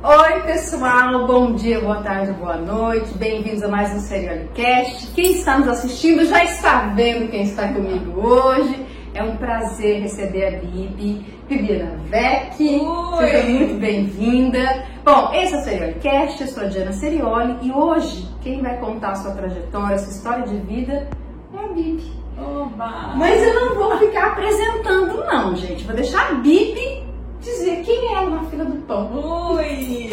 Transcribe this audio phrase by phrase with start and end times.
[0.00, 5.08] Oi, pessoal, bom dia, boa tarde, boa noite, bem-vindos a mais um Seriolicast.
[5.08, 8.86] Quem está nos assistindo já está vendo quem está comigo hoje.
[9.12, 12.56] É um prazer receber a Bibi, Bibiana Vec.
[12.56, 14.86] Seja muito bem-vinda.
[15.04, 19.10] Bom, esse é o Seriolicast, eu sou a Diana Serioli e hoje quem vai contar
[19.10, 21.08] a sua trajetória, a sua história de vida
[21.52, 22.12] é a Bibi.
[22.38, 23.14] Oba!
[23.16, 25.82] Mas eu não vou ficar apresentando, não, gente.
[25.82, 27.07] Vou deixar a Bibi
[27.48, 29.10] dizer quem é ela na fila do pão.
[29.54, 30.10] Oi!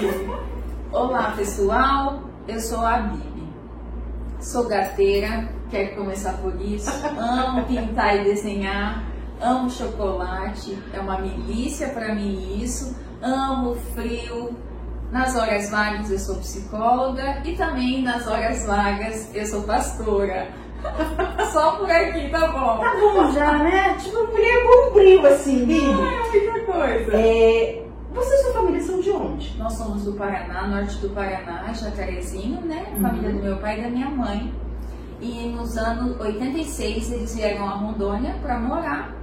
[0.92, 2.22] Olá, pessoal.
[2.48, 3.48] Eu sou a Bibi.
[4.40, 6.90] Sou gateira, quero começar por isso.
[7.20, 9.04] Amo pintar e desenhar.
[9.42, 10.78] Amo chocolate.
[10.94, 12.96] É uma milícia para mim isso.
[13.22, 14.56] Amo frio.
[15.12, 20.48] Nas horas vagas eu sou psicóloga e também nas horas vagas eu sou pastora.
[21.52, 22.80] Só por aqui, tá bom?
[22.80, 23.96] Tá bom já, né?
[24.00, 25.82] Tipo, mulher bombril assim, Bibi.
[25.82, 27.12] Ai, muita coisa.
[27.18, 29.58] É, você e sua família são de onde?
[29.58, 32.86] Nós somos do Paraná, norte do Paraná, Jacarezinho, né?
[32.96, 33.02] Uhum.
[33.02, 34.54] Família do meu pai e da minha mãe.
[35.22, 39.14] E nos anos 86 eles vieram a Rondônia para morar.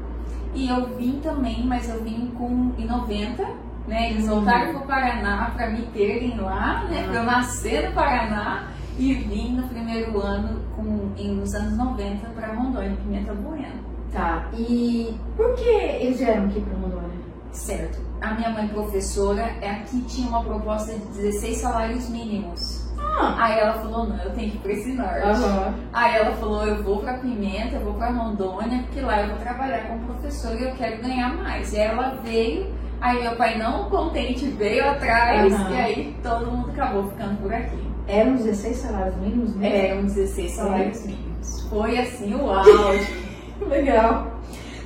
[0.54, 3.42] E eu vim também, mas eu vim com em 90,
[3.86, 4.10] né?
[4.10, 4.36] Eles Uhum.
[4.36, 7.02] voltaram para o Paraná para me terem lá, né?
[7.02, 7.08] Uhum.
[7.10, 8.68] Para eu nascer no Paraná.
[8.98, 13.92] E vim no primeiro ano, com, em, nos anos 90, para Rondônia, Pimenta Bueno.
[14.12, 14.46] Tá.
[14.52, 17.10] E por que eles vieram aqui pra Rondônia?
[17.52, 17.98] Certo.
[18.20, 22.82] A minha mãe professora é aqui tinha uma proposta de 16 salários mínimos.
[22.98, 25.20] Ah, Aí ela falou, não, eu tenho que ir pra esse norte.
[25.26, 25.74] aham.
[25.92, 29.36] Aí ela falou, eu vou pra Pimenta, eu vou pra Rondônia, porque lá eu vou
[29.38, 31.72] trabalhar como professora e eu quero ganhar mais.
[31.72, 32.66] E aí ela veio,
[33.00, 35.70] aí meu pai não contente veio atrás, Aham.
[35.70, 37.91] e aí todo mundo acabou ficando por aqui.
[38.06, 39.76] Eram 16 salários mínimos mesmo?
[39.76, 41.66] Eram 16 salários mínimos.
[41.68, 43.22] Foi assim o auge.
[43.68, 44.32] Legal.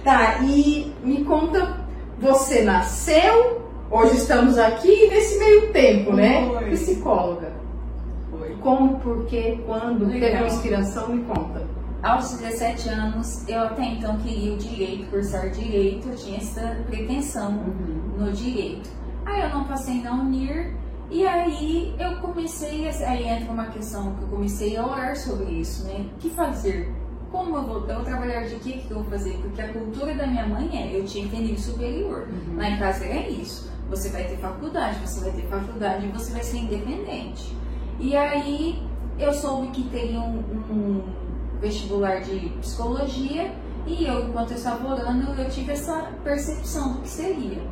[0.05, 1.81] Tá, e me conta,
[2.19, 6.47] você nasceu, hoje estamos aqui nesse meio tempo, né?
[6.47, 6.71] Foi.
[6.71, 7.53] Psicóloga.
[8.31, 8.55] Foi.
[8.61, 10.07] Como, por quê, quando?
[10.07, 10.43] Teve Legal.
[10.43, 11.09] uma inspiração?
[11.09, 11.67] Me conta.
[12.03, 17.65] Aos 17 anos, eu até então queria o direito, cursar direito, eu tinha essa pretensão
[18.17, 18.89] no direito.
[19.25, 20.73] Aí eu não passei na Unir
[21.11, 25.45] e aí eu comecei, a- aí entra uma questão que eu comecei a orar sobre
[25.53, 26.07] isso, né?
[26.15, 26.93] O que fazer?
[27.31, 28.81] Como eu vou, eu vou trabalhar de quê?
[28.83, 29.35] O que eu vou fazer?
[29.43, 32.29] Porque a cultura da minha mãe é, eu tinha que ter nível superior.
[32.29, 32.57] Uhum.
[32.57, 33.71] Lá em casa era isso.
[33.91, 37.57] Você vai ter faculdade, você vai ter faculdade e você vai ser independente.
[38.01, 38.83] E aí
[39.19, 40.39] eu soube que teria um,
[40.71, 41.03] um
[41.61, 43.55] vestibular de psicologia
[43.87, 47.63] e eu, enquanto eu estava orando, eu tive essa percepção do que seria.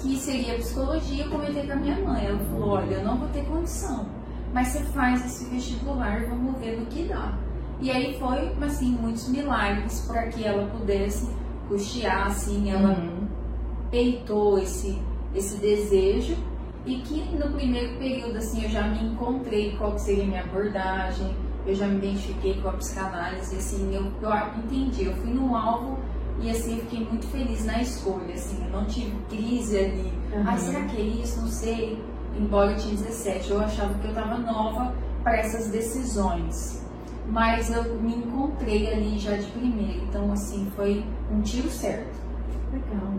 [0.00, 2.26] Que seria psicologia, eu comentei com a minha mãe.
[2.26, 4.06] Ela falou, olha, eu não vou ter condição,
[4.52, 7.36] mas você faz esse vestibular, vamos ver no que dá.
[7.80, 11.28] E aí foi, assim, muitos milagres para que ela pudesse
[11.68, 13.26] custear, assim, ela Uhum.
[13.90, 14.98] peitou esse,
[15.34, 16.36] esse desejo
[16.86, 20.42] e que no primeiro período assim eu já me encontrei qual que seria a minha
[20.42, 25.54] abordagem, eu já me identifiquei com a psicanálise, assim, eu, eu entendi, eu fui no
[25.54, 25.97] alvo
[26.40, 30.44] e assim eu fiquei muito feliz na escolha, assim, eu não tive crise ali, Uhum.
[30.46, 31.40] ai será que é isso?
[31.40, 32.02] Não sei,
[32.38, 36.82] embora eu tinha 17, eu achava que eu estava nova para essas decisões.
[37.26, 42.16] Mas eu me encontrei ali já de primeira, então assim, foi um tiro certo.
[42.72, 43.12] Legal.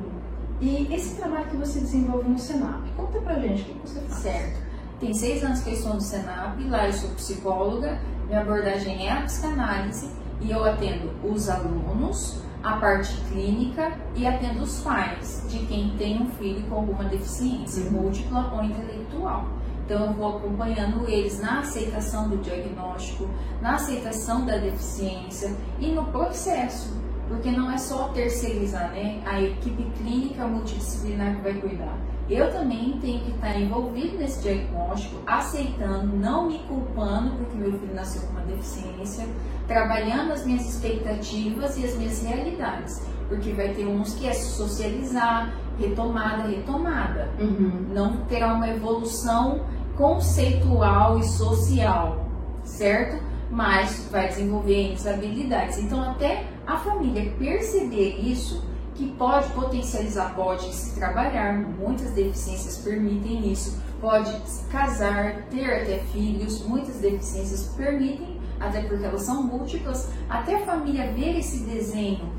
[0.62, 4.22] E esse trabalho que você desenvolve no Senap, conta pra gente o que você faz.
[4.22, 4.60] Certo.
[5.00, 9.12] Tem seis anos que eu estou no Senap, lá eu sou psicóloga, minha abordagem é
[9.12, 10.10] a psicanálise
[10.42, 16.22] e eu atendo os alunos, a parte clínica e atendo os pais de quem tem
[16.22, 17.92] um filho com alguma deficiência, Uhum.
[18.04, 19.46] múltipla ou intelectual.
[19.86, 23.28] Então eu vou acompanhando eles na aceitação do diagnóstico,
[23.62, 26.96] na aceitação da deficiência e no processo,
[27.28, 29.22] porque não é só terceirizar, né?
[29.26, 31.98] A equipe clínica multidisciplinar que vai cuidar.
[32.30, 37.96] Eu também tenho que estar envolvido nesse diagnóstico, aceitando, não me culpando porque meu filho
[37.96, 39.26] nasceu com uma deficiência,
[39.68, 45.54] trabalhando as minhas expectativas e as minhas realidades, porque vai ter uns que é socializar,
[45.80, 47.88] retomada, retomada Uhum.
[47.94, 49.62] não terá uma evolução
[49.96, 52.26] conceitual e social,
[52.64, 53.24] certo?
[53.50, 55.80] Mas vai desenvolver as habilidades.
[55.80, 58.64] Então, até a família perceber isso,
[59.00, 64.30] que pode potencializar, pode se trabalhar, muitas deficiências permitem isso, pode
[64.70, 71.14] casar, ter até filhos, muitas deficiências permitem, até porque elas são múltiplas, até a família
[71.14, 72.30] ver esse desenho,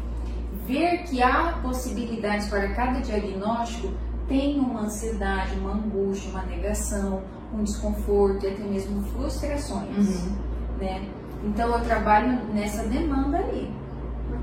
[0.67, 3.89] ver que há possibilidades para cada diagnóstico,
[4.29, 7.23] tem uma ansiedade, uma angústia, uma negação,
[7.55, 9.97] um desconforto e até mesmo frustrações,
[10.27, 10.37] Uhum.
[10.79, 11.09] né?
[11.43, 13.80] Então eu trabalho nessa demanda aí.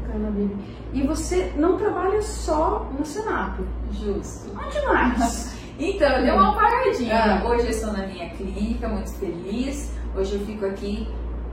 [0.08, 0.56] Bacana, Bibi.
[0.94, 3.60] E você não trabalha só no Senap.
[3.92, 4.50] Justo.
[4.58, 5.58] Onde mais?
[5.80, 7.40] Então, eu dei uma paradinha.
[7.40, 7.48] Ah.
[7.48, 9.92] Hoje eu estou na minha clínica, muito feliz.
[10.16, 11.08] Hoje eu fico aqui.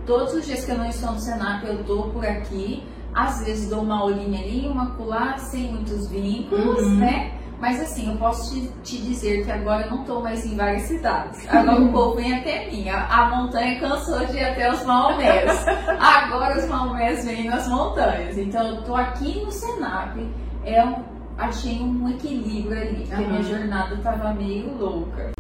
[0.07, 2.83] Todos os dias que eu não estou no Senap, eu estou por aqui.
[3.13, 6.97] Às vezes dou uma olhinha ali, uma pular, sem muitos vínculos, uhum.
[6.97, 7.39] né?
[7.61, 10.83] Mas assim, eu posso te, te, dizer que agora eu não estou mais em várias
[10.83, 11.47] cidades.
[11.49, 12.89] Agora o povo vem até mim.
[12.89, 15.65] A, a, montanha cansou de ir até os Maomés.
[15.99, 18.37] Agora os Maomés vêm nas montanhas.
[18.37, 20.17] Então eu estou aqui no Senap.
[20.65, 20.97] É um,
[21.39, 23.31] achei um equilíbrio ali, porque uhum.
[23.31, 25.33] minha jornada estava meio louca.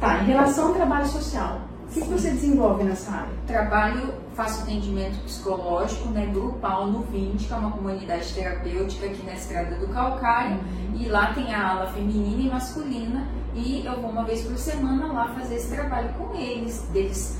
[0.00, 3.32] Tá, em relação ao trabalho social, o que, que você desenvolve nessa área?
[3.46, 9.34] Trabalho, faço atendimento psicológico, né, grupal no 20, que é uma comunidade terapêutica aqui na
[9.34, 10.96] Estrada do Calcário, uhum.
[10.96, 15.12] e lá tem a ala feminina e masculina, e eu vou uma vez por semana
[15.12, 17.38] lá fazer esse trabalho com eles, deles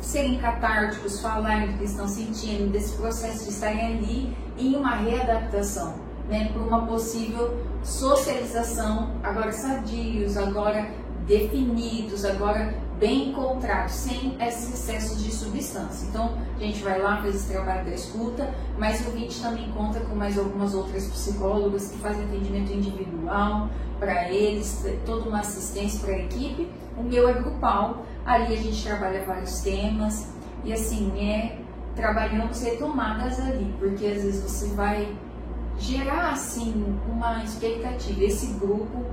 [0.00, 5.94] serem catárticos, falarem do que estão sentindo, desse processo de estarem ali em uma readaptação,
[6.28, 10.90] né, para uma possível socialização, agora sadios, agora
[11.26, 16.06] definidos, agora bem encontrados, sem esses excessos de substância.
[16.06, 20.00] Então, a gente vai lá, faz esse trabalho da escuta, mas o VIT também conta
[20.00, 23.68] com mais algumas outras psicólogas que fazem atendimento individual
[23.98, 26.70] para eles, toda uma assistência para a equipe.
[26.96, 30.28] O meu é grupal, ali a gente trabalha vários temas
[30.64, 31.58] e assim, é
[31.94, 35.14] trabalhamos retomadas ali, porque às vezes você vai
[35.78, 38.24] gerar assim uma expectativa.
[38.24, 39.04] Esse grupo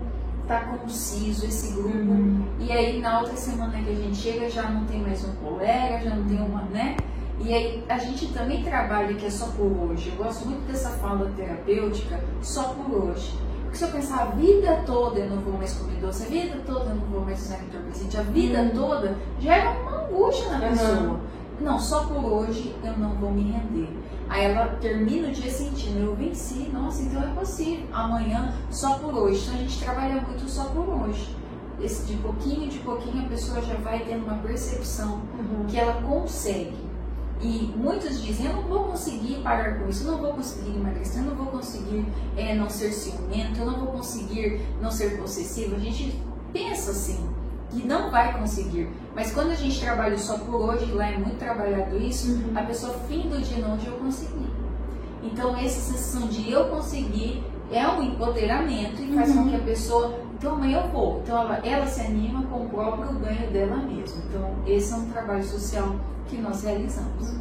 [0.52, 1.90] tá conciso esse grupo.
[1.90, 2.46] Uhum.
[2.60, 6.02] E aí na outra semana que a gente chega já não tem mais um colega,
[6.04, 6.98] já não tem uma, né?
[7.40, 10.10] E aí a gente também trabalha que é só por hoje.
[10.10, 13.34] Eu gosto muito dessa fala terapêutica, só por hoje.
[13.64, 16.58] Porque se eu pensar a vida toda eu não vou mais comer doce, a vida
[16.66, 18.70] toda eu não vou mais usar entorpecente, a vida uhum.
[18.72, 21.20] toda gera uma angústia na pessoa.
[21.62, 23.90] Não, só por hoje eu não vou me render.
[24.32, 27.86] Aí ela termina o dia sentindo, eu venci, nossa, então é possível.
[27.92, 29.42] Amanhã, só por hoje.
[29.44, 31.36] Então a gente trabalha muito só por hoje.
[31.82, 35.66] Esse, de pouquinho de pouquinho a pessoa já vai tendo uma percepção uhum.
[35.68, 36.78] que ela consegue.
[37.42, 41.24] E muitos dizem, eu não vou conseguir parar com isso, eu não vou conseguir emagrecer,
[41.24, 42.06] eu não vou conseguir
[42.38, 45.76] é, não ser ciumento, eu não vou conseguir não ser possessivo.
[45.76, 46.24] A gente
[46.54, 47.30] pensa assim
[47.72, 48.90] que não vai conseguir.
[49.16, 52.52] Mas quando a gente trabalha só por hoje, lá é muito trabalhado isso, uhum.
[52.56, 54.50] a pessoa fim do dia não, hoje eu consegui.
[55.24, 59.44] Então essa sensação de eu conseguir é um empoderamento e faz uhum.
[59.44, 61.22] com que a pessoa, então amanhã eu vou.
[61.24, 64.24] Então ela, ela se anima com o próprio ganho dela mesma.
[64.28, 65.96] Então esse é um trabalho social
[66.28, 67.34] que nós realizamos.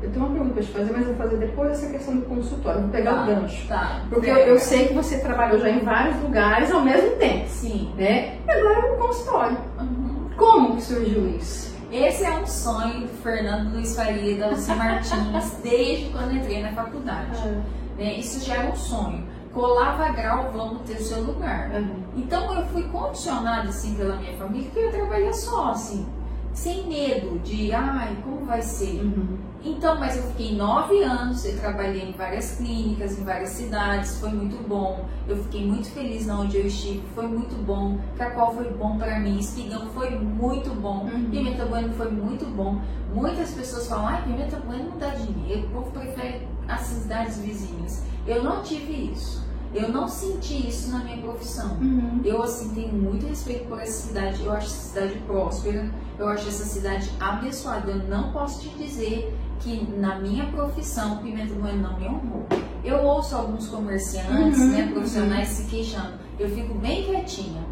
[0.00, 2.82] Eu tenho uma pergunta para te fazer, mas vou fazer depois essa questão do consultório.
[2.82, 3.66] Vou pegar tá, o gancho.
[3.66, 7.48] Tá, porque eu, eu, sei que você trabalhou já em vários lugares ao mesmo tempo.
[7.48, 7.92] Sim.
[7.96, 8.38] Né?
[8.46, 9.58] E agora no consultório.
[9.80, 10.30] Uhum.
[10.36, 11.76] Como que surgiu isso?
[11.90, 16.72] Esse é um sonho do Fernando Luiz Faria da Lucy Martins desde quando entrei na
[16.72, 17.36] faculdade.
[17.44, 17.62] Uhum.
[17.96, 18.14] Né?
[18.14, 19.26] Isso já é um sonho.
[19.52, 21.70] Colava grau, vamos ter o seu lugar.
[21.70, 22.04] Uhum.
[22.16, 26.06] Então eu fui condicionada assim pela minha família que eu trabalhar só, assim
[26.58, 29.00] sem medo de, ai, como vai ser?
[29.00, 29.38] Uhum.
[29.64, 34.30] Então, mas eu fiquei nove anos, eu trabalhei em várias clínicas, em várias cidades, foi
[34.30, 35.04] muito bom.
[35.28, 37.98] Eu fiquei muito feliz na onde eu estive, foi muito bom.
[38.16, 41.30] Cracó foi bom para mim, Espigão foi muito bom, uhum.
[41.30, 42.80] Pimenta Bueno foi muito bom.
[43.14, 48.02] Muitas pessoas falam, ai, Pimenta Bueno não dá dinheiro, o povo prefere as cidades vizinhas.
[48.26, 49.47] Eu não tive isso.
[49.74, 51.76] Eu não senti isso na minha profissão.
[51.80, 52.20] Uhum.
[52.24, 54.42] Eu, assim, tenho muito respeito por essa cidade.
[54.42, 55.90] Eu acho essa cidade próspera.
[56.18, 57.90] Eu acho essa cidade abençoada.
[57.90, 62.46] Eu não posso te dizer que na minha profissão Pimenta Bueno não me honrou.
[62.82, 64.68] Eu ouço alguns comerciantes, uhum.
[64.68, 66.14] né, profissionais se queixando.
[66.38, 67.62] Eu fico bem quietinha.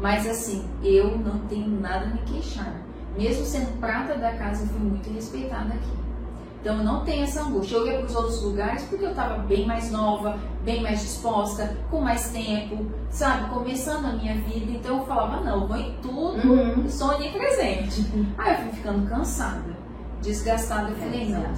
[0.00, 2.74] Mas, assim, eu não tenho nada a me queixar.
[3.16, 6.00] Mesmo sendo prata da casa, eu fui muito respeitada aqui.
[6.60, 7.76] Então eu não tenho essa angústia.
[7.76, 11.76] Eu ia para os outros lugares porque eu estava bem mais nova, bem mais disposta,
[11.90, 13.48] com mais tempo, sabe?
[13.48, 14.72] Começando a minha vida.
[14.72, 16.88] Então eu falava, não, eu vou em tudo, uhum.
[16.88, 18.02] sou onipresente.
[18.14, 18.26] Uhum.
[18.36, 19.76] Aí eu fui ficando cansada,
[20.20, 20.90] desgastada.
[20.90, 21.54] Eu falei, não,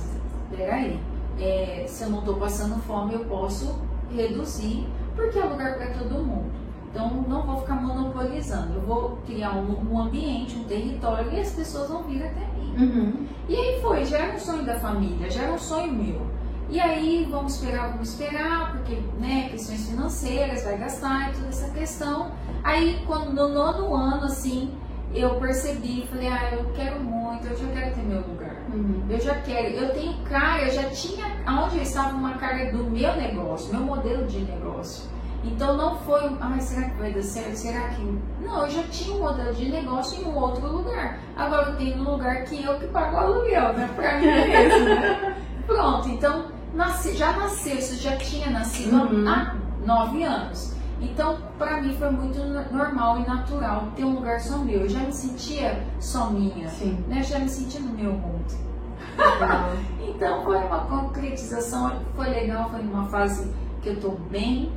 [0.56, 1.00] peraí,
[1.40, 6.24] é, se eu não estou passando fome, eu posso reduzir, porque é lugar para todo
[6.24, 6.61] mundo.
[6.92, 11.52] Então não vou ficar monopolizando, eu vou criar um, um ambiente, um território e as
[11.52, 12.74] pessoas vão vir até mim.
[12.76, 13.26] Uhum.
[13.48, 16.26] E aí foi, já era um sonho da família, já era um sonho meu.
[16.68, 21.70] E aí vamos esperar, vamos esperar, porque né, questões financeiras, vai gastar e toda essa
[21.70, 22.30] questão.
[22.62, 24.70] Aí quando no nono ano, assim,
[25.14, 28.56] eu percebi, falei, ah, eu quero muito, eu já quero ter meu lugar.
[28.72, 29.02] Uhum.
[29.08, 32.84] Eu já quero, eu tenho cara, eu já tinha, onde eu estava, uma cara do
[32.84, 35.10] meu negócio, meu modelo de negócio.
[35.44, 37.56] Então não foi, ah, será que vai dar certo?
[37.56, 38.18] Será que.
[38.40, 41.18] Não, eu já tinha um modelo de negócio em um outro lugar.
[41.36, 43.90] Agora eu tenho um lugar que eu que pago o aluguel, né?
[43.94, 44.84] Pra mim mesmo.
[44.84, 45.36] Né?
[45.66, 49.28] Pronto, então nasci, já nasceu, isso já tinha nascido uhum.
[49.28, 50.72] há nove anos.
[51.00, 52.38] Então, para mim foi muito
[52.72, 54.82] normal e natural ter um lugar só meu.
[54.82, 57.04] Eu já me sentia só minha, Sim.
[57.08, 57.18] né?
[57.18, 58.72] Eu já me sentia no meu mundo.
[60.08, 64.72] então foi uma concretização, foi legal, foi numa fase que eu tô bem,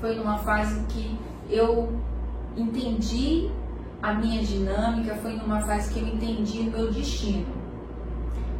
[0.00, 1.92] foi numa fase que eu
[2.56, 3.50] entendi
[4.02, 7.46] a minha dinâmica, foi numa fase que eu entendi o meu destino.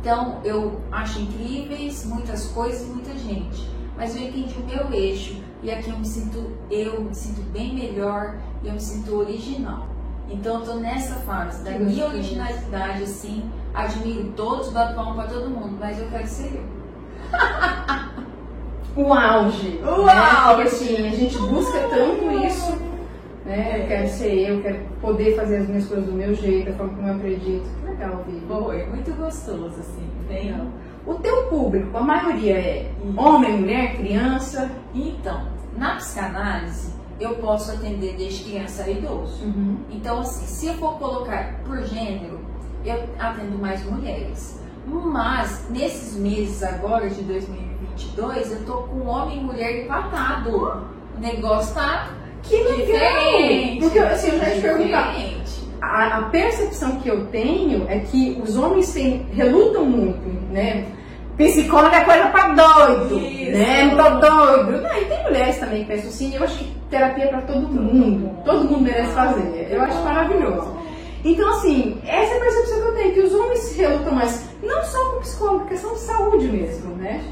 [0.01, 5.43] Então eu acho incríveis muitas coisas e muita gente, mas eu entendi o meu eixo
[5.63, 9.89] e aqui eu me sinto eu me sinto bem melhor e eu me sinto original.
[10.29, 15.51] Então eu tô nessa fase da minha originalidade assim, admiro todos, bato palma pra todo
[15.51, 16.67] mundo, mas eu quero ser eu.
[18.97, 19.79] O auge.
[19.83, 20.13] O né?
[20.13, 20.55] auge.
[20.55, 22.77] Porque assim, a gente busca tanto isso.
[23.45, 23.83] Né?
[23.83, 26.95] Eu quero ser eu, quero poder fazer as minhas coisas do meu jeito, da forma
[26.95, 27.69] como eu acredito.
[27.81, 28.47] Que legal, Vivi.
[28.49, 30.09] Foi muito gostoso assim.
[30.29, 30.67] Legal.
[31.07, 34.69] O teu público, a maioria é homem, mulher, criança.
[34.93, 39.45] Então, na psicanálise, eu posso atender desde criança a idoso.
[39.45, 39.77] Uhum.
[39.91, 42.41] Então, assim, se eu for colocar por gênero,
[42.85, 44.61] eu atendo mais mulheres.
[44.87, 47.23] Mas, nesses meses agora de
[47.97, 50.51] 2022, eu tô com homem e mulher empatado.
[51.17, 52.11] O negócio tá
[52.43, 52.77] Que legal!
[52.77, 53.81] diferente.
[53.81, 55.15] Porque assim, eu já te perguntar.
[55.81, 60.87] A, a percepção que eu tenho é que os homens têm, relutam muito, né?
[61.37, 63.51] Psicólogo é coisa pra doido, Isso.
[63.53, 63.85] né?
[63.85, 64.81] Não tô doido.
[64.83, 67.69] Não, e tem mulheres também que pensam assim, eu acho que terapia é pra todo
[67.69, 68.31] mundo.
[68.43, 69.69] Todo mundo merece fazer.
[69.71, 70.75] Eu acho maravilhoso.
[71.23, 74.83] Então, assim, essa é a percepção que eu tenho, que os homens relutam mais, não
[74.85, 77.23] só com psicólogo, questão de saúde mesmo, né?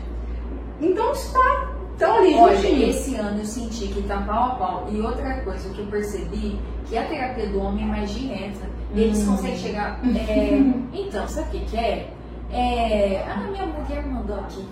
[0.84, 2.88] Então, está tão ali Olha, juntinho.
[2.90, 4.88] esse ano eu senti que tá pau a pau.
[4.90, 8.66] E outra coisa que eu percebi, que a terapia do homem é mais direta.
[8.94, 9.32] Eles Hum.
[9.32, 9.98] conseguem chegar.
[10.16, 10.60] é,
[10.92, 12.10] então, sabe o que, que é?
[12.52, 13.24] É.
[13.28, 14.64] Ah, minha mulher mandou aqui.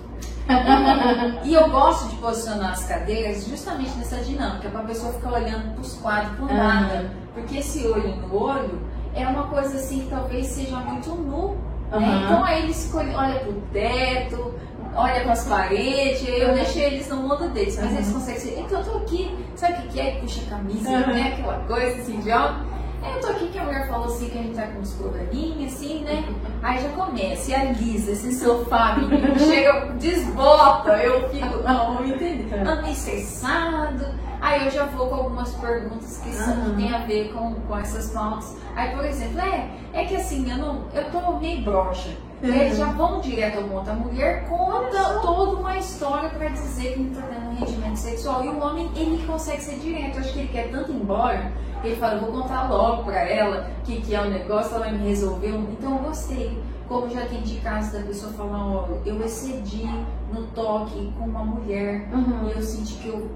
[1.44, 5.74] e eu gosto de posicionar as cadeiras justamente nessa dinâmica, para a pessoa ficar olhando
[5.74, 7.10] pros quadros, por nada.
[7.34, 8.80] Porque esse olho no olho
[9.14, 11.56] é uma coisa assim que talvez seja muito nu.
[11.90, 12.22] né?
[12.24, 14.54] Então aí eles escolhem, olha pro teto,
[14.94, 16.54] olha pras paredes, eu Uhum.
[16.54, 17.96] deixei eles no mundo deles, mas Uhum.
[17.96, 18.58] eles conseguem ser.
[18.60, 20.10] Então eu tô aqui, sabe o que que é?
[20.20, 21.06] Puxa a camisa, Uhum.
[21.06, 21.34] né?
[21.38, 22.30] Aquela coisa assim de.
[22.32, 24.92] Aí eu tô aqui que a mulher falou assim que a gente tá com uns
[24.94, 26.24] probleminhas, assim, né?
[26.62, 32.06] Aí já começa, e a Lisa, esse sofá, menino, chega, desbota, eu fico, não, não
[32.06, 32.46] entendi.
[32.54, 32.60] É.
[32.60, 34.06] Ando meio estressado.
[34.40, 36.70] Aí eu já vou com algumas perguntas que, são, Aham.
[36.70, 38.56] que tem a ver com, com essas pautas.
[38.76, 42.10] Aí, por exemplo, é, é que assim, eu não, eu tô meio broxa.
[42.42, 43.88] Aí eles já vão direto ao ponto.
[43.88, 48.44] A mulher conta toda uma história pra dizer que não tá tendo um rendimento sexual.
[48.44, 50.18] E o homem, ele consegue ser direto.
[50.18, 51.52] Acho que ele quer tanto ir embora.
[51.84, 54.92] Ele fala, vou contar logo pra ela o que, que é o negócio, ela vai
[54.92, 55.48] me resolver.
[55.48, 56.60] Então eu gostei.
[56.88, 59.86] Como já tem de casos da pessoa falar, olha, eu excedi
[60.32, 62.48] no toque com uma mulher Uhum.
[62.48, 63.30] e eu senti que eu,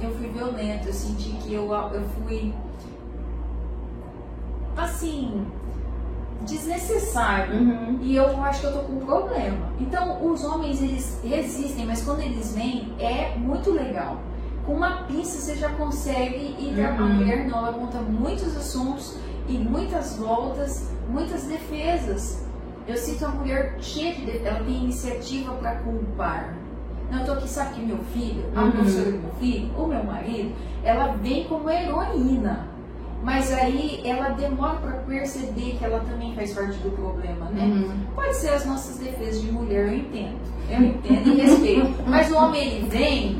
[0.00, 2.52] eu fui violenta, eu senti que eu, eu fui
[4.76, 5.46] assim
[6.46, 7.54] desnecessário.
[7.54, 7.98] Uhum.
[8.02, 9.68] E eu acho que eu tô com um problema.
[9.80, 14.18] Então, os homens, eles resistem, mas quando eles vêm, é muito legal.
[14.64, 16.86] Com uma pinça você já consegue ir Uhum.
[17.04, 19.16] a mulher não, ela conta muitos assuntos
[19.48, 22.44] e muitas voltas, muitas defesas.
[22.88, 26.56] Eu sinto a mulher cheia de defesa, ela tem iniciativa para culpar.
[27.10, 28.72] Não, eu tô aqui, sabe que meu filho, a Uhum.
[28.72, 32.66] professora do meu filho, o meu marido, ela vem como heroína.
[33.26, 37.64] Mas aí ela demora para perceber que ela também faz parte do problema, né?
[37.64, 37.98] Uhum.
[38.14, 40.36] Pode ser as nossas defesas de mulher, eu entendo.
[40.70, 41.92] Eu entendo e respeito.
[42.06, 43.36] Mas o homem, ele vem,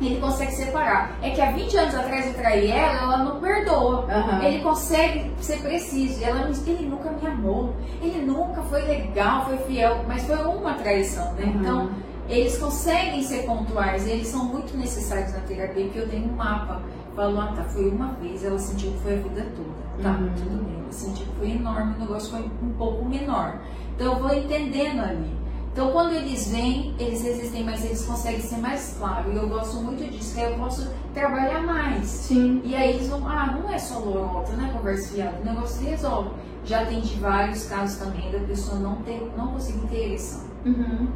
[0.00, 1.18] ele consegue separar.
[1.22, 4.06] É que há 20 anos atrás eu traí ela, ela não perdoa.
[4.08, 4.42] Aham.
[4.44, 6.22] Ele consegue ser preciso.
[6.24, 7.74] Ela, me- ele nunca me amou.
[8.00, 10.04] Ele nunca foi legal, foi fiel.
[10.06, 11.46] Mas foi uma traição, né?
[11.46, 11.60] Uhum.
[11.60, 11.90] Então,
[12.28, 14.06] eles conseguem ser pontuais.
[14.06, 16.80] Eles são muito necessários na terapia, porque eu tenho um mapa.
[17.16, 18.44] Falo, ah, tá, foi uma vez.
[18.44, 20.02] Ela sentiu que foi a vida toda.
[20.02, 20.28] Tá, Uhum.
[20.36, 20.76] tudo bem.
[20.82, 23.56] Ela sentiu que foi enorme, o negócio foi um pouco menor.
[23.94, 25.34] Então, eu vou entendendo ali.
[25.72, 29.32] Então, quando eles vêm, eles resistem, mas eles conseguem ser mais claros.
[29.32, 32.06] E eu gosto muito disso, que aí eu posso trabalhar mais.
[32.06, 32.60] Sim.
[32.64, 35.78] E aí eles vão, ah, não é só lorota, não é conversa fiada, o negócio
[35.78, 36.30] se resolve.
[36.64, 40.44] Já tem de vários casos também da pessoa não, ter, não conseguir ter ereção.
[40.64, 41.08] Uhum.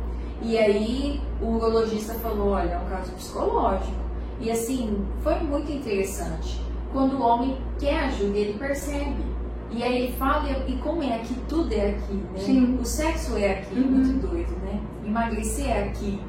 [0.43, 3.93] E aí o urologista falou, olha, é um caso psicológico.
[4.41, 6.61] E assim, foi muito interessante.
[6.93, 9.23] Quando o homem quer ajuda, ele percebe.
[9.71, 12.39] E aí ele fala, e como é aqui, tudo é aqui, né?
[12.39, 12.79] Sim.
[12.81, 13.87] O sexo é aqui, Uhum.
[13.91, 14.81] muito doido, né?
[15.07, 16.21] Emagrecer é aqui,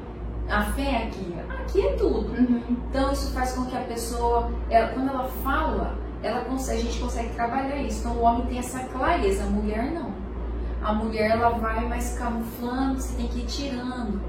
[0.48, 2.28] a fé é aqui, aqui é tudo.
[2.38, 2.62] Uhum.
[2.88, 7.00] Então isso faz com que a pessoa, ela- quando ela fala, ela consegue, a gente
[7.00, 8.00] consegue trabalhar isso.
[8.00, 10.12] Então o homem tem essa clareza, a mulher não.
[10.80, 14.20] A mulher ela vai mais camuflando, você tem que ir tirando.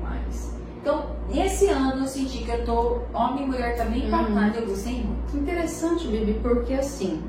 [0.84, 4.54] Então, esse ano eu senti que eu tô, homem e mulher tá bem empatado, uhum.
[4.56, 5.38] eu gostei muito.
[5.38, 7.24] Interessante, Bibi, porque assim,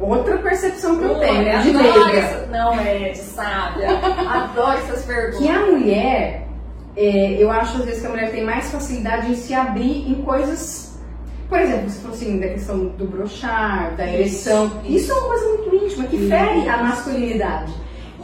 [0.00, 1.58] outra percepção que eu tenho, né?
[1.58, 2.46] De leiga.
[2.50, 3.90] Não, é de sábia.
[4.26, 5.38] adoro essas perguntas.
[5.38, 6.48] Que a mulher,
[6.96, 10.22] é, eu acho às vezes que a mulher tem mais facilidade em se abrir em
[10.22, 10.98] coisas.
[11.46, 14.80] Por exemplo, se fosse assim, da questão do brochar, da ereção.
[14.82, 15.12] Isso, isso.
[15.12, 17.70] é uma coisa muito íntima, que fere a masculinidade.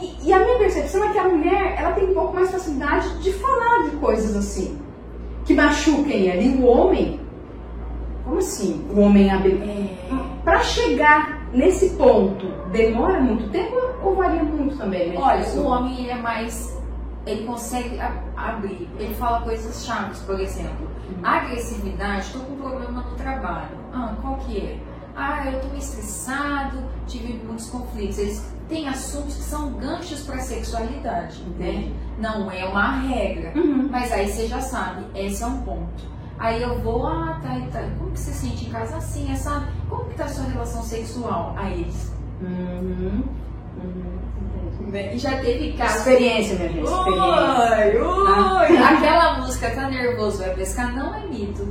[0.01, 3.17] E, e, a minha percepção é que a mulher ela tem um pouco mais facilidade
[3.21, 4.77] de falar de coisas assim,
[5.45, 7.19] que machuquem ali o homem.
[8.23, 8.85] Como assim?
[8.93, 9.61] O homem abrir.
[9.61, 9.95] É...
[10.43, 15.11] Para chegar nesse ponto, demora muito tempo ou varia muito também?
[15.11, 15.17] Né?
[15.17, 16.75] Olha, o homem ele é mais.
[17.25, 17.99] Ele consegue
[18.35, 18.87] abrir.
[18.99, 20.87] Ele fala coisas chaves, por exemplo.
[21.09, 21.25] Uhum.
[21.25, 23.77] Agressividade, estou com problema no trabalho.
[23.93, 24.77] Ah, qual que é?
[25.15, 28.17] Ah, eu estou estressado, tive muitos conflitos.
[28.17, 31.91] Eles têm assuntos que são ganchos para a sexualidade, né?
[32.19, 33.87] Não é uma regra, uhum.
[33.89, 36.15] mas aí você já sabe, esse é um ponto.
[36.37, 39.63] Aí eu vou, ah, tá, tá, como que você se sente em casa assim, essa,
[39.89, 41.53] como que tá a sua relação sexual?
[41.57, 43.23] Aí eles, uhum.
[43.77, 44.15] Uhum.
[44.93, 45.97] E já teve caso.
[45.97, 46.83] Experiência, minha gente.
[46.83, 47.23] Experiência.
[47.23, 48.77] Oi, oi.
[48.77, 48.97] Ah.
[48.97, 51.67] Aquela música tá nervoso, vai pescar, não é mito.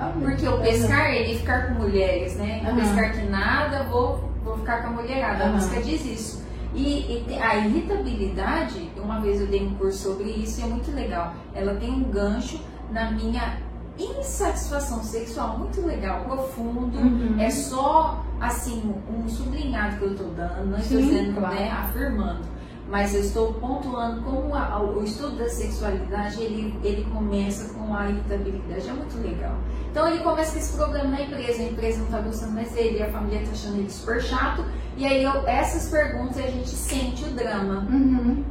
[0.00, 2.62] Ah, Porque o pescar, ele ficar com mulheres, né?
[2.66, 2.76] Uhum.
[2.76, 5.44] Pescar que nada, vou vou ficar com a mulherada.
[5.44, 5.50] Uhum.
[5.50, 6.44] A música diz isso.
[6.74, 10.90] E, e, a irritabilidade, uma vez eu dei um curso sobre isso e é muito
[10.92, 11.34] legal.
[11.54, 13.58] Ela tem um gancho na minha
[13.98, 16.96] insatisfação sexual muito legal, profundo.
[16.96, 17.38] Uhum.
[17.38, 21.54] É só assim um sublinhado que eu estou dando, não estou dizendo, claro.
[21.54, 27.72] né, afirmando mas eu estou pontuando como a, o estudo da sexualidade ele, ele começa
[27.72, 29.56] com a irritabilidade, é muito legal.
[29.90, 33.02] Então ele começa com esse problema na empresa, a empresa não está gostando mais dele,
[33.02, 34.64] a família está achando ele super chato,
[34.96, 37.86] e aí eu, essas perguntas a gente sente o drama.
[37.90, 38.44] Uhum.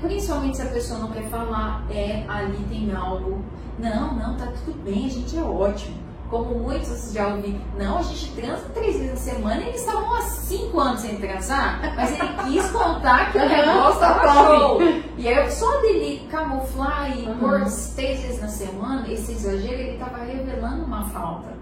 [0.00, 3.44] Principalmente se a pessoa não quer falar, é ali tem algo.
[3.76, 6.03] Não, não, tá tudo bem, a gente é ótimo
[6.42, 10.14] como muitos já ouvi, não, a gente transa três vezes na semana e eles estavam
[10.14, 14.82] há cinco anos sem transar, mas ele quis contar que o negócio estava show.
[15.16, 17.38] E aí, só dele camuflar e uhum.
[17.38, 17.60] pôr
[17.94, 21.54] três vezes na semana, esse exagero, ele estava revelando uma falta.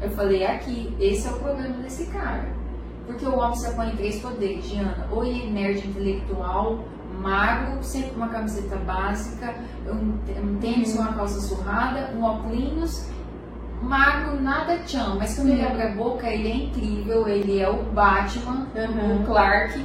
[0.00, 2.44] Eu falei, aqui, esse é o problema desse cara.
[3.06, 5.08] Porque o homem se põe em três poderes, Diana.
[5.10, 6.84] Ou ele é nerd intelectual,
[7.20, 9.54] magro, sempre com uma camiseta básica,
[9.86, 13.06] um, tênis com uma calça surrada, um óculos
[13.82, 17.82] magro, nada tchan, mas quando ele abre a boca, ele é incrível, ele é o
[17.82, 19.22] Batman, uhum.
[19.22, 19.84] o Clark.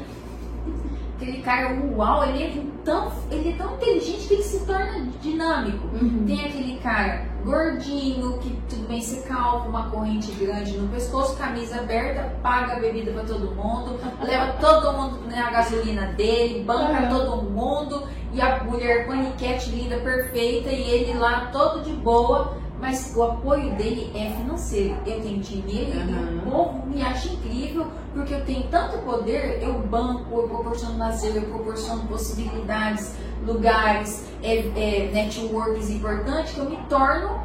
[1.15, 5.87] Aquele cara, uau, ele é tão, ele é tão inteligente que ele se torna dinâmico.
[5.87, 6.25] Uhum.
[6.27, 11.79] Tem aquele cara gordinho, que tudo bem se calma, uma corrente grande no pescoço, camisa
[11.79, 17.09] aberta, paga a bebida para todo mundo, leva todo mundo na gasolina dele, banca uhum.
[17.09, 23.13] todo mundo, e a mulher paniquete linda, perfeita, e ele lá todo de boa mas
[23.15, 24.95] o apoio dele é financeiro.
[25.05, 26.35] Eu tenho dinheiro uhum.
[26.35, 30.97] e o povo me acha incrível porque eu tenho tanto poder, eu banco, eu proporciono
[30.97, 33.13] lazer, eu proporciono possibilidades,
[33.45, 37.39] lugares, é, é, networks importantes que eu me torno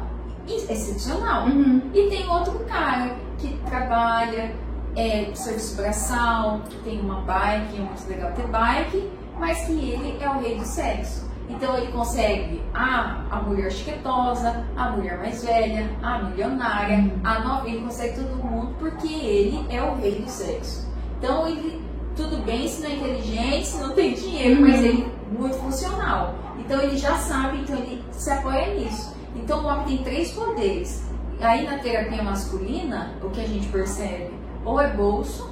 [0.47, 1.47] excepcional.
[1.47, 1.81] Uhum.
[1.93, 4.53] E tem outro cara que trabalha,
[4.95, 10.29] é serviço braçal, tem uma bike, é muito legal ter bike, mas que ele é
[10.29, 11.32] o rei do sexo.
[11.49, 17.75] Então ele consegue a, a mulher chiquetosa, a mulher mais velha, a milionária, a novinha,
[17.75, 20.87] ele consegue todo mundo porque ele é o rei do sexo.
[21.17, 21.81] Então ele,
[22.15, 24.85] tudo bem se não é inteligente, se não tem dinheiro, mas uhum.
[24.85, 26.35] ele é muito funcional.
[26.57, 29.15] Então ele já sabe, então ele se apoia nisso.
[29.35, 31.03] Então o homem tem três poderes.
[31.41, 34.31] Aí na terapia masculina, o que a gente percebe?
[34.63, 35.49] Ou é bolso,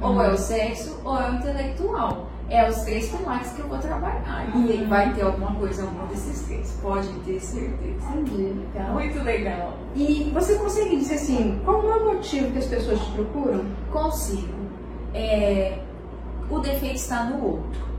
[0.00, 0.36] ou é o uhum.
[0.36, 4.46] sexo, ou é o intelectual é os três pilares que eu vou trabalhar.
[4.54, 6.78] E vai ter alguma coisa, algum desses três.
[6.82, 8.06] Pode ter certeza.
[8.14, 8.92] Entendi, legal.
[8.92, 9.78] Muito legal.
[9.96, 13.64] E você consegue dizer assim, qual é o motivo que as pessoas te procuram?
[13.90, 14.52] Consigo.
[15.14, 15.78] É,
[16.50, 17.92] o defeito está no outro.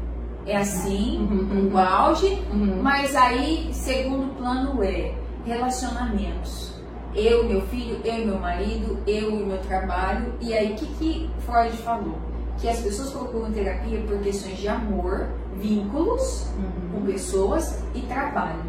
[0.46, 2.82] É assim, uhum, o auge, uhum.
[2.84, 6.74] mas aí, segundo plano é relacionamentos.
[7.16, 10.34] Eu, meu filho, eu e meu marido, eu e meu trabalho.
[10.42, 12.33] E aí, o que, que Freud falou?
[12.60, 17.00] Que as pessoas procuram terapia por questões de amor, vínculos uhum.
[17.00, 18.64] com pessoas e trabalho.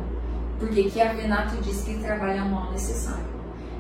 [0.59, 3.25] Porque que a Renato diz que trabalho é um mal necessário.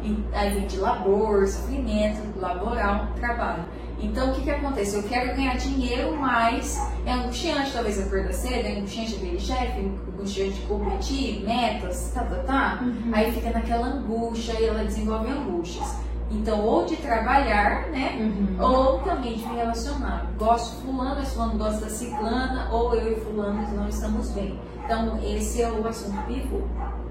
[0.02, 3.64] E, aí vem de labor, sofrimento, laboral, trabalho.
[4.00, 4.96] Então o que, que acontece?
[4.96, 9.90] Eu quero ganhar dinheiro, mas é angustiante talvez a perda cedo, é angustiante ver chefe,
[10.12, 12.80] angustiante de competir, metas, tá, tá, tá.
[12.82, 13.10] Uhum.
[13.12, 15.96] Aí fica naquela angústia e ela desenvolve angústias.
[16.30, 18.16] Então, ou de trabalhar, né?
[18.18, 18.56] Uhum.
[18.64, 20.26] Ou também de me relacionar.
[20.38, 24.58] Gosto fulano, mas fulano gosta da ciclana, ou eu e fulano não estamos bem.
[24.84, 26.62] Então, esse é o assunto pivô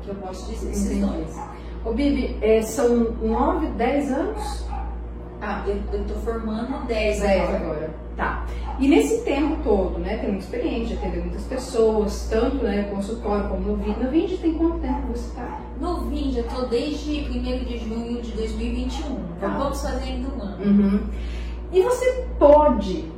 [0.04, 1.06] que eu posso dizer, esses Entendi.
[1.06, 1.40] dois.
[1.86, 4.66] Ô Bibi, é, são 9, 10 anos?
[5.42, 7.58] Ah, eu, eu tô formando 10 10 agora.
[7.58, 7.94] agora.
[8.16, 8.46] Tá.
[8.80, 13.62] E nesse tempo todo, né, tem muita experiência, atendeu muitas pessoas, tanto né, consultório como
[13.62, 14.04] no vídeo.
[14.04, 15.60] No vídeo tem quanto tempo você tá?
[15.80, 19.16] No vídeo, eu tô desde 1 de junho de 2021.
[19.16, 19.22] Tá.
[19.38, 20.66] Então, vamos fazer ainda um ano.
[20.66, 21.04] Uhum.
[21.72, 23.12] E você pode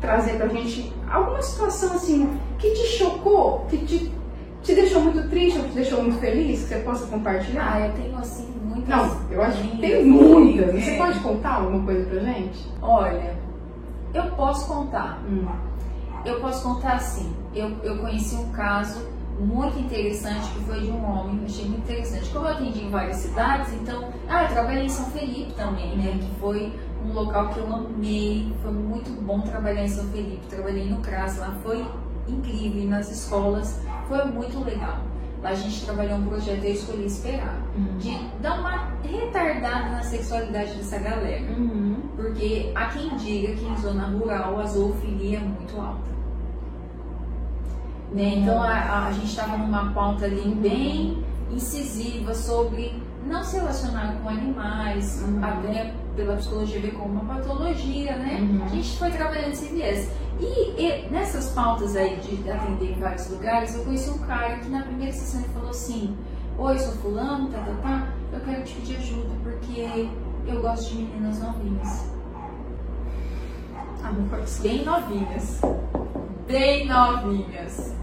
[0.00, 4.12] trazer pra gente alguma situação assim que te chocou, que te,
[4.62, 7.72] te deixou muito triste ou te deixou muito feliz, que você possa compartilhar?
[7.74, 8.88] Ah, eu tenho assim muitas.
[8.88, 10.74] Não, eu acho que tem muitas.
[10.74, 10.80] é.
[10.80, 12.66] Você pode contar alguma coisa pra gente?
[12.82, 13.34] Olha,
[14.12, 15.22] eu posso contar.
[15.28, 15.46] Hum.
[16.24, 17.32] Eu posso contar assim.
[17.54, 19.00] Eu, eu conheci um caso
[19.38, 22.30] muito interessante que foi de um homem, achei muito interessante.
[22.30, 24.08] Como eu atendi em várias cidades, então.
[24.28, 26.18] Ah, eu trabalhei em São Felipe também, né?
[26.18, 26.72] Que foi
[27.04, 28.52] um local que eu amei.
[28.62, 30.46] Foi muito bom trabalhar em São Felipe.
[30.48, 31.86] Trabalhei no CRAS lá, foi
[32.26, 32.82] incrível.
[32.82, 34.98] E nas escolas foi muito legal.
[35.42, 37.62] Lá a gente trabalhou um projeto eu escolhi esperar.
[37.98, 41.44] De dar uma retardada na sexualidade dessa galera.
[41.52, 41.96] Uhum.
[42.16, 46.15] Porque há quem diga que em zona rural a zoofilia é muito alta.
[48.12, 48.36] Né?
[48.36, 54.28] Então a, a gente estava numa pauta ali bem incisiva sobre não se relacionar com
[54.28, 55.44] animais, Uhum.
[55.44, 58.38] até pela psicologia ver como uma patologia, né?
[58.40, 58.64] Uhum.
[58.64, 60.08] A gente foi trabalhando esse viés.
[60.40, 64.68] E, e nessas pautas aí de atender em vários lugares, eu conheci um cara que
[64.68, 66.16] na primeira sessão ele falou assim:
[66.58, 70.08] Oi, sou fulano, tá, tá, tá, eu quero te pedir ajuda porque
[70.46, 72.10] eu gosto de meninas novinhas.
[72.34, 73.95] Ah, não pode ser.
[74.60, 75.60] Bem novinhas.
[76.46, 77.94] Bem novinhas.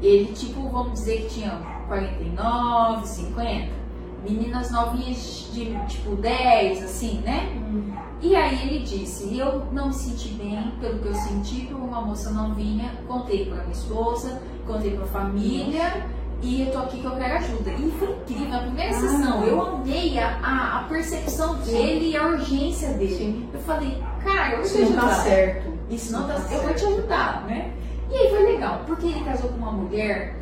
[0.00, 1.50] Ele, tipo, vamos dizer que tinha
[1.88, 3.80] 49, 50.
[4.22, 7.52] Meninas novinhas de, tipo, 10, assim, né?
[7.56, 7.92] Hum.
[8.22, 12.02] E aí ele disse, eu não me senti bem pelo que eu senti por uma
[12.02, 16.06] moça novinha, contei pra minha esposa, contei pra família
[16.42, 17.70] e eu tô aqui que eu quero ajuda.
[17.70, 19.00] E foi incrível, na primeira Ah.
[19.00, 23.14] sessão eu amei a, a, a percepção dele e a urgência dele.
[23.16, 23.48] Sim.
[23.52, 25.22] Eu falei, cara, eu vou te Isso não tá ajudar.
[25.22, 25.72] certo.
[25.90, 27.72] Isso não tá Eu vou te ajudar, né?
[28.10, 30.36] E aí foi legal, porque ele casou com uma mulher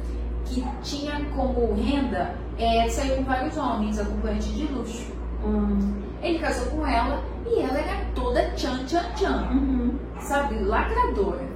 [0.47, 5.13] que tinha como renda é, sair com vários homens, acompanhante de luxo.
[5.45, 5.95] Hum.
[6.23, 9.95] Ele casou com ela e ela era toda tchan tchan tchan, Uhum.
[10.21, 10.59] sabe?
[10.61, 11.47] Lacradora.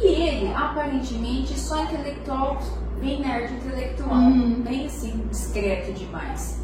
[0.00, 2.58] E ele, aparentemente, só intelectual,
[3.00, 4.62] bem nerd intelectual, Uhum.
[4.62, 6.60] bem assim, discreto demais.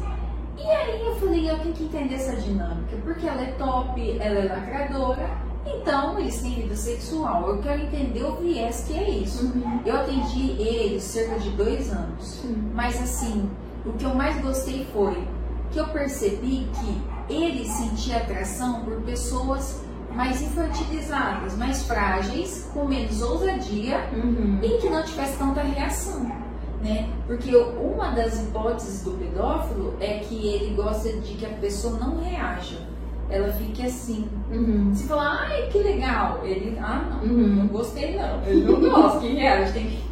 [0.57, 4.39] E aí eu falei, eu tenho que entender essa dinâmica, porque ela é top, ela
[4.39, 5.29] é lacradora,
[5.65, 7.49] então eles têm vida sexual.
[7.49, 9.45] Eu quero entender o viés que é isso.
[9.45, 9.81] Uhum.
[9.85, 12.23] Eu atendi ele cerca de dois anos.
[12.41, 12.71] Sim.
[12.73, 13.49] Mas assim,
[13.85, 15.27] o que eu mais gostei foi
[15.71, 19.81] que eu percebi que ele sentia atração por pessoas
[20.15, 24.59] mais infantilizadas, mais frágeis, com menos ousadia Uhum.
[24.63, 26.23] e que não tivesse tanta reação.
[26.81, 27.09] Né?
[27.25, 32.23] Porque uma das hipóteses do pedófilo é que ele gosta de que a pessoa não
[32.23, 32.77] reaja.
[33.27, 34.29] Ela fique assim.
[34.51, 34.93] Uhum.
[34.93, 37.47] Se falar, ai que legal, ele, ah não, Uhum.
[37.55, 40.03] não gostei não, eu não gosto que reage, tem que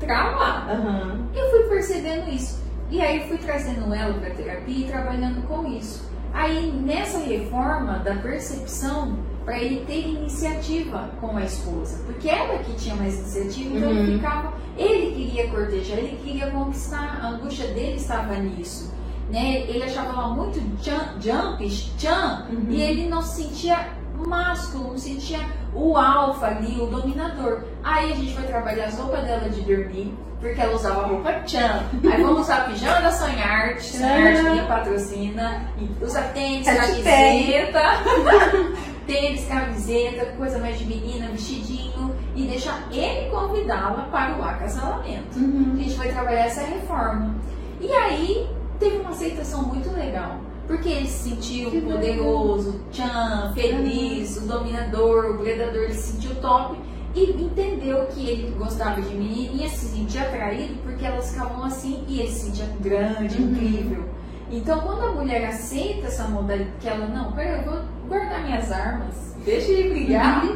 [0.00, 0.68] travar.
[0.68, 1.18] Aham.
[1.32, 2.60] Eu fui percebendo isso.
[2.90, 6.10] E aí fui trazendo ela para terapia e trabalhando com isso.
[6.34, 12.74] Aí nessa reforma da percepção, para ele ter iniciativa com a esposa, porque ela que
[12.74, 13.98] tinha mais iniciativa, então Uhum.
[13.98, 18.92] ele ficava, ele queria cortejar, ele queria conquistar, a angústia dele estava nisso.
[19.30, 19.60] Né?
[19.68, 22.66] Ele achava ela muito jump, jump tchan, Uhum.
[22.68, 23.88] e ele não se sentia
[24.28, 25.40] másculo, não sentia
[25.74, 27.62] o alfa ali, o dominador.
[27.82, 31.82] Aí a gente foi trabalhar as roupas dela de dormir, porque ela usava roupa tchan.
[32.10, 34.54] Aí vamos usar pijama da Sonharte, Sonharte Ah.
[34.54, 37.82] me patrocina, e usa tênis, camiseta,
[39.06, 45.36] tênis, camiseta, coisa mais de menina, vestidinho, e deixar ele convidá-la para o acasalamento.
[45.36, 45.74] A Uhum.
[45.76, 47.34] gente foi trabalhar essa reforma.
[47.80, 48.48] E aí
[48.78, 50.36] teve uma aceitação muito legal.
[50.66, 56.34] Porque ele se sentiu Que poderoso, tchan, feliz, o dominador, o predador, ele se sentiu
[56.36, 56.78] top
[57.14, 62.20] e entendeu que ele gostava de menininha, se sentia atraído porque elas ficavam assim e
[62.20, 63.50] ele se sentia grande, Uhum.
[63.50, 64.04] incrível.
[64.50, 68.72] Então quando a mulher aceita essa modalidade, que ela, não, peraí, eu vou guardar minhas
[68.72, 70.46] armas, deixa ele brigar,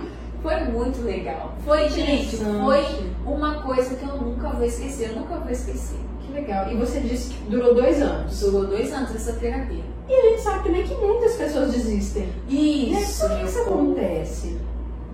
[0.42, 1.54] foi muito legal.
[1.64, 2.84] Foi, gente, foi
[3.26, 5.98] uma coisa que eu nunca vou esquecer, eu nunca vou esquecer.
[6.26, 6.70] Que legal.
[6.70, 8.40] E você disse que durou dois anos.
[8.40, 9.82] Durou dois anos essa terapia.
[10.08, 12.32] E a gente sabe também que muitas pessoas desistem.
[12.48, 13.92] Isso, Por que isso povo.
[13.92, 14.58] acontece?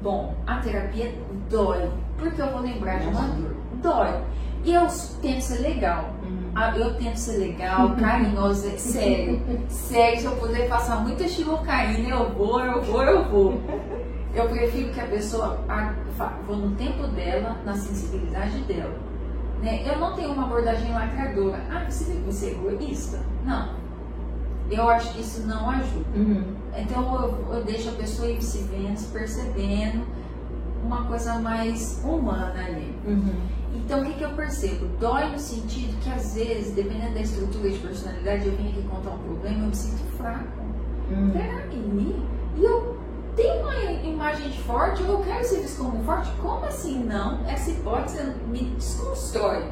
[0.01, 1.13] Bom, a terapia
[1.51, 1.91] dói.
[2.17, 3.57] Porque eu vou lembrar de uma dor.
[3.83, 4.21] Dói.
[4.65, 4.87] E eu
[5.21, 6.11] tento ser legal.
[6.23, 6.53] Uhum.
[6.55, 9.43] Ah, eu tento ser legal, carinhosa, sério.
[9.69, 13.61] Sério, se eu puder passar muita xilocaína, eu vou, eu vou, eu vou.
[14.35, 15.59] Eu prefiro que a pessoa
[16.47, 18.95] vou no tempo dela, na sensibilidade dela.
[19.63, 19.83] Né?
[19.87, 21.61] Eu não tenho uma abordagem lacradora.
[21.71, 23.21] Ah, você tem que ser egoísta?
[23.45, 23.84] Não.
[24.75, 26.05] Eu acho que isso não ajuda.
[26.15, 26.45] Uhum.
[26.77, 30.05] Então eu, eu, deixo a pessoa ir se vendo, se percebendo
[30.85, 32.95] uma coisa mais humana ali.
[33.07, 33.35] Uhum.
[33.75, 34.87] Então o que, que eu percebo?
[34.99, 39.11] Dói no sentido que às vezes, dependendo da estrutura de personalidade, eu venho aqui contar
[39.11, 40.63] um problema, eu me sinto fraco.
[41.11, 41.31] Uhum.
[41.31, 41.65] Peraí,
[42.57, 42.97] e eu
[43.35, 46.31] tenho uma imagem de forte, eu quero ser visto como forte?
[46.41, 47.45] Como assim não?
[47.47, 49.65] Essa hipótese me desconstrói.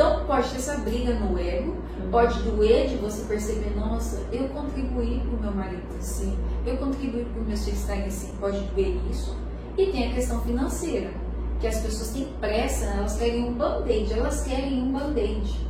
[0.00, 1.76] Então pode ter essa briga no ego,
[2.10, 7.26] pode doer de você perceber, nossa, eu contribuí para o meu marido assim, eu contribuí
[7.26, 9.36] para o meu filhos estarem assim, pode doer isso.
[9.76, 11.10] E tem a questão financeira,
[11.60, 15.68] que as pessoas têm pressa, elas querem um band-aid, elas querem um band-aid.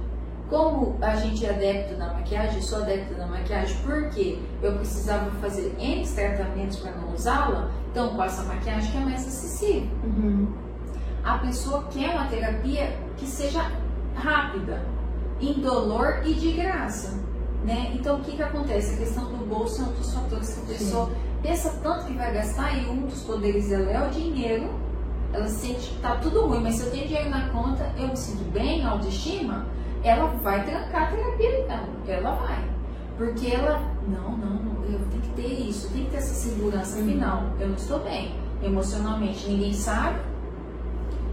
[0.49, 5.29] Como a gente é adepto da maquiagem, eu sou adepto da maquiagem porque eu precisava
[5.40, 9.88] fazer N tratamentos para não usá-la, então com essa maquiagem que é mais acessível.
[10.05, 10.71] Uhum.
[11.25, 13.61] A pessoa quer uma terapia que seja
[14.14, 14.85] rápida,
[15.40, 17.18] indolor e de graça.
[17.64, 17.92] Né?
[17.94, 18.94] Então o que, que acontece?
[18.94, 21.12] A questão do bolso é um dos fatores que a pessoa Sim.
[21.42, 24.70] pensa tanto que vai gastar e um dos poderes dela é o dinheiro.
[25.33, 28.16] Ela sente que tá tudo ruim, mas se eu tenho dinheiro na conta, eu me
[28.16, 29.66] sinto bem, autoestima
[30.03, 31.88] ela vai trancar a terapia dela.
[32.07, 32.64] Ela vai.
[33.16, 36.99] Porque ela, não, não, eu tenho que ter isso, eu tenho que ter essa segurança
[36.99, 37.07] uhum.
[37.07, 37.42] final.
[37.59, 38.35] Eu não estou bem.
[38.62, 40.20] Emocionalmente ninguém sabe.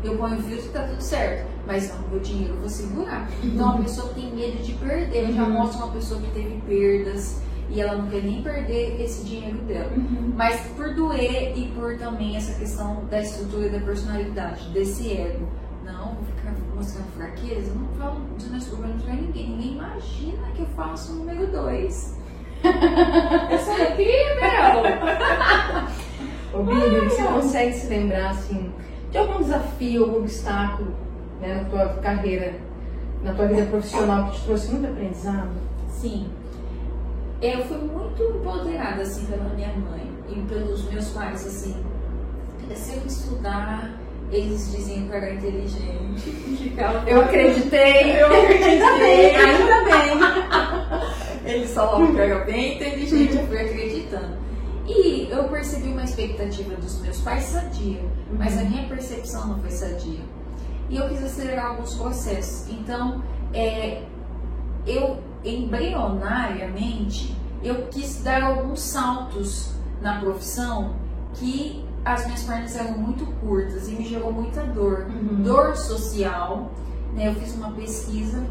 [0.03, 1.47] Eu ponho o filtro e tá tudo certo.
[1.67, 3.29] Mas não, meu dinheiro eu vou segurar.
[3.43, 5.29] Então a pessoa tem medo de perder.
[5.29, 5.51] Eu já uhum.
[5.51, 9.91] mostro uma pessoa que teve perdas e ela não quer nem perder esse dinheiro dela.
[9.95, 10.33] Uhum.
[10.35, 15.45] Mas por doer e por também essa questão da estrutura da personalidade, desse ego
[15.83, 19.49] não, vou ficar mostrando fraqueza, não falo dos meus problemas pra ninguém.
[19.51, 22.17] Ninguém imagina que eu faço o número dois.
[22.63, 24.83] eu sou incrível!
[26.53, 28.71] Ô, Bíblia, você consegue se lembrar, assim,
[29.11, 31.06] de algum desafio, algum obstáculo
[31.41, 32.55] né, na tua carreira,
[33.23, 35.51] na tua vida profissional que te trouxe muito aprendizado?
[35.89, 36.29] Sim.
[37.41, 41.75] Eu fui muito empoderada, assim, pela minha mãe e pelos meus pais, assim.
[42.69, 43.97] Eu sempre estudar
[44.31, 46.73] eles diziam que eu era inteligente.
[47.07, 48.21] eu acreditei.
[48.21, 49.35] Eu acreditei.
[49.35, 51.53] ainda bem.
[51.53, 54.37] Eles falavam que eu era bem inteligente, eu fui acreditando.
[54.85, 58.01] E eu percebi uma expectativa dos meus pais sadia,
[58.37, 60.19] mas a minha percepção não foi sadia.
[60.89, 62.69] E eu quis acelerar alguns processos.
[62.69, 63.21] Então,
[63.53, 64.03] é,
[64.85, 69.71] eu embrionariamente, eu quis dar alguns saltos
[70.01, 70.95] na profissão
[71.33, 75.07] que as minhas pernas eram muito curtas e me gerou muita dor.
[75.09, 75.43] Uhum.
[75.43, 76.71] Dor social.
[77.13, 77.27] Né?
[77.27, 78.45] Eu fiz uma pesquisa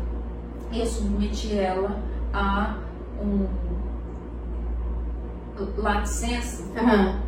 [0.71, 1.99] e eu submeti ela
[2.33, 2.77] a
[3.21, 3.47] um
[6.01, 6.63] licença.
[6.63, 7.26] Uhum.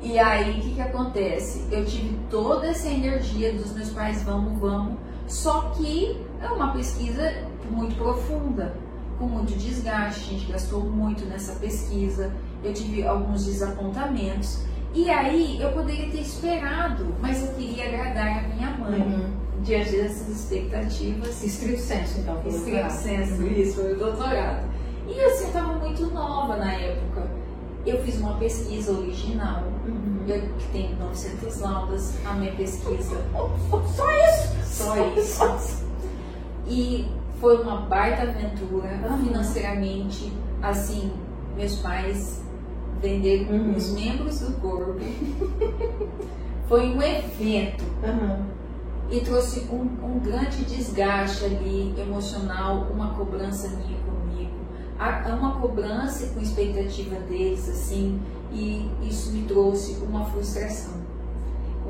[0.00, 1.66] E aí, o que, que acontece?
[1.70, 4.96] Eu tive toda essa energia dos meus pais, vamos, vamos.
[5.26, 7.34] Só que é uma pesquisa
[7.70, 8.74] muito profunda,
[9.18, 10.20] com muito desgaste.
[10.20, 12.32] A gente gastou muito nessa pesquisa.
[12.62, 14.62] Eu tive alguns desapontamentos.
[14.94, 19.02] E aí eu poderia ter esperado, mas eu queria agradar a minha mãe.
[19.02, 19.48] Uhum.
[19.62, 21.42] Diante dessas expectativas.
[21.42, 22.40] Estrito senso, então.
[22.46, 24.64] Estrito senso, isso, foi o doutorado.
[25.08, 27.37] E assim, eu estava muito nova na época.
[27.86, 30.24] Eu fiz uma pesquisa original, uhum.
[30.26, 33.16] eu, que tem 900 laudas, a minha pesquisa.
[33.94, 34.64] Só isso?
[34.64, 35.84] Só isso.
[36.66, 37.08] E
[37.40, 41.12] foi uma baita aventura, financeiramente, assim,
[41.56, 42.42] meus pais
[43.00, 43.74] vender uhum.
[43.74, 44.98] os membros do corpo.
[46.68, 47.84] Foi um evento.
[48.02, 48.44] Uhum.
[49.10, 53.98] E trouxe um, um, grande desgaste ali emocional, uma cobrança minha
[54.98, 55.38] comigo.
[55.38, 58.20] Uma cobrança com expectativa deles, assim,
[58.52, 60.94] e isso me trouxe uma frustração,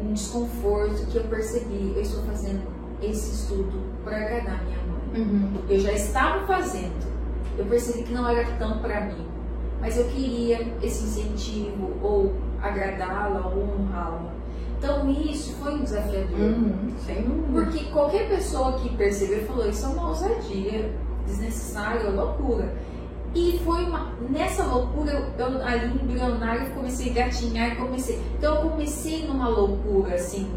[0.00, 1.92] um desconforto que eu percebi.
[1.94, 2.62] Eu estou fazendo
[3.02, 5.22] esse estudo para agradar minha mãe.
[5.22, 5.52] Uhum.
[5.68, 7.08] Eu já estava fazendo.
[7.56, 9.28] Eu percebi que não era tão para mim
[9.80, 14.32] mas eu queria esse incentivo ou agradá-la ou honrá-la.
[14.76, 16.38] Então isso foi um desafiador.
[16.38, 16.92] Uhum,
[17.52, 20.92] Porque qualquer pessoa que percebeu falou, isso é uma ousadia
[21.26, 22.72] desnecessária, loucura.
[23.38, 28.20] E foi uma, nessa loucura, eu, eu ali embrionário, comecei a gatinhar, comecei.
[28.36, 30.50] Então eu comecei numa loucura, assim,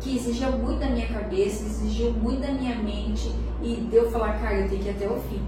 [0.00, 3.30] que exigia muito da minha cabeça, exigiu muito da minha mente,
[3.62, 5.42] e deu falar, cara, eu tenho que ir até o fim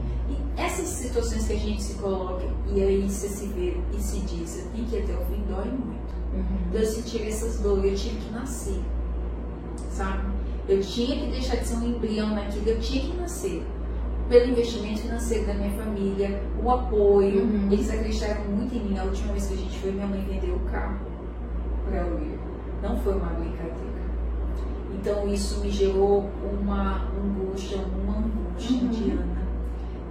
[0.57, 4.59] essas situações que a gente se coloca e aí você se vê e se diz,
[4.59, 6.11] eu tenho que ir até o fim, dói muito.
[6.33, 6.59] Uhum.
[6.69, 8.81] Então, eu senti essas dores, eu tive que nascer,
[9.91, 10.29] sabe?
[10.69, 13.63] Eu tinha que deixar de ser um embrião naquilo, eu tinha que nascer.
[14.31, 17.43] Pelo investimento financeiro da minha família, o apoio.
[17.43, 17.69] Uhum.
[17.71, 18.97] Eles acreditaram muito em mim.
[18.99, 20.99] A última vez que a gente foi, minha mãe vendeu o carro
[21.85, 22.39] para eu ir.
[22.81, 23.91] Não foi uma brincadeira.
[24.95, 28.89] Então isso me gerou uma angústia, uma angústia, Uhum.
[28.89, 29.41] Diana.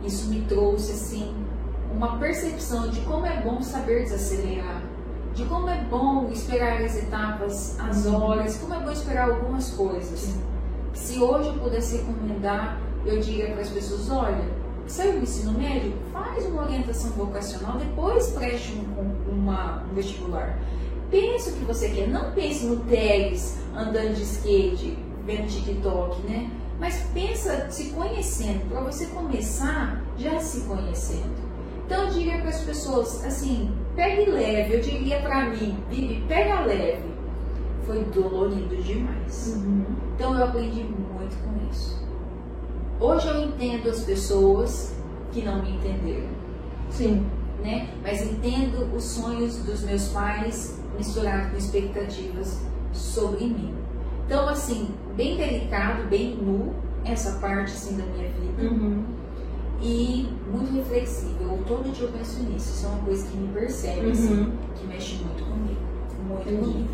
[0.03, 1.33] Isso me trouxe assim
[1.95, 4.81] uma percepção de como é bom saber desacelerar,
[5.33, 8.21] de como é bom esperar as etapas, as Uhum.
[8.21, 10.35] horas, como é bom esperar algumas coisas.
[10.93, 14.43] Se hoje eu pudesse recomendar, eu diria para as pessoas, olha,
[14.87, 20.59] saiu do ensino médio, faz uma orientação vocacional, depois preste um, uma, um vestibular.
[21.09, 26.49] Pense o que você quer, não pense no Teles, andando de skate, vendo TikTok, né?
[26.79, 31.49] Mas pensa se conhecendo, para você começar já se conhecendo.
[31.85, 36.61] Então eu diria para as pessoas, assim, pegue leve, eu diria para mim, Bibi, pega
[36.61, 37.09] leve.
[37.85, 39.55] Foi dolorido demais.
[39.55, 39.85] Uhum.
[40.15, 41.08] Então eu aprendi muito.
[42.99, 44.93] Hoje eu entendo as pessoas
[45.31, 46.27] que não me entenderam,
[46.89, 47.25] Sim.
[47.63, 47.89] né?
[48.03, 52.59] Mas entendo os sonhos dos meus pais misturado com expectativas
[52.91, 53.73] sobre mim.
[54.25, 56.73] Então assim, bem delicado, bem nu
[57.05, 59.03] essa parte assim da minha vida Uhum.
[59.81, 61.57] e muito reflexível.
[61.65, 62.73] Todo dia eu penso nisso.
[62.75, 64.51] Isso é uma coisa que me percebe, assim, Uhum.
[64.75, 65.79] que mexe muito comigo,
[66.27, 66.71] muito Entendi.
[66.73, 66.89] comigo.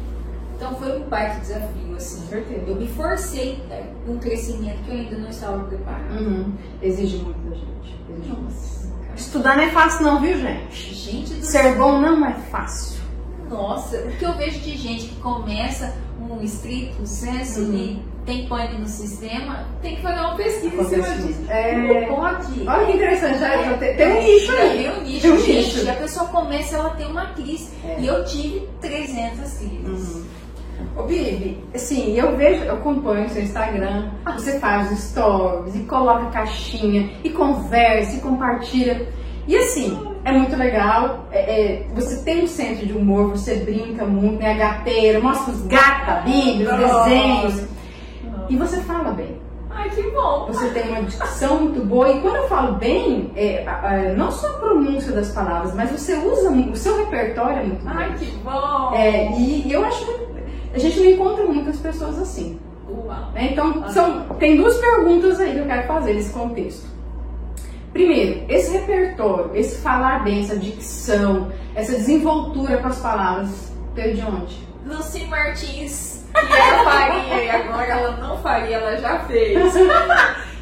[0.55, 2.25] Então foi um baita desafio assim.
[2.27, 2.63] Certeza.
[2.67, 6.13] Eu me forcei é, um crescimento que eu ainda não estava preparada.
[6.13, 6.53] Uhum.
[6.81, 7.95] Exige muito da gente.
[8.09, 8.43] Exige muito.
[8.43, 8.85] Nossa.
[9.15, 10.93] Estudar não é fácil não, viu, gente?
[10.93, 12.95] Gente do Ser bom não é fácil.
[13.49, 17.73] Nossa, o que eu vejo de gente que começa um estrito senso Uhum.
[17.75, 21.39] e tem pane no sistema, tem que fazer uma pesquisa em cima disso.
[21.47, 21.75] É.
[21.77, 22.67] Não pode.
[22.67, 24.77] Olha que interessante, já, já tem, tem um É, nicho aí.
[24.77, 25.53] Tem um nicho, Tem um gente.
[25.75, 25.85] nicho.
[25.85, 27.69] E a pessoa começa, ela tem uma crise.
[27.85, 27.99] É.
[27.99, 30.15] E eu tive 300 crises.
[30.15, 30.25] Uhum.
[30.97, 36.27] Ô Bibi, assim, eu vejo, eu acompanho o seu Instagram, você faz stories e coloca
[36.27, 39.05] caixinha e conversa e compartilha.
[39.47, 41.25] E assim, é muito legal.
[41.31, 41.37] é-
[41.83, 44.53] é, você tem um centro de humor, você brinca muito, né?
[44.55, 47.67] Gateira, mostra os gatos Bíblia, os desenhos.
[48.49, 49.35] E você fala bem.
[49.69, 50.45] Ai, que bom.
[50.47, 52.09] Você tem uma dicção muito boa.
[52.09, 56.15] E quando eu falo bem, é, a- não só a pronúncia das palavras, mas você
[56.15, 58.25] usa, o seu repertório é muito Ai, grande.
[58.25, 58.91] que bom.
[58.95, 60.24] É, e eu acho muito.
[60.75, 62.59] A gente não encontra muitas pessoas assim.
[62.89, 63.31] Uau.
[63.33, 63.49] né?
[63.51, 66.85] Então, são, tem duas perguntas aí que eu quero fazer nesse contexto.
[67.93, 74.21] Primeiro, esse repertório, esse falar bem, essa dicção, essa desenvoltura com as palavras, veio de
[74.21, 74.67] onde?
[74.85, 79.73] Lucy Martins, que era faria e agora ela não faria, ela já fez.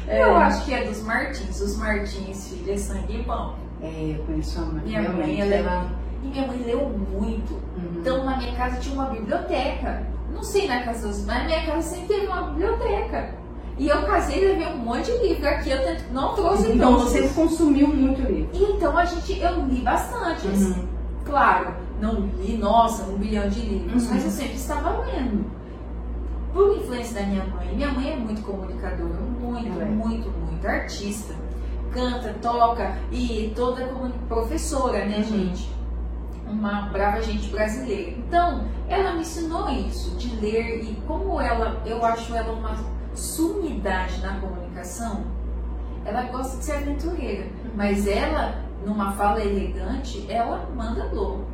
[0.06, 1.60] Eu acho que é dos Martins.
[1.60, 3.54] Os Martins, filha, é sangue bom.
[3.82, 4.82] É, eu conheço a mãe.
[4.84, 5.86] Minha mãe, ela é-
[6.22, 7.54] E minha mãe leu muito.
[7.54, 7.93] Uhum.
[8.04, 10.02] Então na minha casa tinha uma biblioteca.
[10.30, 13.30] Não sei na casa dos mas na minha casa sempre teve uma biblioteca.
[13.78, 15.48] E eu casei e levei um monte de livro.
[15.48, 17.10] Aqui eu tento- não trouxe Então todos.
[17.12, 18.50] você consumiu muito livro.
[18.52, 20.46] E então a gente, eu li bastante.
[20.48, 20.72] assim.
[20.80, 20.88] Uhum.
[21.24, 24.10] Claro, não li, nossa, um bilhão de livros, Uhum.
[24.12, 25.46] mas eu sempre estava lendo.
[26.52, 27.74] Por influência da minha mãe.
[27.74, 29.84] Minha mãe é muito comunicadora, muito, é.
[29.86, 31.34] muito, muito artista.
[31.90, 33.88] Canta, toca e toda
[34.28, 35.24] professora, né, Uhum.
[35.24, 35.72] gente?
[36.54, 38.12] Uma brava gente brasileira.
[38.12, 42.76] Então, ela me ensinou isso, de ler e como ela, eu acho ela uma
[43.14, 45.24] sumidade na comunicação.
[46.04, 48.54] Ela gosta de ser aventureira, mas ela,
[48.86, 51.44] numa fala elegante, ela manda louco.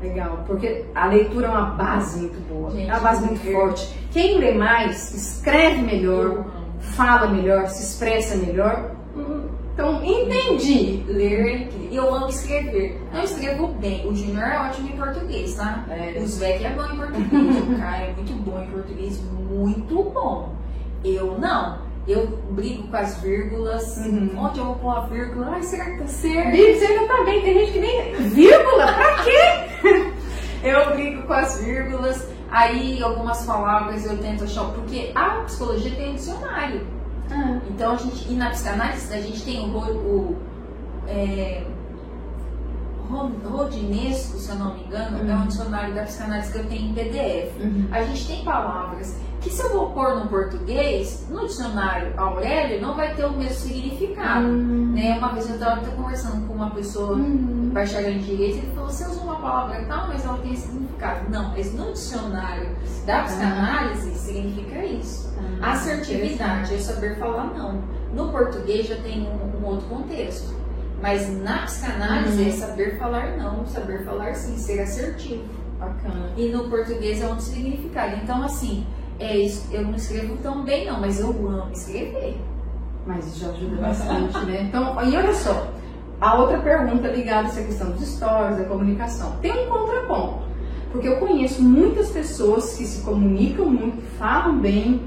[0.00, 3.52] Legal, porque a leitura é uma base muito boa, Gente, é uma base muito eu-
[3.52, 3.86] forte.
[4.10, 6.44] Quem lê mais, escreve melhor,
[6.80, 8.90] fala melhor, se expressa melhor.
[9.72, 11.02] Então, entendi.
[11.08, 11.92] Ler incrível.
[11.92, 13.00] Eu amo escrever.
[13.12, 14.06] Não escrevo bem.
[14.06, 15.84] O Júnior é ótimo em português, tá?
[15.88, 16.18] É.
[16.18, 17.56] O Zvek é bom em português.
[17.56, 19.20] o Caio é muito bom em português.
[19.50, 20.54] Muito bom.
[21.04, 21.78] Eu não.
[22.06, 23.96] Eu brigo com as vírgulas.
[23.98, 24.30] Uhum.
[24.36, 25.50] Onde eu vou pôr a vírgula?
[25.52, 26.50] Ai, será que tá certo?
[26.50, 28.12] Bibi, você ainda tá bem, tem gente que nem.
[28.14, 28.92] Vírgula?
[28.92, 30.12] Pra quê?
[30.62, 32.28] Eu brigo com as vírgulas.
[32.50, 34.64] Aí, algumas palavras eu tento achar.
[34.74, 36.86] Porque a psicologia tem um dicionário.
[37.68, 40.36] Então a gente, e na psicanálise a gente tem o, o
[41.08, 41.64] é,
[43.10, 45.46] ro- Rodinesco, se eu não me engano, é um Uhum.
[45.46, 47.56] dicionário da psicanálise que eu tenho em PDF.
[47.60, 47.88] Uhum.
[47.90, 52.94] A gente tem palavras que se eu vou pôr no português, no dicionário Aurélio, não
[52.94, 54.46] vai ter o mesmo significado.
[54.46, 54.92] Hum.
[54.94, 55.16] Né?
[55.18, 57.70] Uma vez eu estava conversando com uma pessoa Hum.
[57.72, 61.28] bacharel em direito, ele falou, você usa uma palavra tal, mas ela tem esse significado.
[61.30, 62.70] Não, mas no dicionário
[63.04, 65.32] da psicanálise significa isso.
[65.60, 67.82] Ah, Assertividade é saber falar não.
[68.14, 70.54] No português já tem um, um outro contexto.
[71.00, 72.48] Mas na psicanálise Uhum.
[72.48, 75.42] é saber falar não, saber falar sim, ser assertivo.
[75.80, 76.30] Bacana.
[76.36, 78.14] E no português é outro significado.
[78.22, 78.86] Então, assim,
[79.18, 79.36] é
[79.70, 82.36] eu não escrevo tão bem não, mas eu amo escrever.
[83.06, 84.62] Mas isso já ajuda bastante, né?
[84.62, 85.68] Então, e olha só,
[86.20, 89.36] a outra pergunta ligada a essa questão dos stories, da comunicação.
[89.40, 90.42] Tem um contraponto.
[90.92, 95.02] Porque eu conheço muitas pessoas que se comunicam muito, falam bem,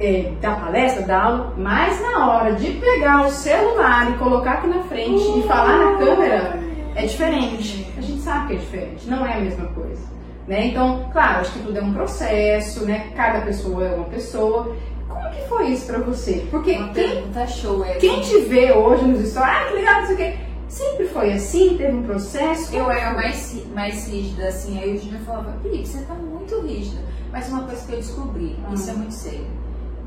[0.00, 4.68] é, da palestra, da aula, mas na hora de pegar o celular e colocar aqui
[4.68, 6.60] na frente e falar na câmera,
[6.94, 7.92] é diferente.
[7.96, 10.02] A gente sabe que é diferente, não é a mesma coisa.
[10.48, 10.68] Né?
[10.68, 13.12] Então, claro, acho que tudo é um processo, né?
[13.14, 14.74] Cada pessoa é uma pessoa.
[15.06, 16.46] Como que foi isso pra você?
[16.50, 17.94] Porque Uma quem, pergunta show, é.
[17.96, 20.34] quem te vê hoje nos stories, ah, que legal, não sei o quê.
[20.68, 21.76] Sempre foi assim?
[21.76, 22.74] Teve um processo?
[22.74, 27.02] Eu era mais, mais rígida, assim, aí o Júnior falava, Felipe, você tá muito rígida.
[27.32, 28.74] Mas uma coisa que eu descobri, Hum.
[28.74, 29.46] isso é muito sério.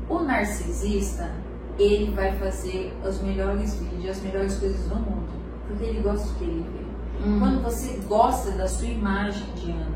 [0.08, 1.30] O narcisista,
[1.78, 5.28] ele vai fazer os melhores vídeos, as melhores coisas do mundo.
[5.68, 7.24] Porque ele gosta do que ele vê.
[7.28, 7.38] Hum.
[7.38, 9.91] Quando você gosta da sua imagem, Diana,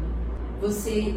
[0.61, 1.17] você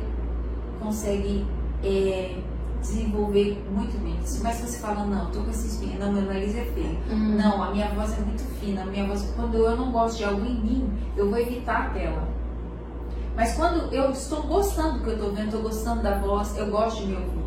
[0.79, 1.45] consegue
[1.83, 2.35] é,
[2.81, 4.17] desenvolver muito bem.
[4.41, 6.97] Mas se você fala, não, tô com essa espinha, não, meu nariz é feio.
[7.09, 7.35] Hum.
[7.35, 8.83] Não, a minha voz é muito fina.
[8.83, 11.89] A minha voz, quando eu não gosto de algo em mim, eu vou evitar a
[11.89, 12.27] tela.
[13.35, 16.67] Mas quando eu estou gostando do que eu estou vendo, estou gostando da voz, eu
[16.67, 17.39] gosto de me ouvir.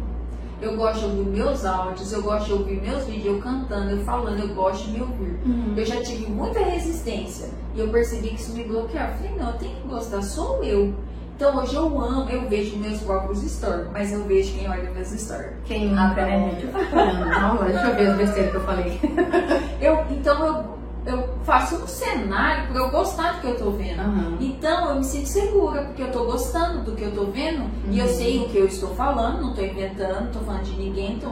[0.62, 4.04] Eu gosto de ouvir meus áudios, eu gosto de ouvir meus vídeos, eu cantando, eu
[4.04, 5.40] falando, eu gosto de me ouvir.
[5.44, 5.74] Uhum.
[5.76, 9.12] Eu já tive muita resistência e eu percebi que isso me bloqueava.
[9.12, 10.94] Eu falei, não, eu tenho que gostar, sou eu.
[11.42, 15.08] Então hoje eu amo, eu vejo meus próprios stories, mas eu vejo quem olha meus
[15.08, 15.50] stories.
[15.64, 16.66] Quem nunca, né, gente?
[16.66, 19.00] Não, deixa eu ver as besteiras que eu falei.
[19.82, 23.98] Eu, então eu, eu faço um cenário para eu gostar do que eu tô vendo.
[24.00, 24.36] Aham.
[24.40, 27.98] Então eu me sinto segura, porque eu tô gostando do que eu tô vendo e
[27.98, 28.12] eu Uhum.
[28.12, 31.30] sei o que eu estou falando, não tô inventando, não tô falando de ninguém, tô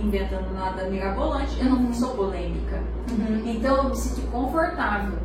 [0.00, 1.92] inventando nada mirabolante, eu não Uhum.
[1.92, 2.80] sou polêmica.
[3.10, 3.42] Uhum.
[3.44, 5.18] Então eu me sinto confortável.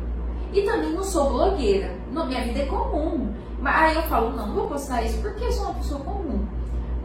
[0.54, 1.94] E também não sou blogueira.
[2.12, 3.28] Não, minha vida é comum.
[3.60, 6.46] Mas aí eu falo, não, não vou postar isso porque eu sou uma pessoa comum.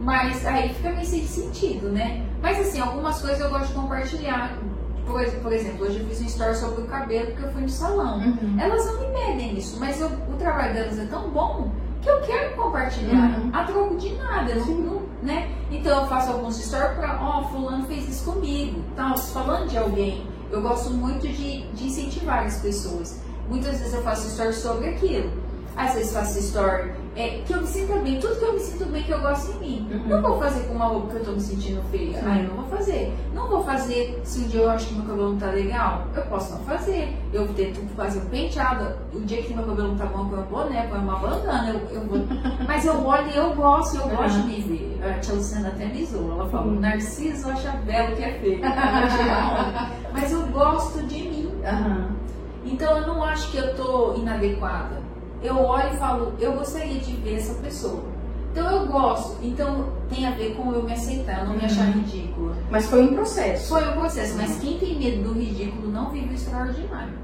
[0.00, 2.24] Mas aí fica meio sem sentido, né?
[2.40, 4.56] Mas assim, algumas coisas eu gosto de compartilhar.
[5.06, 7.68] Por, por exemplo, hoje eu fiz um story sobre o cabelo porque eu fui no
[7.68, 8.18] salão.
[8.18, 8.56] Uhum.
[8.60, 11.68] Elas não me pedem isso, mas eu- o trabalho delas é tão bom
[12.00, 13.50] que eu quero compartilhar Uhum.
[13.52, 15.50] a troco de nada, não, não- né?
[15.70, 20.26] Então eu faço alguns stories pra, ó, fulano fez isso comigo, tal, falando de alguém.
[20.50, 23.20] Eu gosto muito de, de incentivar as pessoas.
[23.50, 25.30] Muitas vezes eu faço stories sobre aquilo.
[25.76, 28.84] Às vezes faço story é, que eu me sinta bem, tudo que eu me sinto
[28.86, 29.88] bem que eu gosto em mim.
[29.90, 30.08] Uhum.
[30.08, 32.18] Não vou fazer com uma roupa que eu tô me sentindo feia.
[32.18, 32.24] Sim.
[32.26, 33.12] Ai, não vou fazer.
[33.34, 36.06] Não vou fazer se um dia eu acho que meu cabelo não tá legal.
[36.14, 37.16] Eu posso não fazer.
[37.32, 38.94] Eu tento fazer um penteado.
[39.12, 41.70] O dia que meu cabelo não tá bom, eu ponho um boné, ponho uma bandana.
[41.70, 42.18] Eu, eu vou...
[42.66, 44.48] Mas eu olho e eu gosto, eu gosto Uhum.
[44.48, 45.00] de me ver.
[45.08, 46.32] A tia Luciana até me zoou.
[46.32, 46.80] Ela falou, Uhum.
[46.80, 48.60] Narciso acha belo que é feio.
[48.64, 48.70] Eu.
[50.12, 51.52] Mas eu gosto de mim.
[51.64, 52.19] Aham.
[52.70, 55.00] Então eu não acho que eu tô inadequada.
[55.42, 58.02] Eu olho e falo, eu gostaria de ver essa pessoa.
[58.52, 59.36] Então eu gosto.
[59.42, 61.92] Então tem a ver com eu me aceitar, eu não me achar Uhum.
[61.92, 62.54] ridícula.
[62.70, 63.68] Mas foi um processo.
[63.70, 67.14] Foi um processo, mas quem tem medo do ridículo não vive o extraordinário.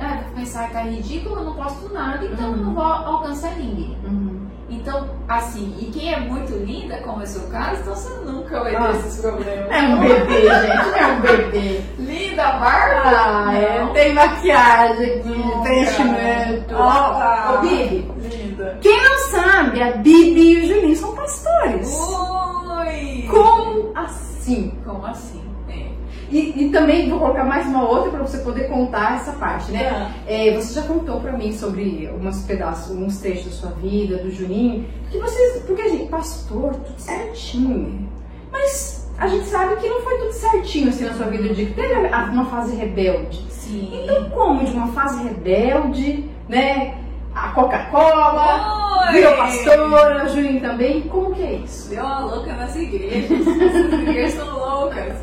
[0.00, 3.56] Ah, vou pensar que tá ridículo, eu não posto nada, então eu não vou alcançar
[3.56, 3.96] ninguém.
[4.04, 4.46] Uhum.
[4.70, 8.60] Então, assim, e quem é muito linda, como é o seu caso, então você nunca
[8.62, 8.90] vai ter Ah.
[8.90, 9.70] esses problemas.
[9.70, 11.80] É um bebê, gente, é um bebê.
[12.38, 13.02] Linda, barba?
[13.04, 16.72] Ah, é, tem maquiagem aqui, Não, preenchimento.
[16.72, 18.78] Ó, ô, Bibi, Linda.
[18.80, 21.92] quem não sabe, a Bibi e o Julinho são pastores.
[21.98, 23.26] Oi!
[23.28, 24.72] Como assim?
[24.84, 25.42] Como assim?
[25.68, 25.88] É.
[26.30, 30.14] E, e também vou colocar mais uma outra para você poder contar essa parte, né?
[30.24, 34.30] É, você já contou pra mim sobre alguns pedaços, uns trechos da sua vida, do
[34.30, 38.08] Juninho, que vocês, porque a gente, pastor, tudo certinho.
[38.52, 41.74] Mas a gente sabe que não foi tudo certinho assim na sua vida, de que
[41.74, 43.44] teve a- uma fase rebelde.
[43.50, 43.90] Sim.
[44.04, 46.96] Então, como de uma fase rebelde, né?
[47.34, 51.90] A Coca-Cola, virou pastora, o Juninho também, como que é isso?
[51.90, 53.30] Deu uma louca nas igrejas.
[53.46, 55.14] Essas igrejas são loucas.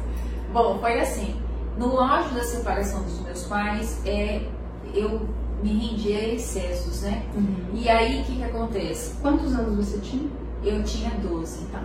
[0.54, 1.36] Bom, foi assim.
[1.78, 4.42] No auge da separação dos meus pais, é,
[4.94, 5.22] eu
[5.62, 7.24] me rendi a excessos, né?
[7.74, 9.16] E aí, o que que acontece?
[9.22, 10.30] Quantos anos você tinha?
[10.64, 11.66] Eu tinha 12.
[11.66, 11.82] Tá.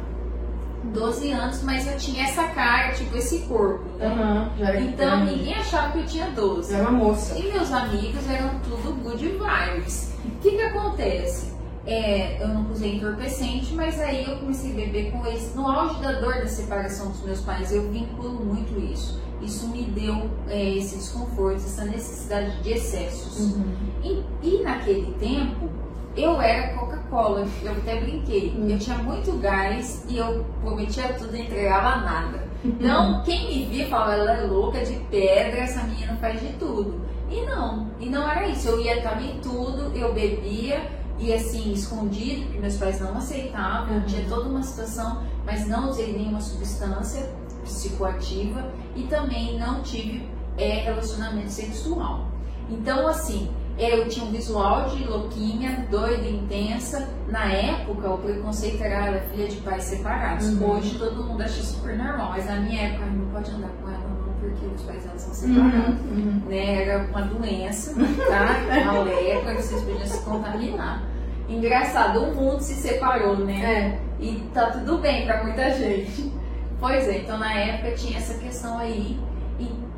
[0.93, 4.51] 12 anos, mas eu tinha essa cara, tipo, esse corpo, né?
[4.59, 6.70] Era Então, ninguém achava que eu tinha 12.
[6.70, 7.38] Já era uma moça.
[7.38, 10.12] E meus amigos eram tudo good vibes.
[10.24, 11.51] O que que acontece?
[11.86, 15.55] É, eu não usei entorpecente, mas aí eu comecei a beber com eles.
[15.55, 19.20] No auge da dor da separação dos meus pais, eu vinculo muito isso.
[19.41, 23.38] Isso me deu é, esse desconforto, essa necessidade de excessos.
[23.38, 23.72] Uhum.
[24.05, 25.70] E, e naquele tempo,
[26.17, 28.55] eu era Coca-Cola, eu até brinquei.
[28.57, 28.69] Hum.
[28.69, 32.49] Eu tinha muito gás e eu prometia tudo e entregava nada.
[32.65, 37.01] Então, quem me via falava, ela é louca de pedra, essa menina faz de tudo.
[37.31, 38.69] E não, e não era isso.
[38.69, 40.83] Eu ia também tudo, eu bebia,
[41.19, 44.03] e assim, escondido, porque meus pais não aceitavam, Uhum.
[44.07, 47.29] tinha toda uma situação, mas não usei nenhuma substância.
[47.63, 52.27] psicoativa e também não tive é, relacionamento sexual.
[52.71, 53.51] Então, assim,
[53.89, 57.09] eu tinha um visual de louquinha, doida, intensa.
[57.28, 60.49] Na época, o preconceito era ela é filha de pais separados.
[60.49, 60.70] Uhum.
[60.70, 63.99] Hoje todo mundo acha super normal, mas na minha época não pode andar com ela
[63.99, 66.01] não, porque os pais dela são separados.
[66.01, 66.11] Uhum.
[66.11, 66.43] uhum.
[66.47, 66.83] Né?
[66.83, 68.83] Era uma doença, tá?
[68.83, 71.03] Uma lepra, vocês podiam se contaminar.
[71.49, 73.99] Engraçado, o mundo se separou, né?
[74.20, 74.22] É.
[74.22, 76.33] E tá tudo bem pra muita gente.
[76.78, 79.18] Pois é, então na época tinha essa questão aí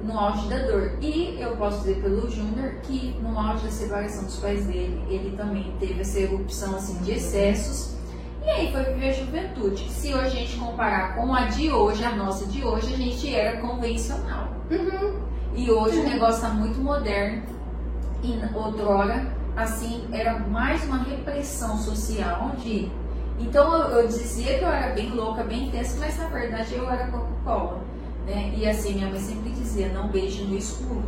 [0.03, 0.92] no auge da dor.
[1.00, 5.36] E eu posso dizer pelo Júnior que no auge da separação dos pais dele, ele
[5.36, 7.96] também teve essa erupção assim, de excessos.
[8.44, 9.88] E aí foi viver a juventude.
[9.90, 13.32] Se hoje a gente comparar com a de hoje, a nossa de hoje, a gente
[13.32, 14.48] era convencional.
[14.70, 15.20] Uhum.
[15.55, 16.07] E hoje uhum.
[16.07, 17.42] o negócio está muito moderno.
[18.22, 19.26] E outrora,
[19.57, 22.90] assim, era mais uma repressão social de.
[23.38, 26.88] Então eu, eu dizia que eu era bem louca, bem intensa, mas na verdade eu
[26.90, 27.91] era Coca-Cola.
[28.27, 28.55] Né?
[28.57, 31.03] E assim, minha mãe sempre dizia, não beije no escuro.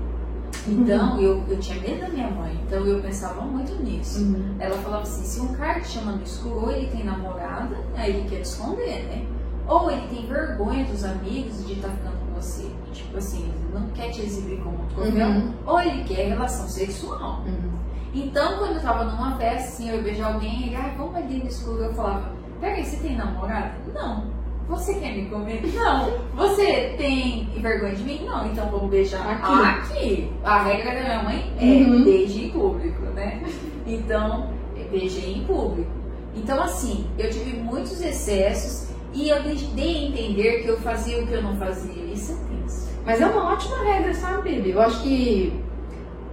[0.66, 1.20] Então, uhum.
[1.20, 4.20] eu, eu tinha medo da minha mãe, então eu pensava muito nisso.
[4.20, 4.56] Uhum.
[4.58, 8.10] Ela falava assim, se um cara te chama no escuro, ou ele tem namorada, aí
[8.10, 9.26] ele quer te esconder, né?
[9.66, 12.70] Ou ele tem vergonha dos amigos de estar tá ficando com você.
[12.92, 15.02] Tipo assim, ele não quer te exibir como um.
[15.02, 15.52] Uhum.
[15.66, 17.42] Ou ele quer relação sexual.
[17.46, 17.72] Uhum.
[18.14, 21.48] Então, quando eu tava numa festa, assim, eu vejo alguém, ele, ah, vamos ali no
[21.48, 23.74] escuro, eu falava, peraí, você tem namorada?
[23.92, 24.33] Não.
[24.68, 25.62] Você quer me comer?
[25.74, 26.18] Não.
[26.36, 28.24] Você tem vergonha de mim?
[28.24, 28.46] Não.
[28.46, 29.92] Então vamos beijar aqui.
[29.92, 30.32] aqui.
[30.42, 32.04] A regra da minha mãe é uhum.
[32.04, 33.42] beije em público, né?
[33.86, 34.50] Então,
[34.90, 35.90] beijei em público.
[36.34, 41.26] Então, assim, eu tive muitos excessos e eu dei a entender que eu fazia o
[41.26, 42.02] que eu não fazia.
[42.04, 42.88] Isso é tenso.
[43.04, 44.70] Mas é uma ótima regra, sabe, Bibi?
[44.70, 45.62] Eu acho que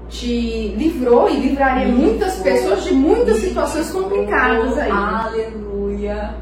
[0.07, 4.89] te livrou e livraria muitas pessoas de muitas situações complicadas aí.
[4.89, 6.41] Aleluia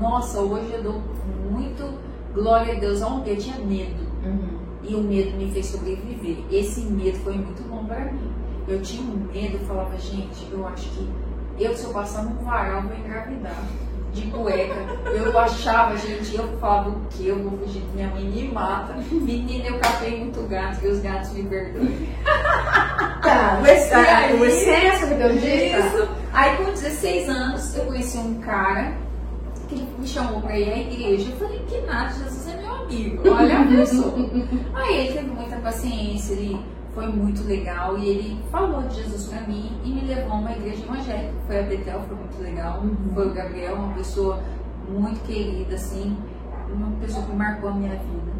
[0.00, 1.02] nossa, hoje eu dou
[1.50, 1.98] muito
[2.32, 3.02] glória a Deus.
[3.02, 4.02] Ontem eu tinha medo.
[4.24, 4.58] Uhum.
[4.82, 6.38] E o medo me fez sobreviver.
[6.50, 8.32] Esse medo foi muito bom para mim.
[8.66, 11.08] Eu tinha um medo, eu falava, gente, eu acho que
[11.58, 13.62] eu, se eu passar num varal, vou engravidar.
[14.12, 14.74] De cueca.
[15.04, 17.28] Eu achava, gente, eu falava o que?
[17.28, 18.94] Eu vou fugir minha mãe me mata.
[19.12, 22.08] Menina, eu catei muito gato, e os gatos me perdoem.
[23.20, 23.60] Tá,
[24.40, 26.08] o excesso de Isso.
[26.32, 28.94] Aí com 16 anos eu conheci um cara
[29.70, 31.30] que me chamou para ir à igreja.
[31.30, 34.14] Eu falei, que nada, Jesus é meu amigo, olha a pessoa.
[34.74, 36.60] Aí ele teve muita paciência, ele
[36.94, 40.52] foi muito legal e ele falou de Jesus para mim e me levou a uma
[40.52, 41.34] igreja evangélica.
[41.46, 42.80] Foi a Betel, foi muito legal.
[42.80, 43.14] Uhum.
[43.14, 44.42] Foi o Gabriel, uma pessoa
[44.88, 46.16] muito querida, assim,
[46.72, 48.32] uma pessoa que marcou a minha vida.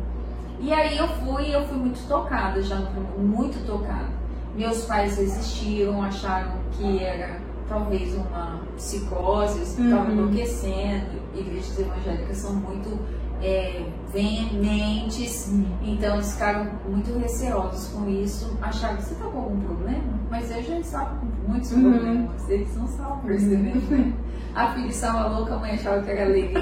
[0.59, 2.77] E aí eu fui, eu fui muito tocada, já
[3.17, 4.11] muito tocada.
[4.55, 7.41] Meus pais resistiram, acharam que era
[7.71, 10.13] talvez uma psicose, estava uhum.
[10.13, 12.99] enlouquecendo igrejas evangélicas são muito
[13.43, 15.65] é, veementes, hum.
[15.83, 20.51] então eles ficaram muito receosos com isso, acharam que você está com algum problema, mas
[20.51, 21.91] eu já estava com muitos uhum.
[21.91, 23.91] problemas, eles não estavam percebendo.
[23.91, 24.13] Né?
[24.53, 26.61] A filha estava louca, a mãe achava que era alegria.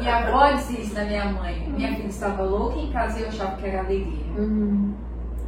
[0.00, 3.28] minha avó disse isso da minha mãe, minha filha estava louca em casa e eu
[3.28, 4.32] achava que era alegria.
[4.36, 4.92] Uhum.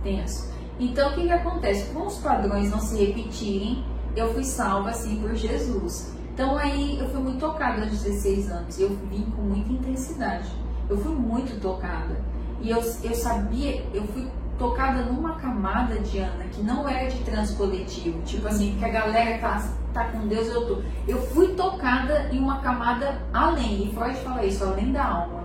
[0.04, 0.48] Tenso.
[0.78, 1.92] Então o que, que acontece?
[1.92, 3.84] Com os padrões não se repetirem,
[4.18, 6.12] eu fui salva assim por Jesus.
[6.34, 8.78] Então aí eu fui muito tocada aos 16 anos.
[8.78, 10.48] Eu vim com muita intensidade.
[10.88, 12.16] Eu fui muito tocada.
[12.60, 18.20] E eu, eu sabia, eu fui tocada numa camada, Diana, que não era de transcoletivo.
[18.22, 20.82] Tipo assim, que a galera tá, tá com Deus, eu tô.
[21.06, 23.88] Eu fui tocada em uma camada além.
[23.88, 25.44] E Freud fala isso, além da alma.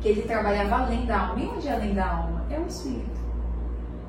[0.00, 1.40] Que ele trabalhava além da alma.
[1.40, 2.44] E onde é além da alma?
[2.50, 3.20] É o espírito.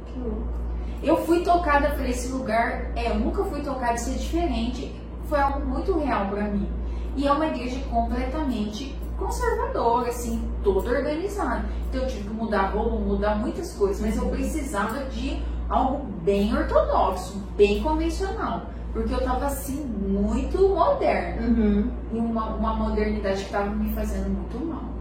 [0.05, 0.57] Que louco.
[1.03, 2.91] Eu fui tocada para esse lugar.
[2.95, 4.95] É, eu nunca fui tocada de ser diferente
[5.27, 6.67] foi algo muito real para mim.
[7.15, 11.65] E é uma igreja completamente conservadora, assim, toda organizada.
[11.89, 16.55] Então eu tive que mudar roubo, mudar muitas coisas, mas eu precisava de algo bem
[16.55, 18.67] ortodoxo, bem convencional.
[18.93, 21.47] Porque eu tava assim, muito moderna.
[21.47, 21.91] Uhum.
[22.13, 24.96] E uma, uma modernidade que tava me fazendo muito mal.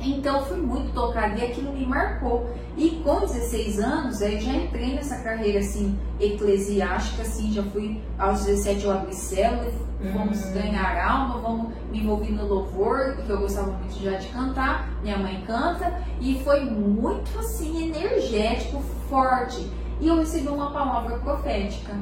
[0.00, 2.48] Então fui muito tocada e aquilo me marcou.
[2.76, 8.44] E com 16 anos, aí já entrei nessa carreira assim eclesiástica, assim, já fui aos
[8.44, 10.52] 17 eu abri célula, vamos uhum.
[10.52, 15.18] ganhar alma, vamos me envolver no louvor, porque eu gostava muito já de cantar, minha
[15.18, 19.68] mãe canta, e foi muito assim energético, forte.
[20.00, 21.92] E eu recebi uma palavra profética.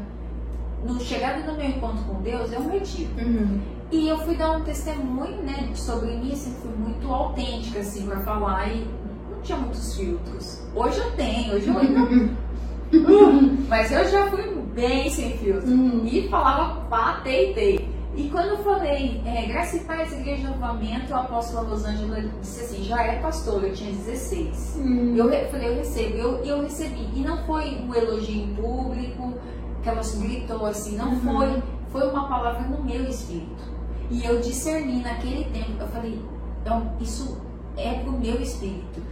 [0.85, 3.11] No chegada do meu encontro com Deus, é um retiro.
[3.19, 3.76] Uhum.
[3.91, 8.21] E eu fui dar um testemunho, né, sobre mim, assim, fui muito autêntica, assim, pra
[8.21, 8.87] falar e
[9.31, 10.63] não tinha muitos filtros.
[10.75, 12.47] Hoje eu tenho, hoje eu ainda...
[13.69, 14.43] Mas eu já fui
[14.75, 15.69] bem sem filtro.
[15.69, 16.07] Uhum.
[16.07, 17.97] E falava pá, tei, tei.
[18.17, 22.85] E quando eu falei, é, Graça e Paz, Igreja Novamento, a apóstola Rosângela disse assim,
[22.85, 24.79] já é pastora, eu tinha 16.
[24.79, 25.15] Hum.
[25.17, 27.09] Eu falei, eu recebo, eu, eu recebi.
[27.15, 29.35] E não foi um elogio em público,
[29.83, 31.21] que ela gritou assim, não uhum.
[31.21, 33.76] foi, foi uma palavra no meu espírito.
[34.11, 36.21] E eu discerni naquele tempo, eu falei,
[36.63, 37.39] então, isso
[37.77, 39.03] é pro meu espírito.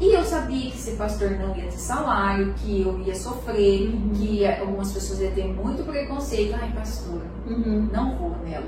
[0.00, 4.10] E eu sabia que ser pastor não ia ter salário, que eu ia sofrer, uhum.
[4.12, 6.56] que algumas pessoas iam ter muito preconceito.
[6.60, 7.88] Ai, pastora, uhum.
[7.92, 8.66] não vou nela,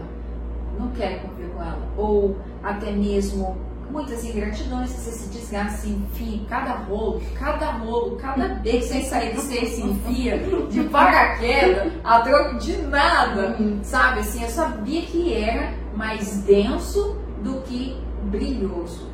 [0.79, 1.89] não quero conviver com ela.
[1.97, 3.57] Ou até mesmo
[3.91, 9.03] muitas ingratidões que você se desgasta, enfia cada rolo, cada rolo, cada vez que você
[9.03, 10.39] sair de você se enfia
[10.71, 14.21] de paraquedas a troco de nada, sabe?
[14.21, 19.09] Assim, eu sabia que era mais denso do que brilhoso.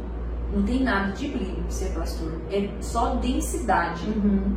[0.55, 2.33] Não tem nada de brilho ser pastor.
[2.51, 4.07] É só densidade.
[4.07, 4.55] Uhum.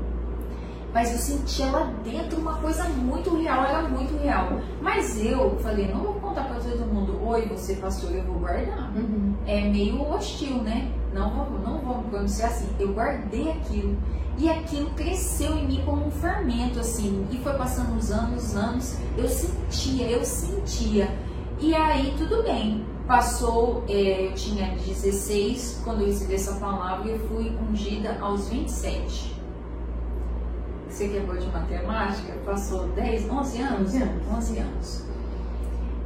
[0.95, 4.61] Mas eu sentia lá dentro uma coisa muito real, era muito real.
[4.81, 8.95] Mas eu falei, não vou contar para todo mundo, oi, você pastor, eu vou guardar.
[8.95, 9.35] Uhum.
[9.45, 10.89] É meio hostil, né?
[11.13, 12.69] Não vamos, não vamos pronunciar assim.
[12.79, 13.97] Eu guardei aquilo.
[14.37, 17.27] E aquilo cresceu em mim como um fermento, assim.
[17.29, 18.97] E foi passando os anos, anos.
[19.17, 21.13] Eu sentia, eu sentia.
[21.59, 27.11] E aí, tudo bem Passou, é, eu tinha 16 quando eu recebi essa palavra e
[27.11, 29.34] eu fui ungida aos 27.
[30.95, 33.93] Você que é boa de matemática, passou 10, 11 anos?
[33.95, 34.27] 11 anos.
[34.31, 35.03] 11 anos.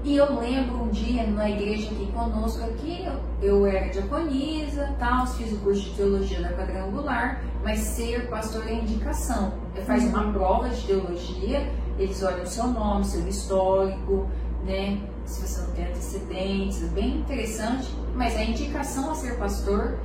[0.03, 5.27] E eu lembro um dia na igreja aqui conosco, aqui eu, eu era diaconisa, tal,
[5.27, 9.53] fiz o curso de teologia da quadrangular, mas ser pastor é indicação.
[9.75, 10.33] Você faz uma uhum.
[10.33, 14.27] prova de teologia, eles olham o seu nome, seu histórico,
[14.65, 14.99] né?
[15.23, 19.99] Se você não tem antecedentes, é bem interessante, mas a indicação a ser pastor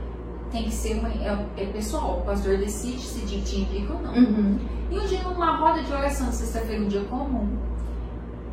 [0.54, 2.20] tem que ser uma, é, é pessoal.
[2.20, 4.14] O pastor decide se te indica ou não.
[4.14, 4.58] Uhum.
[4.88, 7.58] E um dia, numa roda de oração sexta-feira, um dia comum,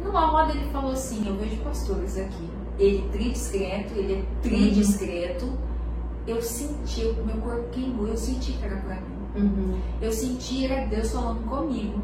[0.04, 2.50] numa roda ele falou assim: Eu vejo pastores aqui.
[2.80, 5.46] Ele tridiscreto, ele é tridiscreto.
[5.46, 5.58] Uhum.
[6.26, 9.22] Eu senti, o meu corpo queimou, eu senti que era pra mim.
[9.36, 9.80] Uhum.
[10.02, 12.02] Eu senti era Deus falando comigo.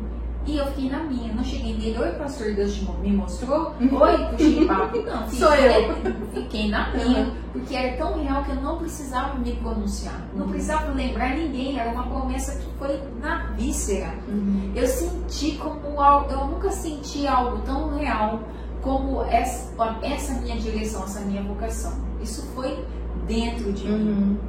[0.48, 4.66] E eu fiquei na minha, não cheguei nele, oi pastor, Deus me mostrou, oi, puxei
[4.66, 5.30] papo, não.
[5.30, 5.94] Sou eu.
[6.34, 10.52] Fiquei na minha, porque era tão real que eu não precisava me pronunciar, não uhum.
[10.52, 14.14] precisava lembrar ninguém, era uma promessa que foi na víscera.
[14.30, 14.72] Uhum.
[14.74, 18.40] Eu senti como algo, eu nunca senti algo tão real
[18.82, 19.70] como essa,
[20.02, 21.92] essa minha direção, essa minha vocação.
[22.22, 22.86] Isso foi
[23.28, 23.98] dentro de uhum.
[23.98, 24.40] mim.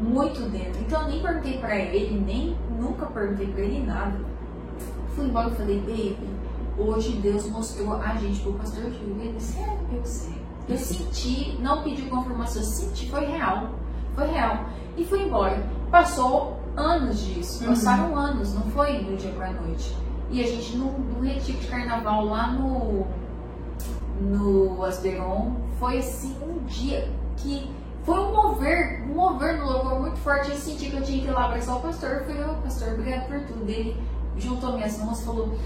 [0.00, 0.80] Muito dentro.
[0.80, 4.37] Então eu nem perguntei para ele, nem nunca perguntei para ele nada
[5.18, 6.16] fui embora e falei, baby,
[6.78, 8.90] hoje Deus mostrou a gente pro pastor
[9.34, 10.38] disse, é, eu sei.
[10.68, 13.70] Eu senti, não pedi confirmação, eu senti, foi real.
[14.14, 14.66] Foi real.
[14.96, 15.66] E fui embora.
[15.90, 17.64] Passou anos disso.
[17.64, 17.70] Uhum.
[17.70, 19.96] Passaram anos, não foi do dia pra noite.
[20.30, 23.06] E a gente no, no retiro de carnaval lá no,
[24.20, 27.70] no Asberon, foi assim um dia que
[28.04, 30.50] foi um mover, um mover no louvor muito forte.
[30.50, 32.10] Eu senti que eu tinha que ir lá abraçar o pastor.
[32.10, 33.68] Eu falei, ô oh, pastor, obrigado por tudo.
[33.68, 33.96] Ele,
[34.38, 35.58] juntou minhas mãos e falou: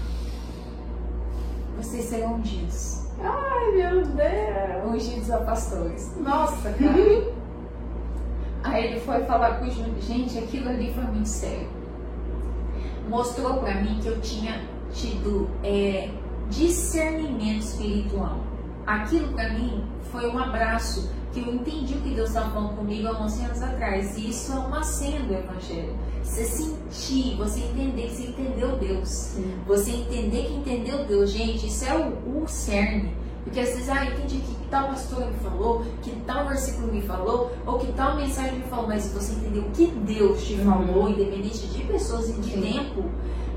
[1.77, 3.03] Vocês serão ungidos.
[3.21, 4.93] Ai, meu Deus!
[4.93, 6.11] Ungidos a pastores.
[6.17, 7.33] Nossa, cara.
[8.63, 11.67] Aí ele foi falar com o Júnior: Gente, aquilo ali foi muito sério.
[13.09, 14.61] Mostrou para mim que eu tinha
[14.93, 16.09] tido é,
[16.49, 18.39] discernimento espiritual.
[18.85, 23.07] Aquilo para mim foi um abraço que eu entendi o que Deus estava falando comigo
[23.07, 24.17] há 11 anos atrás.
[24.17, 25.95] E isso é uma cena do Evangelho.
[26.23, 29.09] Você sentir, você entender que você entendeu Deus.
[29.09, 29.55] Sim.
[29.65, 31.31] Você entender que entendeu Deus.
[31.31, 33.13] Gente, isso é o, o cerne.
[33.43, 37.51] Porque às vezes, ah, entendi que tal pastor me falou, que tal versículo me falou,
[37.65, 40.65] ou que tal mensagem me falou, mas você entendeu o que Deus te uhum.
[40.65, 42.61] falou, independente de pessoas e de Sim.
[42.61, 43.03] tempo,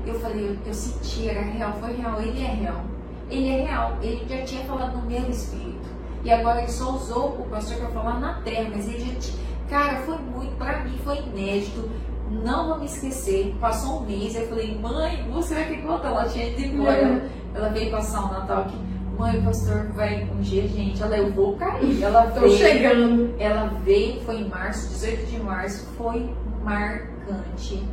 [0.05, 2.85] eu falei, eu, eu senti, era real, foi real, ele é real.
[3.29, 5.76] Ele é real, ele já tinha falado no meu espírito.
[6.23, 9.47] E agora ele só usou o pastor para falar na terra, mas ele tinha.
[9.69, 11.89] Cara, foi muito, para mim foi inédito.
[12.29, 13.55] Não vou me esquecer.
[13.59, 16.07] Passou um mês, eu falei, mãe, você vai ter conta?
[16.07, 16.97] Ela tinha ido embora.
[16.97, 17.21] Ela,
[17.55, 18.77] ela veio passar o Natal aqui.
[19.17, 21.01] Mãe, o pastor vai um dia, gente.
[21.01, 22.03] Ela, eu vou cair.
[22.03, 23.35] Ela Tô veio, chegando.
[23.39, 26.29] Ela veio, foi em março, 18 de março, foi
[26.63, 27.83] marcante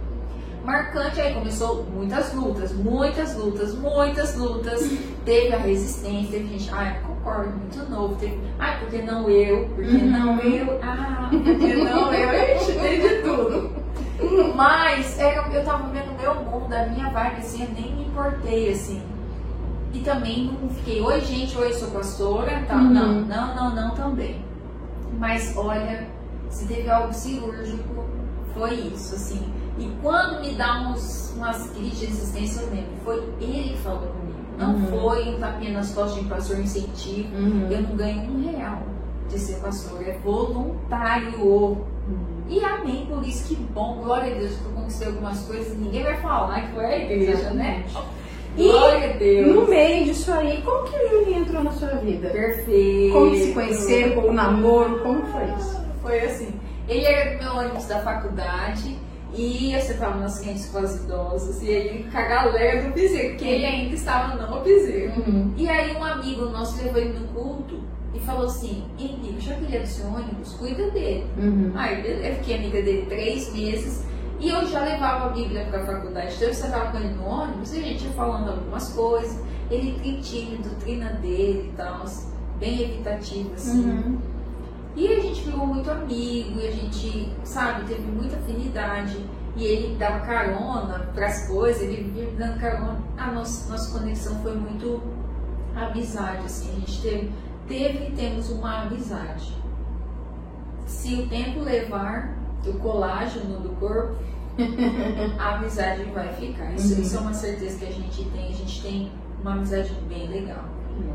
[0.64, 1.20] marcante.
[1.20, 4.90] Aí começou muitas lutas, muitas lutas, muitas lutas.
[5.24, 8.14] Teve a resistência, teve gente, ai, concordo, muito novo.
[8.16, 9.68] Teve, ai, porque não eu?
[9.70, 10.10] Porque uhum.
[10.10, 10.78] não eu?
[10.82, 12.30] Ah, porque não eu?
[12.30, 13.84] A gente tem de tudo.
[14.54, 18.06] Mas era, eu tava vendo o meu mundo, a minha vibe, assim, eu nem me
[18.06, 19.02] importei, assim.
[19.92, 22.76] E também não fiquei, oi gente, oi, sou pastora, tá?
[22.76, 22.90] Uhum.
[22.90, 24.44] Não, não, não, não também.
[25.18, 26.08] Mas olha,
[26.50, 28.04] se teve algo cirúrgico,
[28.54, 33.16] foi isso, assim e quando me dá uns, umas crises de existência, eu lembro, foi
[33.40, 34.23] ele que falou comigo.
[34.58, 34.86] Não Uhum.
[35.00, 37.34] foi um tapinha nas costas de pastor incentivo.
[37.36, 37.68] Uhum.
[37.70, 38.82] Eu não ganho um real
[39.28, 41.38] de ser pastor, é voluntário.
[41.42, 41.78] Uhum.
[42.48, 45.76] E amém por isso, que bom, glória a Deus, que eu conquistei algumas coisas e
[45.76, 47.84] ninguém vai falar que foi a igreja, né?
[48.56, 49.54] E Glória a Deus.
[49.56, 52.28] No meio disso aí, como que o Júnior entrou na sua vida?
[52.28, 53.12] Perfeito.
[53.12, 55.80] Como se conheceram, como namoro, como foi isso?
[56.02, 56.54] Foi assim.
[56.88, 58.96] Ele era meu ônibus da faculdade
[59.36, 63.00] e eu sentava nas frentes com as idosas e ele com a galera do que
[63.44, 65.12] ele ainda estava no piseiro.
[65.20, 65.52] Uhum.
[65.56, 67.80] E aí um amigo nosso levou ele no culto
[68.14, 71.26] e falou assim, Henrique, já que ele é do seu ônibus, cuida dele.
[71.36, 71.72] Uhum.
[71.74, 74.04] Aí eu fiquei amiga dele três meses
[74.38, 76.34] e eu já levava a Bíblia para a faculdade.
[76.34, 79.42] Então eu sentava com ele no ônibus e a gente ia falando algumas coisas.
[79.70, 82.04] Ele tri tímido, trina dele e tal,
[82.60, 83.84] bem evitativo assim.
[83.84, 84.18] Uhum.
[84.96, 89.18] E a gente ficou muito amigo, e a gente, sabe, teve muita afinidade.
[89.56, 93.00] E ele dava carona para as coisas, ele vivia dando carona.
[93.16, 95.00] A nossa, nossa conexão foi muito
[95.74, 96.70] amizade, assim.
[96.76, 97.32] A gente teve,
[97.68, 99.52] teve e temos uma amizade.
[100.86, 102.36] Se o tempo levar
[102.66, 104.16] o colágeno do corpo,
[105.38, 106.72] a amizade vai ficar.
[106.74, 107.00] Isso, Uhum.
[107.00, 108.48] isso é uma certeza que a gente tem.
[108.48, 110.64] A gente tem uma amizade bem legal.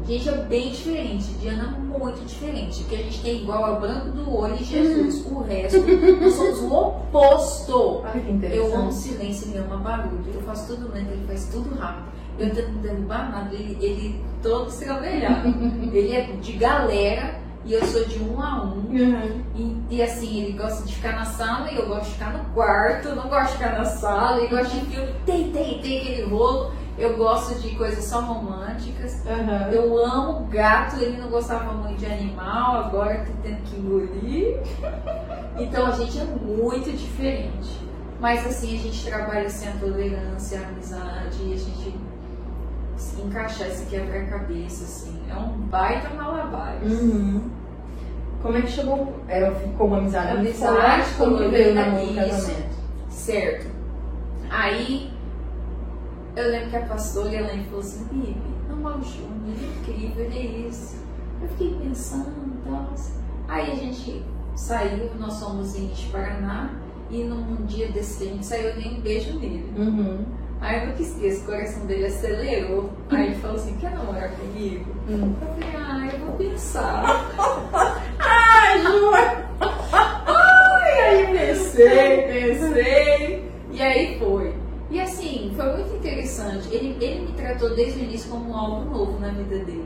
[0.05, 2.81] Gente é bem diferente, Diana muito diferente.
[2.81, 5.25] O que a gente tem igual é o branco do olho e Jesus.
[5.25, 5.79] O resto,
[6.19, 8.03] nós somos o oposto.
[8.03, 10.23] Olha que Eu amo silêncio, ele ama barulho.
[10.33, 12.07] Eu faço tudo lento, ele faz tudo rápido.
[12.39, 15.49] Eu tento não derrubar nada, ele, ele todo estrambelhado.
[15.93, 18.77] ele é de galera e eu sou de um a um.
[18.89, 19.43] Uhum.
[19.55, 22.45] E, e assim, ele gosta de ficar na sala e eu gosto de ficar no
[22.53, 23.09] quarto.
[23.09, 26.71] Não gosto de ficar na sala, ele gosta de filme, tem, tem, tem aquele rolo.
[26.99, 29.23] Eu gosto de coisas só românticas.
[29.25, 29.71] Uhum.
[29.71, 34.59] Eu amo gato, ele não gostava muito de animal, agora tá tendo que engolir.
[35.57, 37.79] Então a gente é muito diferente.
[38.19, 41.95] Mas assim, a gente trabalha assim a tolerância, a amizade, e a gente
[42.97, 45.21] se encaixar esse quebra-cabeça, assim.
[45.29, 46.91] É um baita malabares.
[46.91, 47.49] Uhum.
[48.41, 49.15] Como é que chegou?
[49.29, 50.37] É, ficou uma amizade?
[50.37, 52.75] Amizade, como veio no casamento?
[53.09, 53.67] Certo.
[54.49, 55.11] Aí
[56.39, 58.37] eu lembro que a pastora Elaine falou assim, Bibi,
[58.67, 60.97] namoro Júnior, ele é incrível, ele é isso.
[61.41, 62.93] Eu fiquei pensando e tal.
[63.47, 64.23] Aí a gente
[64.55, 66.75] saiu, nós fomos em Paraná
[67.09, 69.73] e num dia desse a gente saiu, eu dei um beijo nele.
[69.77, 70.25] Uhum.
[70.61, 72.89] Aí eu nunca esqueço, o coração dele acelerou.
[73.09, 74.85] Aí ele falou assim, quer namorar comigo?
[75.07, 75.35] Uhum.
[75.41, 77.31] Eu falei, ah, eu vou pensar.
[78.19, 79.11] Ai, Ju!
[80.25, 83.51] Ai, aí pensei, pensei.
[83.71, 84.58] E aí foi.
[84.91, 86.67] E assim, foi muito interessante.
[86.73, 89.85] Ele, ele me tratou desde o início como algo novo na vida dele.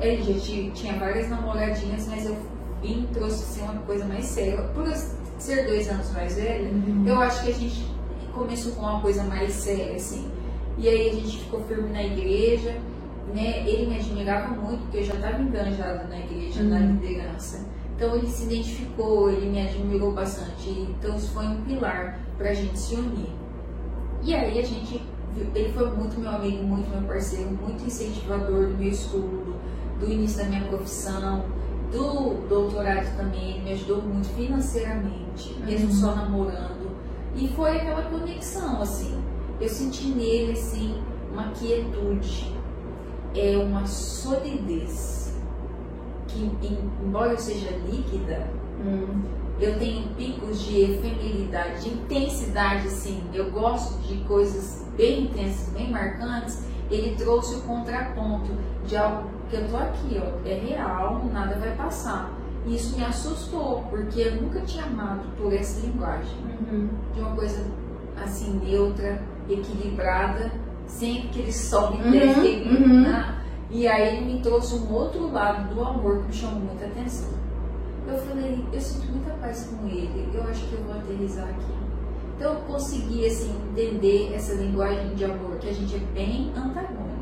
[0.00, 2.36] Ele já tinha, tinha várias namoradinhas, mas eu
[2.82, 4.62] vim trouxe assim, uma coisa mais séria.
[4.74, 4.94] Por eu
[5.38, 6.70] ser dois anos mais velha,
[7.06, 7.86] eu acho que a gente
[8.32, 10.30] começou com uma coisa mais séria, assim.
[10.78, 12.78] E aí a gente ficou firme na igreja,
[13.34, 13.68] né?
[13.68, 16.92] Ele me admirava muito, porque eu já estava enganjada na igreja, na Uhum.
[16.92, 17.66] liderança.
[17.96, 20.70] Então ele se identificou, ele me admirou bastante.
[20.70, 23.28] Então isso foi um pilar para a gente se unir.
[24.22, 25.02] E aí a gente,
[25.54, 29.54] ele foi muito meu amigo, muito meu parceiro, muito incentivador do meu estudo,
[29.98, 31.44] do início da minha profissão,
[31.90, 33.50] do doutorado também.
[33.56, 35.92] Ele me ajudou muito financeiramente, mesmo Uhum.
[35.94, 36.90] só namorando.
[37.34, 39.14] E foi aquela conexão, assim.
[39.60, 41.00] Eu senti nele, assim,
[41.32, 42.52] uma quietude,
[43.34, 45.34] é uma solidez,
[46.28, 48.48] que em- embora eu seja líquida,
[48.84, 49.22] Uhum.
[49.60, 53.22] Eu tenho picos de efemeridade, de intensidade, assim.
[53.34, 56.62] Eu gosto de coisas bem intensas, bem marcantes.
[56.90, 58.50] Ele trouxe o contraponto
[58.86, 62.30] de algo que eu tô aqui, ó, é real, nada vai passar.
[62.66, 66.36] E isso me assustou, porque eu nunca tinha amado por essa linguagem
[66.70, 66.88] Uhum.
[67.14, 67.64] de uma coisa
[68.22, 70.52] assim neutra, equilibrada,
[70.86, 73.00] sem aquele sobe e Uhum, aquele- uhum.
[73.02, 73.36] né?
[73.70, 77.30] E aí ele me trouxe um outro lado do amor que me chamou muita atenção.
[78.08, 81.72] Eu falei, eu sinto muita paz com ele, eu acho que eu vou aterrizar aqui.
[82.36, 87.20] Então eu consegui assim, entender essa linguagem de amor, que a gente é bem antagônico.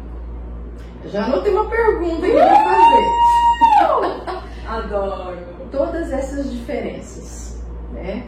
[1.07, 4.49] Já anotei uma pergunta que eu vou fazer.
[4.69, 5.39] Adoro!
[5.71, 7.63] Todas essas diferenças,
[7.93, 8.25] né?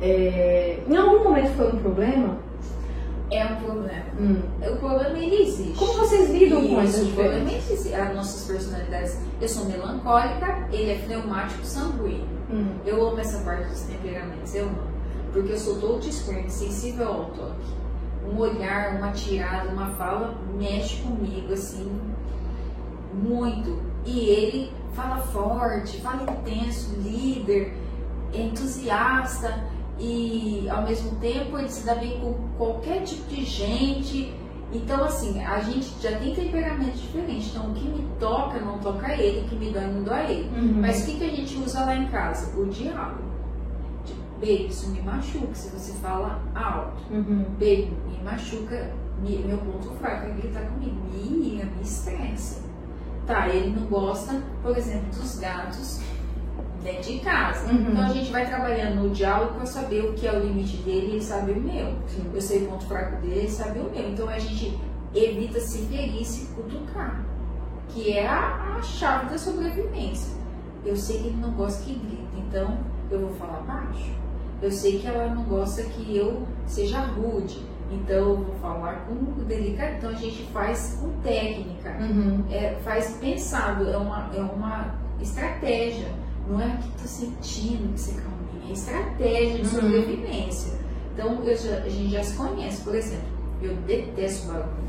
[0.00, 2.38] É, em algum momento foi um problema?
[3.32, 4.04] É um problema.
[4.20, 4.42] Hum.
[4.60, 5.78] O problema ele existe.
[5.78, 7.94] Como vocês lidam com Isso, o problema existe.
[7.94, 9.18] As nossas personalidades.
[9.40, 12.28] Eu sou melancólica, ele é fleumático sanguíneo.
[12.50, 12.74] Hum.
[12.84, 14.92] Eu amo essa parte dos temperamentos, eu amo.
[15.32, 17.82] Porque eu sou touchscreen, sensível ao toque.
[18.30, 21.90] Um olhar, uma tirada, uma fala mexe comigo, assim,
[23.14, 23.80] muito.
[24.04, 27.74] E ele fala forte, fala intenso, líder,
[28.34, 34.34] entusiasta e ao mesmo tempo ele se dá bem com qualquer tipo de gente
[34.74, 37.50] Então, assim, a gente já tem temperamento diferente.
[37.50, 40.48] Então, o que me toca não toca ele, o que me dói não dói ele.
[40.58, 40.80] Uhum.
[40.80, 42.58] Mas o que, que a gente usa lá em casa?
[42.58, 43.20] O diálogo.
[44.06, 47.02] Tipo, baby, isso me machuca se você fala alto.
[47.10, 47.44] Uhum.
[47.58, 48.90] Baby, me machuca,
[49.22, 50.96] me- meu ponto fraco é gritar comigo.
[51.12, 52.62] Me me estressa.
[53.26, 56.00] Tá, ele não gosta, por exemplo, dos gatos
[56.82, 57.70] dentro de casa.
[57.70, 57.90] Uhum.
[57.90, 61.06] Então a gente vai trabalhando no diálogo para saber o que é o limite dele
[61.06, 61.94] e ele sabe o meu.
[62.06, 62.30] Sim.
[62.34, 64.10] Eu sei o ponto fraco dele, ele sabe o meu.
[64.10, 64.78] Então a gente
[65.14, 67.24] evita se ferir se cutucar,
[67.88, 70.36] que é a, a chave da sobrevivência.
[70.84, 72.78] Eu sei que ele não gosta que grita, então
[73.10, 74.10] eu vou falar baixo.
[74.60, 77.58] Eu sei que ela não gosta que eu seja rude,
[77.90, 79.14] então eu vou falar com
[79.44, 79.96] delicado.
[79.98, 82.44] Então a gente faz com técnica Uhum.
[82.50, 86.08] é, faz pensado, é uma, é uma estratégia.
[86.52, 89.80] Não é que tô sentindo que você calminha, é estratégia de Uhum.
[89.80, 90.72] sobrevivência.
[91.14, 93.24] Então eu já- a gente já se conhece, por exemplo,
[93.62, 94.82] eu detesto barulho.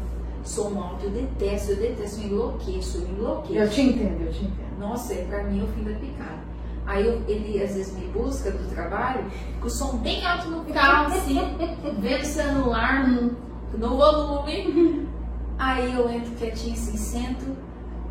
[0.44, 3.54] Som alto, eu detesto, eu detesto, eu enlouqueço, eu enlouqueço.
[3.60, 4.78] Eu te entendo, eu te entendo.
[4.80, 6.44] Nossa, é pra mim o fim da picada.
[6.86, 9.24] Aí eu- ele às vezes me busca do trabalho
[9.62, 11.40] com o som bem alto no carro, assim,
[12.00, 13.38] vendo o celular no,
[13.78, 15.08] no volume.
[15.58, 17.46] Aí eu entro quietinho assim, sento.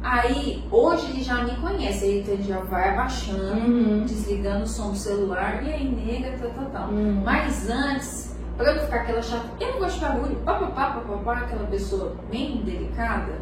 [0.02, 4.04] Aí hoje ele já me conhece, ele já vai abaixando, Uhum.
[4.04, 6.88] desligando o som do celular, e aí nega, tal, tal, tal.
[6.90, 7.22] Uhum.
[7.24, 11.66] Mas antes, pra eu ficar aquela chata, eu não gosto de barulho, papapá, papapá, aquela
[11.66, 13.32] pessoa bem delicada,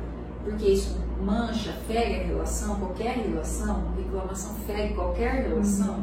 [0.44, 5.94] porque isso mancha, fere a relação, qualquer relação, reclamação fere qualquer relação.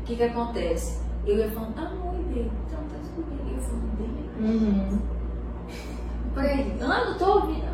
[0.00, 1.00] O que que acontece?
[1.26, 4.98] Eu ia falando, ah, oi, então tá tudo bem, eu falando bem, Uhum.
[6.34, 7.71] pra ele, ah, não tô ouvindo.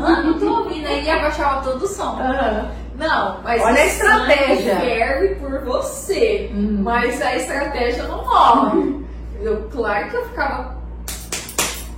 [0.00, 2.18] Ah, não tô ouvindo, aí ele abaixava todo o som.
[2.20, 2.70] Aham.
[2.96, 4.76] Não, mas Olha a estratégia.
[4.76, 6.50] ferve por você.
[6.54, 6.80] Uhum.
[6.82, 9.04] Mas a estratégia não morre.
[9.40, 10.76] Eu, claro que eu ficava.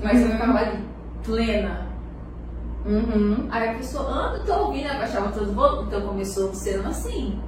[0.03, 0.33] Mas eu Uhum.
[0.33, 0.79] ficava ali,
[1.25, 1.87] plena.
[2.87, 3.49] Uhum.
[3.51, 5.87] Aí a pessoa, ah, não tô ouvindo, abaixava todo o volume.
[5.89, 7.39] Então começou sendo assim.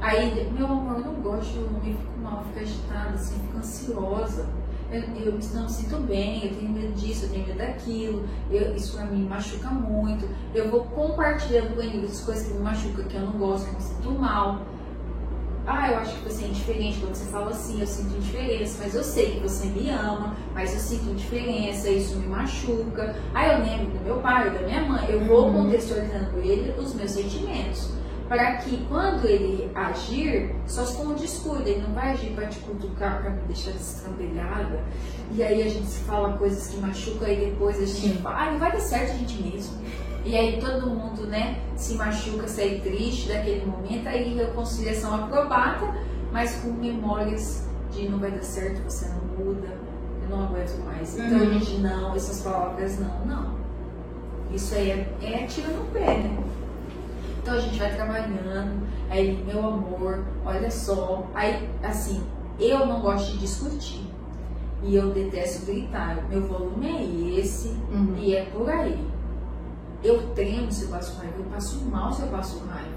[0.00, 4.46] Aí, meu amor, eu não gosto, eu me fico mal, fico agitada, assim, fico ansiosa.
[4.92, 8.74] Eu, eu não me sinto bem, eu tenho medo disso, eu tenho medo daquilo, eu-
[8.74, 10.28] isso pra mim machuca muito.
[10.54, 13.70] Eu vou compartilhando com ele as coisas que me machucam, que eu não gosto, que
[13.70, 14.62] eu me sinto mal.
[15.66, 18.94] Ah, eu acho que você é indiferente quando você fala assim, eu sinto indiferença, mas
[18.94, 23.14] eu sei que você me ama, mas eu sinto indiferença, isso me machuca.
[23.32, 25.64] Aí eu lembro do meu pai, da minha mãe, eu vou Uhum.
[25.64, 27.90] contextualizando ele os meus sentimentos.
[28.30, 32.46] Para que quando ele agir, só se for um descuido, ele não vai agir para
[32.46, 34.84] te cutucar, para me deixar destrampelhada.
[35.32, 38.22] E aí a gente fala coisas que machucam, aí depois a gente Sim.
[38.22, 39.78] fala, ah, não vai dar certo a gente mesmo.
[40.24, 45.92] E aí todo mundo, né, se machuca, sai triste daquele momento, aí reconciliação acrobata,
[46.30, 49.66] mas com memórias de não vai dar certo, você não muda,
[50.22, 51.18] eu não aguento mais.
[51.18, 51.50] Então Uhum.
[51.50, 53.58] a gente não, essas palavras não, não.
[54.52, 56.44] Isso aí é, é tira no pé, né?
[57.42, 62.22] Então a gente vai trabalhando, aí meu amor, olha só, aí assim,
[62.58, 64.06] eu não gosto de discutir.
[64.82, 66.26] E eu detesto gritar.
[66.30, 68.14] Meu volume é esse Uhum.
[68.18, 68.98] e é por aí.
[70.02, 72.88] Eu tremo se eu passo raiva, eu passo mal se eu passo raiva.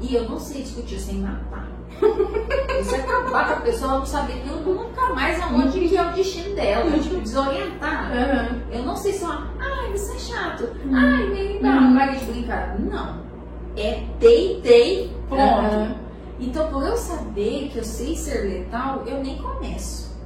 [0.00, 1.66] E eu não sei discutir sem matar.
[2.80, 5.96] Isso é acabar com a pessoa, ela não saber que eu nunca mais aonde que
[5.96, 6.88] é o destino dela.
[7.00, 8.12] Tipo, desorientar.
[8.12, 8.60] Aham.
[8.70, 10.94] Eu não sei se é uma, ai, você é chato, Uhum.
[10.94, 11.94] ai, meio dá, Uhum.
[11.96, 12.78] para de brincar.
[12.78, 13.27] Não.
[13.80, 15.42] É deitei, pronto.
[15.42, 15.94] Aham.
[16.40, 20.16] Então, por eu saber que eu sei ser letal, eu nem começo.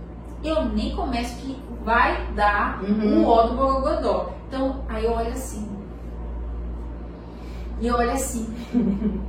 [0.45, 3.25] Eu nem começo que vai dar Uhum.
[3.25, 4.31] o ó do borogodó.
[4.49, 5.69] Então, aí eu olho assim.
[7.81, 8.53] E eu olho assim.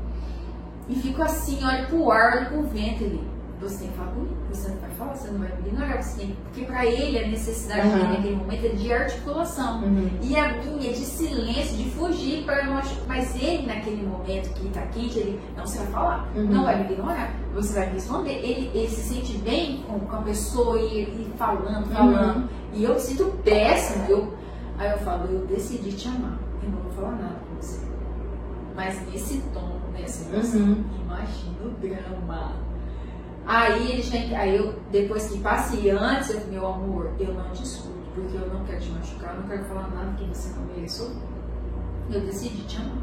[0.89, 3.32] e fico assim, olho pro ar, olho pro vento ali.
[3.64, 6.20] Você tem que falar comigo, você não vai falar, você não vai me ignorar, você
[6.20, 6.36] tem...
[6.43, 7.93] Porque pra ele a necessidade Uhum.
[7.95, 9.84] dele naquele momento é de articulação.
[9.84, 10.09] Uhum.
[10.22, 12.97] E a minha é de silêncio, de fugir para não achar.
[13.07, 16.45] Mas ele, naquele momento que tá quente, ele não você vai falar, Uhum.
[16.47, 18.32] não vai me ignorar, você vai me responder.
[18.34, 22.38] Ele, ele se sente bem com, com a pessoa e, e falando, falando.
[22.41, 22.47] Uhum.
[22.74, 24.05] E eu me sinto péssima.
[24.09, 24.34] Eu,
[24.78, 26.38] aí eu falo, eu decidi te amar.
[26.61, 27.80] Eu não vou falar nada com você.
[28.76, 30.84] Mas nesse tom, nessa emoção, Uhum.
[31.05, 32.51] imagina o drama.
[33.45, 37.51] Aí ele já, aí eu, depois que passa e antes, eu, meu amor, eu não
[37.51, 40.65] discuto, porque eu não quero te machucar, eu não quero falar nada que você não
[40.73, 41.11] mereça.
[42.09, 42.97] Eu decidi te amar.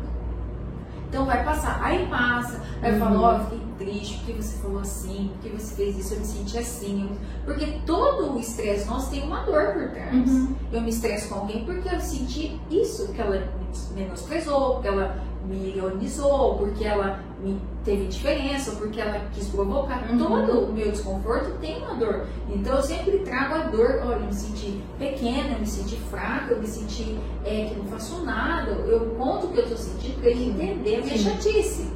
[1.08, 3.22] Então vai passar, aí passa, aí eu falo, Uhum.
[3.24, 6.58] ó, eu fiquei triste, porque você falou assim, porque você fez isso, eu me senti
[6.58, 7.10] assim.
[7.44, 10.14] Porque todo o estresse nosso tem uma dor por trás.
[10.30, 10.54] Uhum.
[10.72, 13.59] Eu me estresso com alguém porque eu senti isso que ela me
[13.94, 20.10] menosprezou, porque ela me ironizou, porque ela me teve diferença, porque ela quis provocar.
[20.10, 20.18] Uhum.
[20.18, 22.26] Todo o meu desconforto tem uma dor.
[22.48, 24.00] Então eu sempre trago a dor.
[24.04, 27.86] Olha, eu me senti pequena, eu me senti fraca, eu me senti é, que não
[27.86, 28.70] faço nada.
[28.70, 31.24] Eu conto o que eu tô sentindo para ele entender a minha Sim.
[31.24, 31.90] chatice.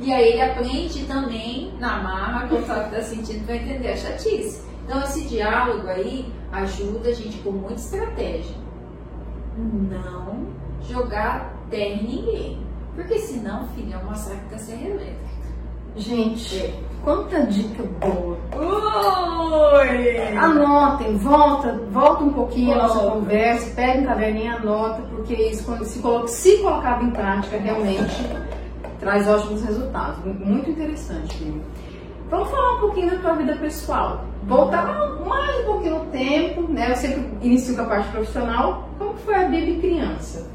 [0.00, 3.96] E aí ele aprende também na marra contar o que tá sentindo para entender a
[3.96, 4.62] chatice.
[4.84, 8.56] Então esse diálogo aí ajuda a gente com muita estratégia.
[9.56, 12.58] Não jogar terra em ninguém.
[12.94, 15.32] Porque senão, filho, é uma massacre da serra elétrica.
[15.96, 16.74] Gente,
[17.04, 18.36] quanta dica boa.
[18.54, 20.36] Oi!
[20.36, 25.64] Anotem, volta, volta um pouquinho a nossa conversa, pega um caderninho e anota, porque isso,
[25.64, 28.26] quando se, colo- se colocado em prática, realmente
[29.00, 30.18] traz ótimos resultados.
[30.24, 31.62] Muito interessante, Bibi.
[32.30, 34.24] Vamos falar um pouquinho da tua vida pessoal.
[34.44, 34.86] Voltar
[35.26, 36.90] mais um pouquinho no tempo, né?
[36.92, 38.88] Eu sempre inicio com a parte profissional.
[38.98, 40.50] Como foi a Bibi criança?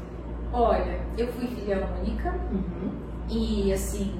[0.52, 2.90] Olha, eu fui filha única Uhum.
[3.28, 4.14] e assim,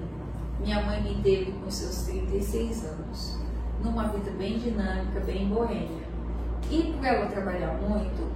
[0.60, 3.38] minha mãe me teve com seus 36 anos,
[3.82, 6.06] numa vida bem dinâmica, bem boêmia.
[6.70, 8.28] E por ela trabalhar muito,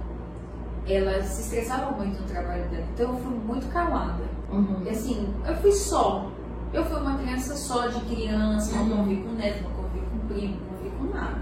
[0.87, 4.23] ela se estressava muito no trabalho dela, então eu fui muito calada.
[4.51, 4.81] Uhum.
[4.85, 6.31] E assim, eu fui só.
[6.73, 8.97] Eu fui uma criança só de criança, não Uhum.
[8.97, 11.41] convivi com neto, não convivi com primo, não convivi com nada.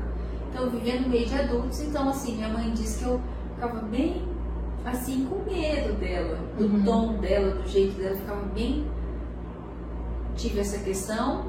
[0.50, 3.22] Então eu vivia no meio de adultos, então assim, minha mãe disse que eu
[3.56, 4.28] ficava bem
[4.86, 6.84] assim, com medo dela, do Uhum.
[6.84, 8.86] tom dela, do jeito dela, ficava bem.
[10.36, 11.46] Tive essa questão.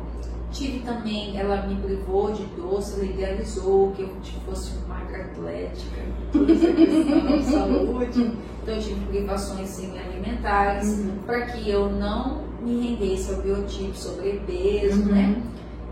[0.50, 4.10] Tive também, ela me privou de doce, ela idealizou que eu
[4.44, 8.32] fosse uma magra atlética, toda essa questão de saúde.
[8.62, 11.16] Então eu tive privações assim, alimentares Uhum.
[11.24, 15.06] para que eu não me rendesse ao biotipo sobrepeso, Uhum.
[15.14, 15.42] né?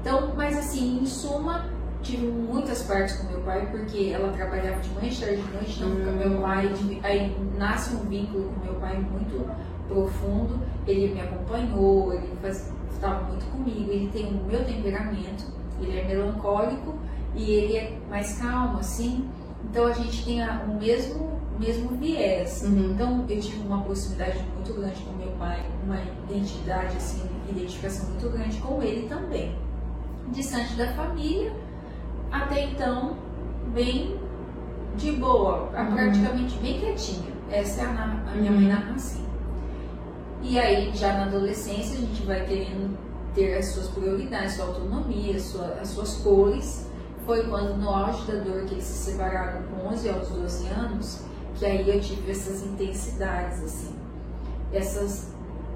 [0.02, 1.64] Então, mas assim, em suma,
[2.02, 5.76] tive muitas partes com meu pai, porque ela trabalhava de manhã, de tarde, de noite,
[5.76, 6.04] então Hum.
[6.04, 6.70] com meu pai,
[7.02, 9.46] aí nasce um vínculo com meu pai muito
[9.88, 12.28] profundo, ele me acompanhou, ele
[12.92, 15.44] estava muito comigo, ele tem o meu temperamento,
[15.80, 16.94] ele é melancólico
[17.34, 19.28] e ele é mais calmo, assim,
[19.64, 22.62] então a gente tem a- o mesmo, mesmo viés.
[22.62, 22.92] Uhum.
[22.92, 25.98] Então eu tive uma proximidade muito grande com meu pai, uma
[26.30, 29.54] identidade, assim, identificação muito grande com ele também.
[30.28, 31.52] Distante da família,
[32.30, 33.16] até então,
[33.74, 34.18] bem
[34.96, 35.94] de boa, Uhum.
[35.94, 37.30] praticamente bem quietinha.
[37.50, 38.58] Essa é a, na- a minha Uhum.
[38.60, 39.24] mãe narra assim.
[40.42, 42.96] E aí, já na adolescência, a gente vai querendo
[43.34, 46.86] ter as suas prioridades, sua autonomia, sua- as suas cores.
[47.26, 51.22] Foi quando, no auge da dor, que eles se separaram com 11 aos 12 anos,
[51.54, 53.94] que aí eu tive essas intensidades, assim,
[54.72, 55.28] essas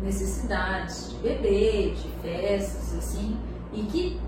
[0.03, 3.37] necessidades de beber, de festas, assim,
[3.73, 4.21] e que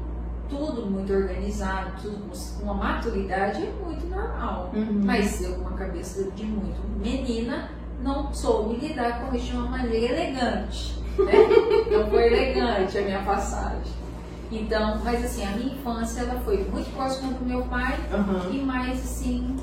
[0.49, 2.19] tudo muito organizado, tudo
[2.59, 4.71] com uma maturidade é muito normal.
[4.75, 5.01] Uhum.
[5.05, 7.71] Mas eu, com uma cabeça de muito menina,
[8.03, 10.97] não soube lidar com isso de uma maneira elegante.
[11.19, 11.33] Né?
[11.91, 13.97] não foi elegante a minha passagem.
[14.53, 18.53] Então, mas assim, a minha infância ela foi muito próxima do meu pai Uhum.
[18.53, 19.57] e mais assim,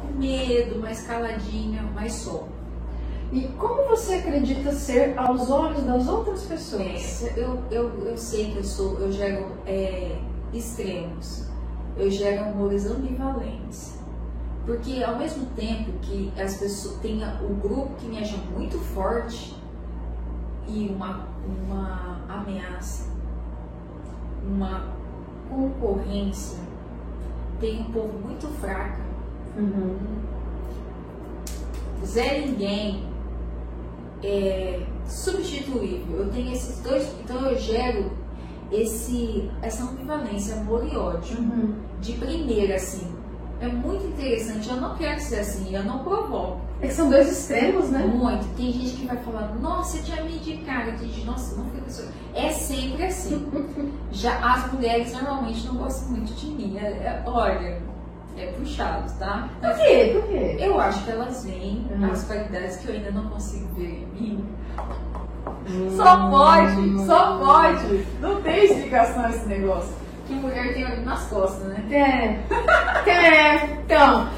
[0.00, 2.46] com medo, mais caladinha, mais só.
[3.34, 7.24] E como você acredita ser aos olhos das outras pessoas?
[7.24, 10.16] É, eu, eu, eu sei que eu sou, eu gero é,
[10.52, 11.48] extremos,
[11.96, 13.98] eu gero amores ambivalentes.
[14.64, 19.60] Porque ao mesmo tempo que as pessoas têm o grupo que me acha muito forte
[20.68, 23.10] e uma, uma ameaça,
[24.46, 24.94] uma
[25.50, 26.60] concorrência,
[27.58, 29.02] tem um povo muito fraca,
[29.56, 29.96] Uhum.
[32.04, 33.13] Zé Ninguém
[34.24, 36.18] é substituível.
[36.18, 38.10] Eu tenho esses dois, então eu gero
[38.72, 41.38] esse, essa ambivalência, amor e ódio.
[41.38, 41.74] Uhum.
[42.00, 43.06] De primeira, assim.
[43.60, 44.68] É muito interessante.
[44.68, 46.60] Eu não quero ser assim, eu não provoco.
[46.80, 48.04] É que são dois extremos, né?
[48.04, 48.44] Muito.
[48.56, 50.92] Tem gente que vai falar, nossa, eu tinha me cara.
[50.92, 52.08] Tem gente, nossa, não fica assim.
[52.34, 53.46] É sempre assim.
[54.10, 56.76] Já as mulheres normalmente não gostam muito de mim.
[56.76, 57.80] É- é- olha,
[58.36, 59.48] é puxado, tá?
[59.60, 60.10] Por quê?
[60.14, 60.56] Por quê?
[60.58, 62.10] Eu acho que elas veem Uhum.
[62.10, 64.44] as qualidades que eu ainda não consigo ver em mim.
[65.68, 65.90] Hum.
[65.96, 68.06] Só pode, só pode.
[68.20, 69.94] Não tem explicação esse negócio.
[70.26, 71.84] Que mulher tem olho nas costas, né?
[71.90, 73.10] É.
[73.10, 73.64] É.
[73.84, 74.28] Então.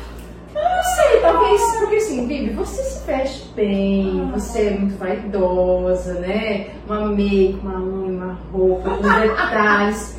[0.54, 6.68] Não sei, talvez, porque assim, Bibi, você se veste bem, você é muito vaidosa, né?
[6.88, 10.16] Uma make, uma unha, uma roupa, com detalhes.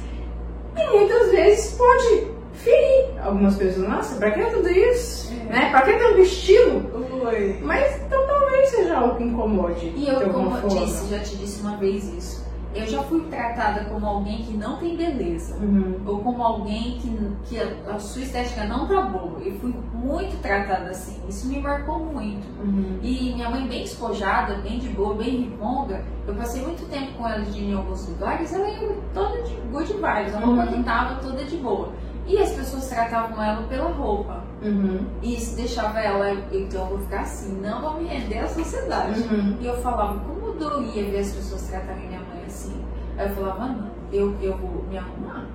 [0.78, 2.28] E muitas vezes pode
[2.68, 3.88] ferir algumas pessoas.
[3.90, 5.34] Nossa, pra que tudo isso?
[5.50, 5.54] É.
[5.54, 5.70] Né?
[5.72, 6.84] Pra que tanto estilo?
[7.26, 7.60] Oi.
[7.64, 9.94] Mas então talvez seja algo que incomode.
[9.96, 12.46] E eu, como eu disse, já te disse uma vez isso.
[12.76, 15.56] eu já fui tratada como alguém que não tem beleza.
[15.56, 15.96] Uhum.
[16.06, 19.40] Ou como alguém que, que a, a sua estética não tá boa.
[19.44, 21.20] Eu fui muito tratada assim.
[21.28, 22.46] Isso me marcou muito.
[22.62, 23.00] Uhum.
[23.02, 26.04] E minha mãe bem despojada, bem de boa, bem riponga.
[26.28, 28.54] Eu passei muito tempo com ela de em alguns lugares.
[28.54, 30.34] Ela ia toda de good vibes.
[30.34, 30.84] Ela não Uhum.
[30.84, 31.90] tava toda de boa.
[32.28, 34.44] E as pessoas tratavam ela pela roupa.
[34.62, 35.06] Uhum.
[35.22, 39.22] E isso deixava ela, então eu vou ficar assim, não vou me render à sociedade.
[39.22, 39.58] Uhum.
[39.62, 42.76] E eu falava, como doía ver as pessoas tratarem minha mãe assim?
[43.18, 45.46] Aí eu falava, não, eu, eu vou me arrumar.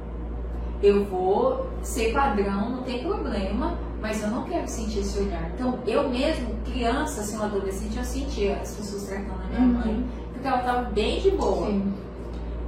[0.83, 5.51] Eu vou ser padrão, não tem problema, mas eu não quero sentir esse olhar.
[5.55, 9.73] Então, eu mesmo, criança, assim, um adolescente, eu sentia as pessoas tratando a minha Uhum.
[9.75, 11.67] mãe, porque ela tava bem de boa.
[11.67, 11.95] Sim.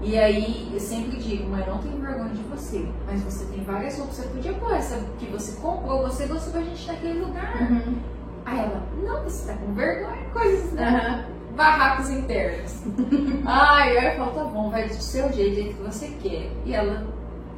[0.04, 3.96] E aí, eu sempre digo, mãe, não tenho vergonha de você, mas você tem várias
[3.98, 7.62] roupas, você podia pôr essa que você comprou, você gostou da gente naquele lugar.
[7.62, 7.96] Uhum.
[8.44, 11.26] Aí ela, não, você tá com vergonha, coisas, né?
[11.26, 11.56] Uhum.
[11.56, 12.82] barracos internos.
[13.46, 16.50] Ai, aí eu falo, tá bom, vai do seu jeito, do jeito que você quer.
[16.66, 17.06] E ela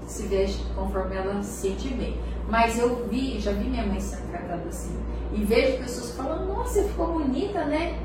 [0.06, 2.16] se veste conforme ela se sente bem.
[2.48, 4.96] Mas eu vi, já vi minha mãe sendo tratada assim.
[5.32, 7.98] E vejo pessoas falando, nossa, você ficou bonita, né?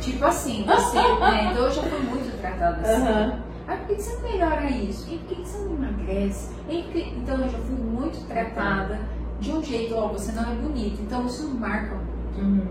[0.00, 1.48] Tipo assim, você, né?
[1.50, 3.02] Então eu já fui muito tratada assim.
[3.02, 3.47] Uhum.
[3.68, 5.12] Ah, por que que você não melhora isso?
[5.12, 6.48] E por que que você não emagrece?
[6.68, 8.98] Que- Então eu já fui muito tratada
[9.40, 11.00] de um jeito, ó, você não é bonita.
[11.02, 12.40] Então isso marca muito.
[12.40, 12.66] Uhum.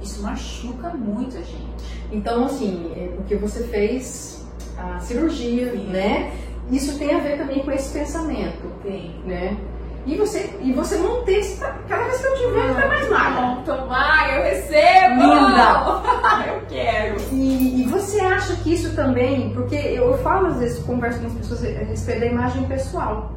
[0.00, 2.02] Isso machuca muito a gente.
[2.10, 4.46] Então, assim, é porque você fez
[4.78, 5.86] a cirurgia, Sim.
[5.88, 6.32] né?
[6.70, 9.14] Isso tem a ver também com esse pensamento, Tem.
[9.26, 9.56] né?
[10.04, 11.60] E você, e você mantém esse.
[11.60, 13.62] Cada vez que eu te vejo, tá mais magra.
[13.64, 15.20] Tomar, eu recebo!
[15.20, 16.02] Linda.
[16.52, 17.16] eu quero!
[17.30, 21.34] E, e você acha que isso também, porque eu falo às vezes, converso com as
[21.34, 23.32] pessoas a respeito da imagem pessoal,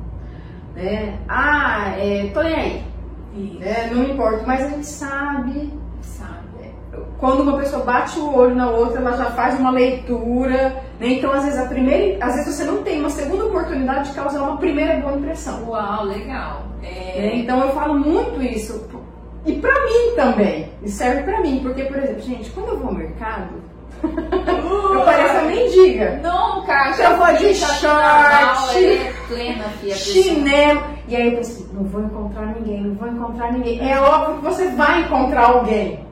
[0.73, 1.19] né?
[1.29, 2.83] Ah, é, tô nem aí,
[3.59, 3.91] né?
[3.93, 5.71] Não importa, mas a gente sabe?
[7.25, 11.07] Quando uma pessoa bate o olho na outra, ela já faz uma leitura, né?
[11.07, 14.43] Então, às vezes, a primeira, às vezes você não tem uma segunda oportunidade de causar
[14.43, 15.67] uma primeira boa impressão.
[15.67, 16.67] Uau, legal!
[16.83, 16.87] né?
[17.15, 18.87] É, Então, eu falo muito isso.
[19.43, 20.69] E pra mim também.
[20.83, 21.61] E serve pra mim.
[21.63, 23.55] Porque, por exemplo, gente, quando eu vou ao mercado,
[24.05, 26.21] eu pareço a mendiga.
[26.21, 26.95] Nunca!
[26.99, 29.95] Eu vou de short, é.
[29.95, 30.83] Chinelo.
[31.07, 33.91] E aí eu pensei, não vou encontrar ninguém, não vou encontrar ninguém.
[33.91, 36.04] É óbvio que você vai encontrar alguém.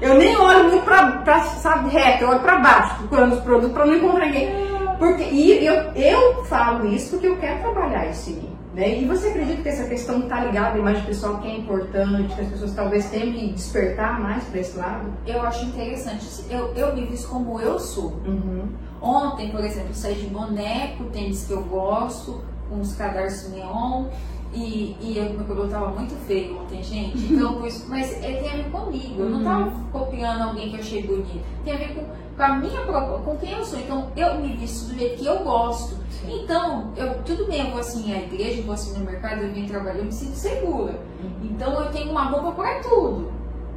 [0.00, 3.72] Eu nem olho muito pra, pra sabe, reto, eu olho pra baixo, procurando os produtos
[3.72, 4.50] pra não encontrar ninguém.
[4.98, 8.56] Porque, e eu, eu falo isso porque eu quero trabalhar isso em mim.
[8.74, 9.00] Né?
[9.00, 12.40] E você acredita que essa questão está ligada à imagem pessoal que é importante, que
[12.42, 15.14] as pessoas talvez tenham que despertar mais para esse lado?
[15.26, 16.26] Eu acho interessante.
[16.50, 18.20] Eu, eu me visto como eu sou.
[18.26, 18.68] Uhum.
[19.00, 24.08] Ontem, por exemplo, saí de boneco, tênis que eu gosto, com uns cadarços neon.
[24.52, 27.18] E, e eu, meu cabelo tava muito feio ontem, gente.
[27.32, 29.20] Então, por isso- mas é, tem a ver comigo.
[29.22, 31.44] Eu não tava copiando alguém que eu achei bonito.
[31.64, 32.04] Tem a ver com,
[32.36, 32.80] com a minha
[33.24, 33.78] com quem eu sou.
[33.78, 35.96] Então, eu me visto do jeito que eu gosto.
[36.28, 39.52] Então, eu, tudo bem, eu vou assim à igreja, eu vou assim no mercado, eu
[39.52, 40.98] venho trabalhar, eu me sinto segura.
[41.42, 43.30] Então, eu tenho uma roupa para tudo.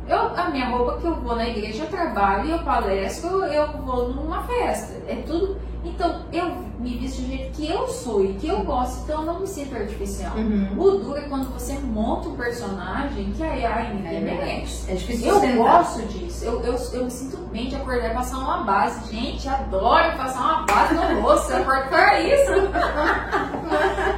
[0.07, 4.09] Eu, a minha roupa que eu vou na igreja, eu trabalho, eu palestro, eu vou
[4.09, 4.93] numa festa.
[5.07, 5.57] É tudo.
[5.83, 9.25] Então, eu me visto do jeito que eu sou e que eu gosto, então eu
[9.25, 10.35] não me sinto artificial.
[10.35, 10.73] Uhum.
[10.77, 14.65] O duro é quando você monta um personagem que aí, ai, ninguém É.
[14.87, 16.43] É difícil Eu gosto disso.
[16.43, 19.09] Eu, eu, eu me sinto bem de acordar e passar uma base.
[19.13, 21.51] Gente, adoro passar uma base no rosto.
[21.51, 22.51] Eu acordo para isso.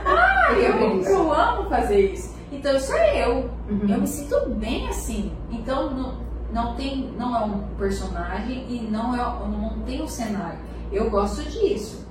[0.05, 2.33] Ah, eu, eu amo fazer isso.
[2.51, 3.49] Então, isso é eu.
[3.69, 3.87] Uhum.
[3.87, 5.31] Eu me sinto bem assim.
[5.49, 6.13] Então, não,
[6.51, 10.59] não, tem, não é um personagem e não, é, não tem um cenário.
[10.91, 12.05] Eu gosto disso.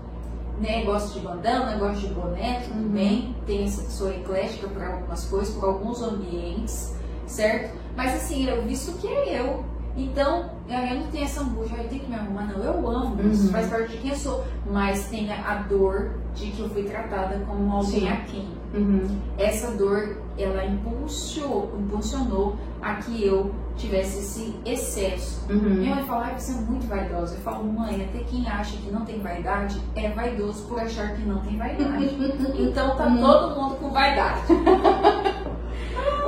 [0.61, 0.85] Né?
[0.85, 2.89] Gosto de bandana, gosto de boné, tudo Uhum.
[2.91, 3.37] bem.
[3.47, 6.95] Tem sou eclética para algumas coisas, para alguns ambientes,
[7.27, 7.79] certo?
[7.97, 9.65] Mas assim, eu visto que é eu.
[9.97, 12.63] Então, eu não tenho essa angústia, eu tenho que me arrumar, não.
[12.63, 13.53] Eu amo isso, Uhum.
[13.53, 14.45] faz parte de quem eu sou.
[14.71, 18.09] Mas tem a, dor de que eu fui tratada como alguém Sim.
[18.09, 19.19] aquém Uhum.
[19.37, 25.45] essa dor ela impulsionou, impulsionou a que eu tivesse esse excesso.
[25.51, 25.59] Uhum.
[25.75, 27.35] Minha mãe fala, "Ai, você é muito vaidosa.
[27.35, 31.23] Eu falo, mãe, até quem acha que não tem vaidade é vaidoso por achar que
[31.23, 32.17] não tem vaidade.
[32.59, 33.21] então tá Uhum.
[33.21, 34.41] todo mundo com vaidade.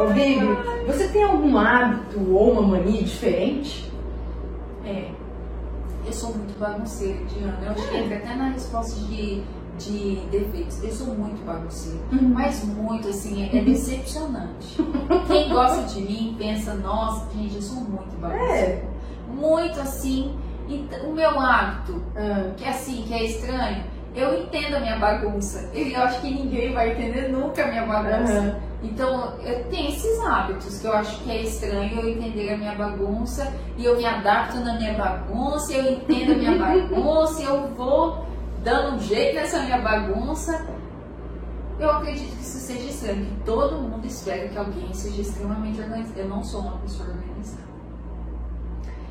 [0.00, 0.46] Ô, Bibi,
[0.86, 3.92] você tem algum hábito ou uma mania diferente?
[4.84, 5.10] É,
[6.04, 7.58] eu sou muito bagunceira, Diana.
[7.64, 9.42] Eu acho que entra até na resposta de,
[9.78, 10.82] de defeitos.
[10.82, 11.98] Eu sou muito bagunceira.
[12.10, 14.76] Mas muito, assim, é, é decepcionante.
[15.26, 18.52] Quem gosta de mim pensa, nossa, gente, eu sou muito bagunceira.
[18.54, 18.84] É.
[19.28, 20.34] Muito assim.
[21.06, 23.84] O meu hábito, Ah, que é assim, que é estranho,
[24.14, 25.68] eu entendo a minha bagunça.
[25.74, 28.32] Eu acho que ninguém vai entender nunca a minha bagunça.
[28.38, 28.56] aham.
[28.84, 32.74] Então, eu tenho esses hábitos que eu acho que é estranho eu entender a minha
[32.74, 38.26] bagunça e eu me adapto na minha bagunça, eu entendo a minha bagunça eu vou
[38.62, 40.66] dando um jeito nessa minha bagunça.
[41.78, 46.20] Eu acredito que isso seja estranho, que todo mundo espera que alguém seja extremamente organizado.
[46.20, 47.62] Eu não sou uma pessoa organizada.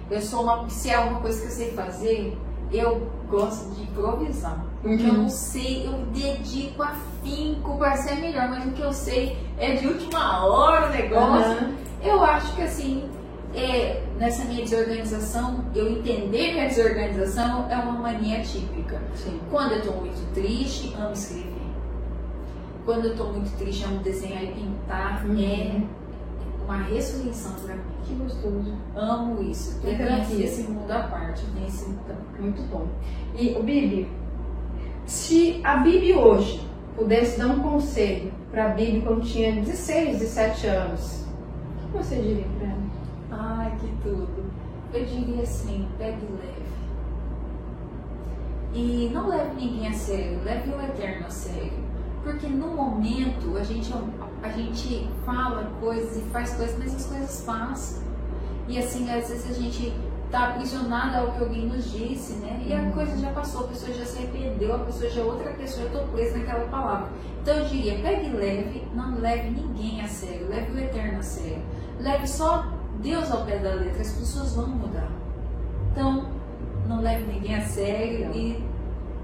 [0.09, 0.69] Eu sou uma.
[0.69, 2.37] Se é alguma coisa que eu sei fazer,
[2.71, 4.65] eu gosto de improvisar.
[4.81, 9.37] Que eu não sei, eu dedico afinco para ser melhor, mas o que eu sei
[9.57, 11.67] é de última hora o negócio.
[11.67, 11.75] Uhum.
[12.01, 13.09] Eu acho que assim,
[13.53, 19.01] é, nessa minha desorganização, eu entender minha desorganização é uma mania típica.
[19.15, 19.39] Sim.
[19.49, 21.51] Quando eu tô muito triste, amo escrever.
[22.85, 25.25] Quando eu tô muito triste, amo desenhar e pintar.
[25.25, 25.39] Uhum.
[25.39, 25.81] É
[26.63, 27.81] uma ressurreição para mim.
[28.05, 28.73] Que gostoso.
[28.95, 29.79] Amo isso.
[29.83, 32.15] Eu tenho esse mundo à parte, tenho esse mundo.
[32.39, 32.87] Muito bom.
[33.37, 34.07] E o Bibi,
[35.05, 36.65] se a Bibi hoje
[36.95, 41.25] pudesse dar um conselho para a Bibi quando tinha 16, 17 anos,
[41.83, 42.80] o que você diria para ela?
[43.31, 44.51] Ai, que tudo.
[44.93, 46.71] Eu diria assim, pegue leve.
[48.73, 51.73] E não leve ninguém a sério, leve o eterno a sério.
[52.23, 53.91] Porque no momento a gente,
[54.43, 58.03] a gente fala coisas e faz coisas, mas as coisas passam.
[58.67, 59.93] E assim, às vezes a gente
[60.29, 62.63] tá aprisionada ao que alguém nos disse, né?
[62.65, 62.91] E a Uhum.
[62.91, 65.91] coisa já passou, a pessoa já se arrependeu, a pessoa já é outra pessoa, eu
[65.99, 67.09] tô presa naquela palavra.
[67.41, 71.61] Então eu diria, pegue leve, não leve ninguém a sério, leve o eterno a sério.
[71.99, 72.65] Leve só
[73.01, 75.07] Deus ao pé da letra, as pessoas vão mudar.
[75.91, 76.25] Então,
[76.87, 78.63] não leve ninguém a sério e,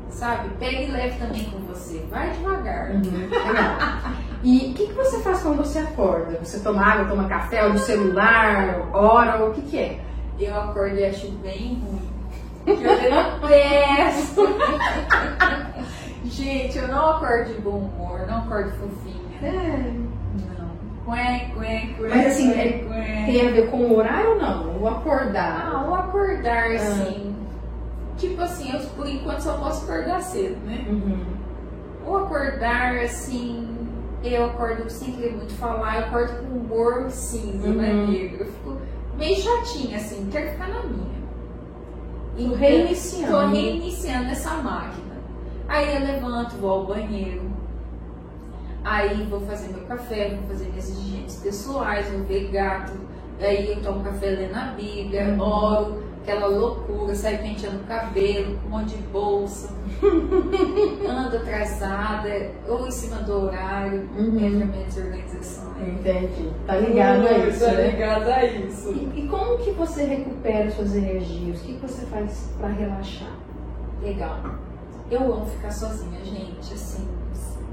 [0.09, 2.05] sabe, pegue leve também com você.
[2.09, 2.91] Vai devagar.
[2.91, 4.17] Legal.
[4.43, 6.39] E o que, que você faz quando você acorda?
[6.43, 9.99] Você toma água, toma café, olha o celular, ora, o que, que é?
[10.39, 12.09] Eu acordo e acho bem ruim.
[12.67, 14.41] Eu detesto.
[16.25, 19.17] Gente, eu não acordo de bom humor, não acordo fofinha.
[19.41, 19.93] É,
[21.07, 24.81] Mas assim, é- tem a ver com o horário ou não?
[24.81, 25.71] O acordar.
[25.73, 26.75] Ah, o acordar, Ah.
[26.75, 27.35] assim.
[28.17, 30.85] Tipo assim, eu por enquanto só posso acordar cedo, né?
[30.89, 31.19] Uhum.
[32.05, 33.67] O acordar, assim,
[34.23, 38.07] eu acordo sem querer muito falar, eu acordo com humor cinza, né, Uhum.
[38.11, 38.39] negro?
[38.43, 38.77] Eu fico
[39.17, 41.17] meio chatinha, assim, quero ficar na minha.
[42.38, 43.31] Tô reiniciando.
[43.34, 45.15] Tô reiniciando essa máquina.
[45.67, 47.41] Aí eu levanto, vou ao banheiro.
[48.89, 52.93] Aí vou fazer meu café, vou fazer minhas higienes pessoais, vou ver gato.
[53.41, 58.68] Aí eu tomo café lendo a Bíblia, oro, aquela loucura, saio penteando o cabelo, com
[58.68, 59.73] um monte de bolsa.
[61.07, 64.39] ando atrasada, ou em cima do horário, Uhum.
[64.39, 65.72] entra minha desorganização.
[65.80, 66.49] Entendi.
[66.65, 67.89] Tá ligado a isso, Tá né?
[67.91, 68.91] ligado a isso.
[68.93, 71.59] E, e como que você recupera suas energias?
[71.61, 73.31] O que, que você faz para relaxar?
[74.01, 74.38] Legal.
[75.11, 77.07] Eu amo ficar sozinha, gente, assim.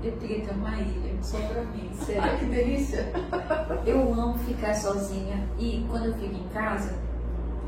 [0.05, 2.39] Ter uma ilha só pra mim, sério.
[2.39, 3.11] que delícia!
[3.87, 6.95] Eu amo ficar sozinha e quando eu fico em casa,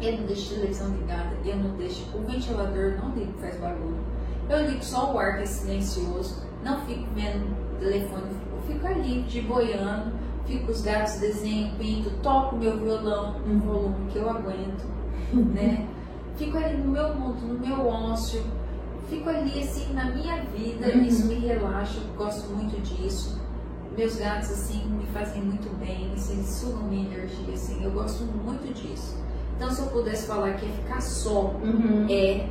[0.03, 3.57] eu não deixo a televisão ligada, eu não deixo o ventilador, não ligo que faz
[3.59, 4.05] barulho.
[4.51, 9.23] Eu ligo só o ar que é silencioso, não fico vendo telefone, eu fico ali
[9.23, 10.13] de boiando,
[10.45, 14.85] fico os gatos, desenho, pinto, toco meu violão no volume que eu aguento,
[15.33, 15.89] né?
[16.37, 18.45] Fico ali no meu mundo, no meu ócio,
[19.09, 21.03] fico ali assim na minha vida, Uhum.
[21.03, 23.41] isso me relaxa, gosto muito disso.
[23.97, 28.25] Meus gatos assim me fazem muito bem, assim, eles sugam minha energia, assim, eu gosto
[28.25, 29.17] muito disso.
[29.57, 32.07] Então se eu pudesse falar que é ficar só, Uhum.
[32.11, 32.47] é,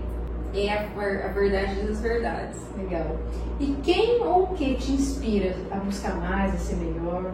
[0.55, 2.57] é a, a verdade das verdades.
[2.77, 3.15] Legal.
[3.59, 7.33] E quem ou o que te inspira a buscar mais, a ser melhor?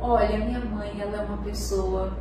[0.00, 2.12] Olha, minha mãe, ela é uma pessoa.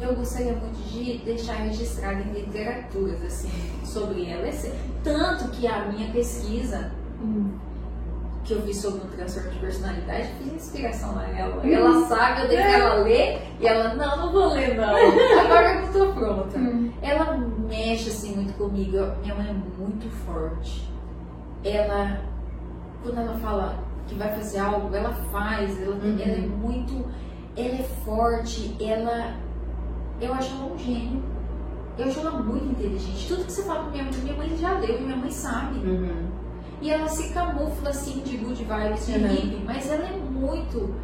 [0.00, 3.50] Eu gostaria muito de deixar registrado em literaturas, assim,
[3.84, 4.50] sobre ela.
[5.04, 6.90] Tanto que a minha pesquisa
[8.44, 11.62] que eu fiz sobre um transtorno de personalidade, fiz inspiração nela.
[11.66, 14.94] Ela sabe, eu deixei ela ler e ela, não, não vou ler não.
[15.40, 16.58] Agora eu não tô pronta.
[17.02, 17.36] Ela
[17.68, 18.96] mexe assim muito comigo.
[19.22, 20.88] Minha mãe é muito forte.
[21.62, 22.22] Ela,
[23.02, 23.78] quando ela fala
[24.08, 25.80] que vai fazer algo, ela faz.
[25.80, 26.18] Ela, Uhum.
[26.18, 27.04] ela é muito,
[27.56, 28.74] ela é forte.
[28.82, 29.34] Ela,
[30.20, 31.22] eu acho ela um gênio.
[31.98, 33.26] Eu acho ela muito inteligente.
[33.28, 35.78] Tudo que você fala pra minha mãe, minha mãe já leu e minha mãe sabe.
[35.80, 36.26] Uhum.
[36.80, 39.28] E ela se camufla assim de good vibes, de Uhum.
[39.28, 40.94] hippie, mas ela é muito.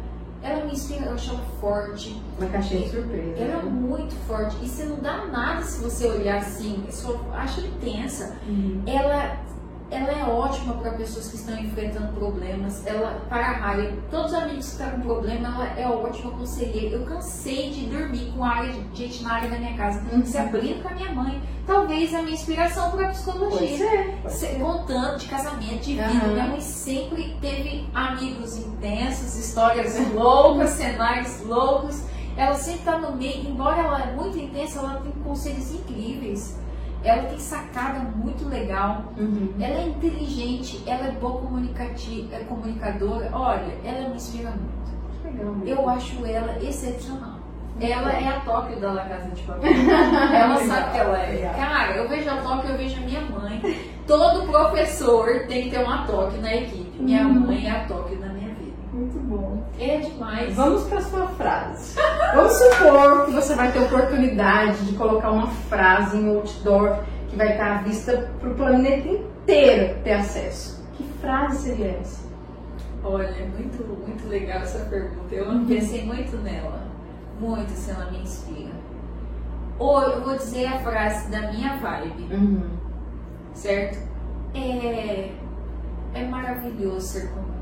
[0.41, 2.19] Ela me inspira, eu acho ela forte.
[2.39, 3.37] Uma caixinha de surpresa.
[3.37, 3.69] Ela é né?
[3.69, 4.55] muito forte.
[4.63, 6.83] E você não dá nada se você olhar assim.
[6.85, 8.35] Eu só acho intensa.
[8.47, 8.81] Uhum.
[8.85, 9.37] Ela,
[9.89, 12.85] ela é ótima para pessoas que estão enfrentando problemas.
[12.85, 16.97] Ela, para a Harry, todos os amigos que estão com problema, ela é ótima conselheira.
[16.97, 20.25] Eu cansei de dormir com a área de gente na área da minha casa, Uhum.
[20.25, 21.41] se abrindo com a minha mãe.
[21.65, 23.77] Talvez a minha inspiração para a psicologia.
[24.27, 24.59] Se- ser.
[24.59, 26.03] contando de casamento, de vida.
[26.05, 26.27] Aham.
[26.33, 32.03] Minha mãe sempre teve amigos intensos, histórias loucas, cenários loucos.
[32.37, 36.55] Ela sempre está no meio, embora ela é muito intensa, ela tem conselhos incríveis.
[37.03, 39.53] Ela tem sacada muito legal, Uhum.
[39.59, 43.29] ela é inteligente, ela é boa comunicativa, é comunicadora.
[43.33, 44.87] Olha, ela me inspira muito.
[45.23, 45.55] Legal.
[45.65, 47.37] Eu acho ela excepcional.
[47.79, 49.69] Ela é a Tóquio da La Casa de Papel.
[50.33, 51.53] Ela sabe que ela é.
[51.55, 53.61] Cara, eu vejo a Tóquio, eu vejo a minha mãe.
[54.07, 56.97] Todo professor tem que ter uma Tóquio na equipe.
[56.99, 57.41] Minha Uhum.
[57.41, 58.46] mãe é a Tóquio na minha.
[59.79, 60.55] É demais.
[60.55, 61.95] Vamos para a sua frase.
[62.35, 66.99] Vamos supor que você vai ter oportunidade de colocar uma frase em outdoor
[67.29, 70.83] que vai estar à vista para o planeta inteiro ter acesso.
[70.95, 72.25] Que frase seria essa?
[73.03, 75.33] Olha, muito, muito legal essa pergunta.
[75.33, 76.87] Eu pensei muito nela.
[77.39, 78.73] Muito, se ela me inspira.
[79.77, 82.33] Ou eu vou dizer a frase da minha vibe.
[82.33, 82.69] Uhum.
[83.53, 83.99] certo?
[84.55, 85.31] É,
[86.15, 87.56] é maravilhoso ser comum.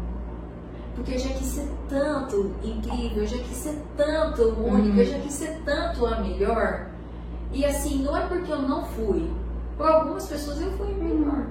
[0.96, 4.98] Porque eu já quis ser tanto incrível, eu já quis ser tanto único, Uhum.
[5.00, 6.88] eu já quis ser tanto a melhor.
[7.52, 9.30] E assim, não é porque eu não fui.
[9.78, 11.48] Para algumas pessoas eu fui melhor.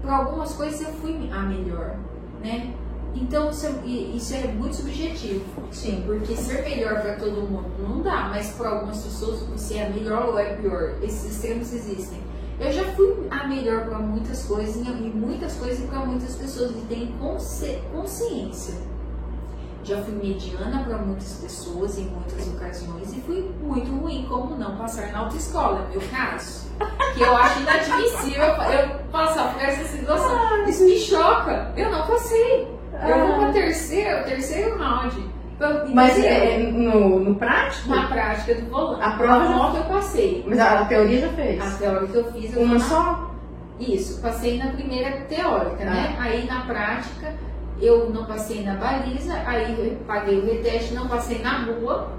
[0.00, 1.96] Para algumas coisas eu fui a melhor,
[2.40, 2.72] né?
[3.14, 5.44] Então isso é, isso é muito subjetivo.
[5.72, 6.02] Sim.
[6.06, 10.26] Porque ser melhor para todo mundo não dá, mas para algumas pessoas você é melhor
[10.28, 10.94] ou é pior.
[11.02, 12.18] Esses extremos existem.
[12.58, 14.80] Eu já fui a melhor para muitas coisas e
[15.14, 18.74] muitas coisas para muitas pessoas e tenho consci- consciência.
[19.84, 24.76] Já fui mediana para muitas pessoas em muitas ocasiões e fui muito ruim, como não
[24.76, 26.66] passar na autoescola, meu caso.
[27.14, 30.64] Que eu acho inadmissível eu passar por essa situação.
[30.66, 31.72] Isso me choca.
[31.76, 32.62] Eu não passei.
[33.06, 35.35] Eu vou para terceiro, terceiro round.
[35.58, 37.88] Eu- Mas eu- é, no, no prático?
[37.88, 39.02] na prática do volante.
[39.02, 40.44] A prova já- moto eu passei.
[40.46, 41.60] Mas a, a teoria já fez?
[41.62, 43.30] A teórica que eu fiz, eu Uma só?
[43.80, 45.84] Isso, passei na primeira teórica, Ah.
[45.90, 46.16] né?
[46.18, 47.34] Aí na prática
[47.80, 52.10] eu não passei na baliza, aí paguei o reteste, não passei na rua,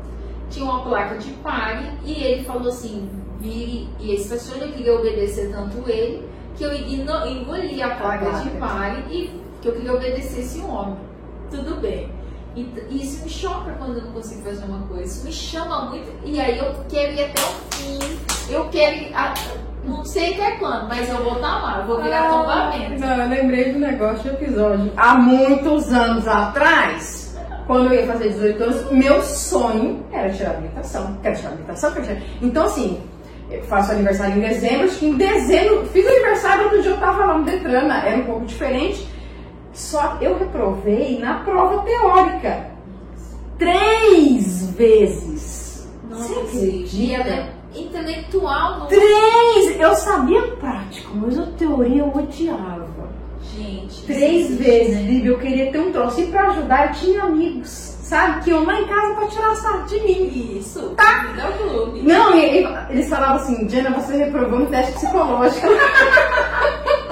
[0.49, 3.09] tinha uma placa de pare e ele falou assim,
[3.39, 8.73] vire e estacione, eu queria obedecer tanto ele, que eu engoli a placa de placa.
[8.75, 10.97] pare e que eu queria obedecer esse homem.
[11.49, 12.11] Tudo bem.
[12.57, 15.03] E e isso me choca quando eu não consigo fazer uma coisa.
[15.05, 16.09] Isso me chama muito.
[16.25, 18.17] E aí eu quero ir até o fim.
[18.49, 19.13] Eu quero ir.
[19.13, 19.33] a-
[19.83, 21.79] não sei até quando, mas eu vou estar lá.
[21.79, 22.99] Eu vou virar tombamento.
[22.99, 24.91] Não, eu lembrei do negócio de episódio.
[24.97, 30.53] Há muitos anos atrás, quando eu ia fazer 18 anos, meu sonho era tirar a
[30.53, 31.17] habilitação.
[31.21, 32.21] Quero tirar a habilitação, quero tirar.
[32.41, 33.01] Então, assim,
[33.49, 37.25] eu faço aniversário em dezembro, acho que em dezembro, fiz aniversário, outro dia eu tava
[37.25, 39.07] lá no Detran, era um pouco diferente.
[39.77, 42.71] Só eu reprovei na prova teórica.
[43.59, 45.87] Três vezes.
[46.09, 47.49] Você Nossa, ela acredita?
[47.75, 49.79] intelectual, não Três!
[49.79, 53.07] Eu sabia prático, mas a teoria eu odiava.
[53.55, 54.03] Gente.
[54.03, 55.21] Três existe, vezes, né?
[55.23, 56.21] Eu queria ter um troço.
[56.21, 58.43] E pra ajudar, eu tinha amigos, sabe?
[58.43, 60.57] Que iam lá em casa pra tirar sarro de mim.
[60.57, 61.35] Isso, tá.
[62.01, 65.67] Não, e, e eles falavam assim, Diana, você reprovou no teste psicológico.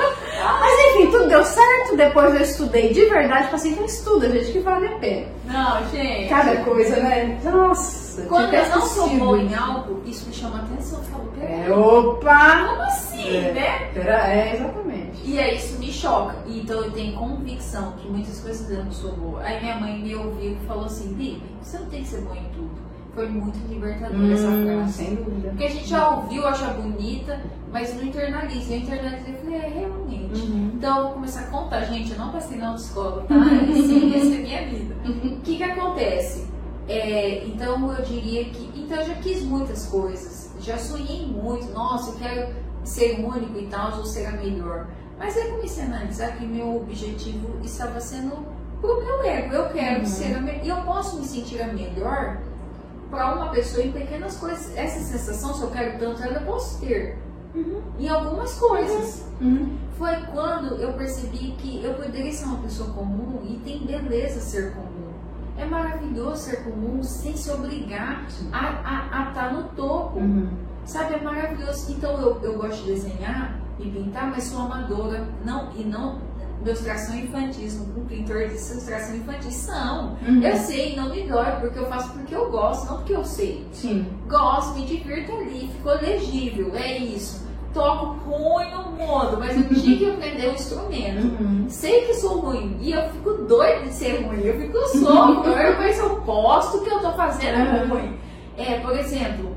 [0.60, 1.96] Mas enfim, tudo deu certo.
[1.98, 3.50] Depois eu estudei de verdade.
[3.50, 5.28] Passei, então estuda, gente, que vale a pena.
[5.46, 6.30] Não, gente.
[6.30, 7.40] Cada coisa, né?
[7.44, 8.24] Nossa.
[8.24, 11.00] Quando eu não sou boa em algo, isso me chama atenção.
[11.00, 12.68] Eu falo, É, peraí, opa!
[12.70, 13.52] como assim, É.
[13.52, 13.90] né?
[13.94, 15.22] Pera, é, exatamente.
[15.26, 16.36] E aí isso me choca.
[16.48, 19.42] Então eu tenho convicção que muitas coisas eu não sou boa.
[19.42, 22.38] Aí minha mãe me ouviu e falou assim, Bibi, você não tem que ser boa
[22.38, 22.85] em tudo.
[23.16, 24.94] Foi muito libertador essa Hum, frase.
[24.94, 25.50] sem dúvida.
[25.50, 28.74] Porque a gente já ouviu, acha bonita, mas não internaliza.
[28.74, 30.42] Eu internalizei e falei, é, realmente.
[30.42, 30.72] Uhum.
[30.76, 33.36] Então eu vou começar a contar, gente, eu não passei na autoescola, tá?
[33.72, 34.96] Esse, essa é minha vida.
[35.06, 36.46] O que que acontece?
[36.90, 38.70] É, então eu diria que.
[38.80, 43.66] Então eu já quis muitas coisas, já sonhei muito, nossa, eu quero ser único e
[43.68, 44.88] tal, ou ser a melhor.
[45.18, 48.46] Mas aí comecei a analisar que meu objetivo estava sendo
[48.82, 49.56] pro meu ego.
[49.56, 50.06] Eu quero Uhum.
[50.06, 50.66] ser a melhor.
[50.66, 52.38] E eu posso me sentir a melhor
[53.10, 54.76] para uma pessoa em pequenas coisas.
[54.76, 57.18] Essa sensação, se eu quero tanto, ela eu posso ter.
[57.98, 59.78] Em algumas coisas Uhum.
[59.98, 64.74] foi quando eu percebi que eu poderia ser uma pessoa comum e tem beleza ser
[64.74, 65.12] comum.
[65.58, 70.20] É maravilhoso ser comum sem se obrigar a estar no topo.
[70.20, 70.50] Uhum.
[70.86, 71.94] Sabe, é maravilhoso.
[71.94, 75.26] Então eu, eu gosto de desenhar e pintar, mas sou amadora.
[75.46, 76.20] Não, e não.
[76.66, 79.14] Meus traços são infantis, um pintor de seus traços
[79.54, 80.18] são.
[80.28, 80.42] Uhum.
[80.42, 83.64] Eu sei, não me dói, porque eu faço porque eu gosto, não porque eu sei
[83.72, 84.08] Sim.
[84.28, 87.46] gosto, me divirto ali, ficou legível, é isso.
[87.72, 91.44] Toco ruim no mundo, mas eu tinha que aprender o instrumento.
[91.44, 91.66] Uhum.
[91.70, 94.42] Sei que sou ruim e eu fico doida de ser ruim.
[94.42, 95.52] Eu fico sou, eu
[96.00, 97.90] eu posto que eu tô fazendo Uhum.
[97.90, 98.18] ruim.
[98.58, 99.56] É, por exemplo,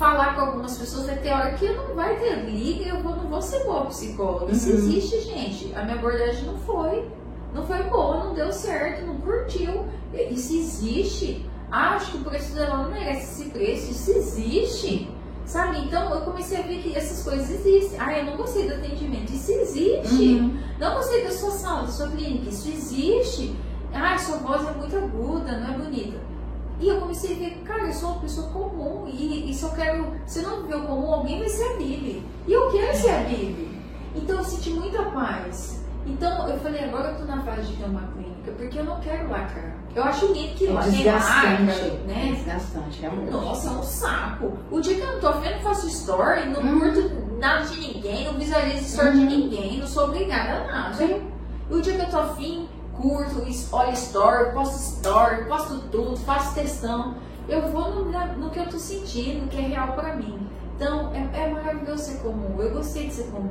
[0.00, 3.28] falar com algumas pessoas vai ter hora que não vai ter liga, eu vou- não
[3.28, 4.50] vou ser boa psicóloga.
[4.50, 4.76] Isso Uhum.
[4.76, 5.74] existe, gente.
[5.76, 7.06] A minha abordagem não foi.
[7.52, 9.84] Não foi boa, não deu certo, não curtiu.
[10.30, 11.44] Isso existe.
[11.70, 13.90] Ah, acho que o preço dela não merece esse preço.
[13.90, 15.10] Isso existe.
[15.44, 15.78] Sabe?
[15.80, 17.98] Então eu comecei a ver que essas coisas existem.
[18.00, 19.32] Ah, eu não gostei do atendimento.
[19.32, 20.24] Isso existe.
[20.38, 20.58] Uhum.
[20.78, 22.48] Não gostei da sua sala, da sua clínica.
[22.48, 23.54] Isso existe.
[23.92, 26.29] Ah, sua voz é muito aguda, não é bonita.
[26.80, 29.70] E eu comecei a ver, cara, eu sou uma pessoa comum e, e se eu
[29.72, 32.24] quero, se eu não viver o comum, alguém vai ser a Bibi.
[32.48, 33.68] E eu quero ser a Bibi.
[34.16, 35.78] Então eu senti muita paz.
[36.06, 38.98] Então eu falei, agora eu tô na fase de ter uma clínica, porque eu não
[39.00, 39.76] quero lacrar.
[39.94, 42.32] Eu acho lindo que É lá tem desgastante, marca, é né?
[42.34, 43.30] desgastante, realmente.
[43.30, 44.52] Nossa, é um saco.
[44.70, 46.80] O dia que eu não tô não faço story, não Uhum.
[46.80, 49.26] curto nada de ninguém, não visualizo story de Uhum.
[49.26, 50.94] ninguém, não sou obrigada a nada.
[50.94, 51.20] Sim.
[51.70, 52.66] O dia que eu tô afim,
[53.00, 53.40] curto,
[53.72, 57.16] olho story, posto story, posto tudo, faço textão.
[57.48, 58.04] Eu vou no,
[58.36, 60.46] no que eu tô sentindo, que é real pra mim.
[60.76, 62.60] Então, é, é maravilhoso ser comum.
[62.60, 63.50] Eu gostei de ser comum.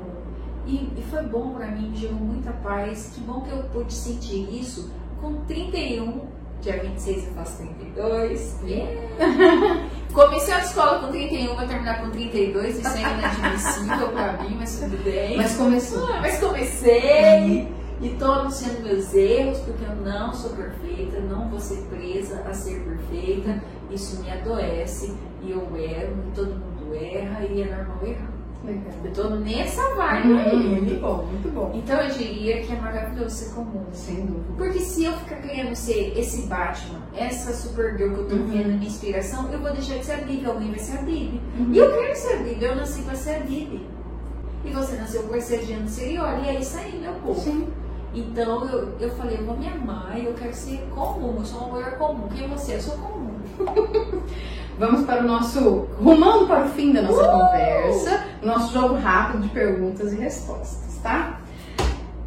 [0.65, 3.11] E, e foi bom pra mim, me gerou muita paz.
[3.13, 6.27] Que bom que eu pude sentir isso com 31.
[6.61, 8.59] Dia 26 eu faço 32.
[8.63, 9.89] Yeah.
[10.13, 12.79] Comecei a escola com 31, vou terminar com 32.
[12.79, 15.37] Isso é inadmissível pra mim, mas tudo bem.
[15.37, 16.05] Mas começou.
[16.07, 21.59] Ah, mas comecei e tô anunciando meus erros porque eu não sou perfeita, não vou
[21.59, 23.61] ser presa a ser perfeita.
[23.91, 28.29] Isso me adoece e eu erro, e todo mundo erra e é normal errar.
[28.63, 28.91] Legal.
[29.05, 30.57] Eu tô nessa vibe Uhum, aí.
[30.81, 31.71] Muito bom, muito bom.
[31.73, 33.85] Então eu diria que é maravilhoso ser comum.
[33.93, 34.53] Sem dúvida.
[34.57, 38.47] Porque se eu ficar querendo ser esse Batman, essa Supergirl que eu tô Uhum.
[38.47, 41.41] vendo, minha inspiração, eu vou deixar de ser a Bibi, alguém vai ser a Bibi.
[41.57, 41.69] Uhum.
[41.73, 43.87] E eu quero ser a Bibi, eu nasci pra ser a Bibi.
[44.65, 47.39] E você nasceu pra ser a Diana Serioli, e é isso aí, meu povo.
[47.39, 47.67] Sim.
[48.19, 51.59] Então eu, eu falei, eu vou me amar e eu quero ser comum, eu sou
[51.61, 52.27] uma mulher comum.
[52.29, 52.75] Quem é você?
[52.75, 53.29] Eu sou comum.
[54.77, 55.87] Vamos para o nosso.
[56.01, 57.39] rumando para o fim da nossa Uh!
[57.39, 61.39] conversa, nosso jogo rápido de perguntas e respostas, tá?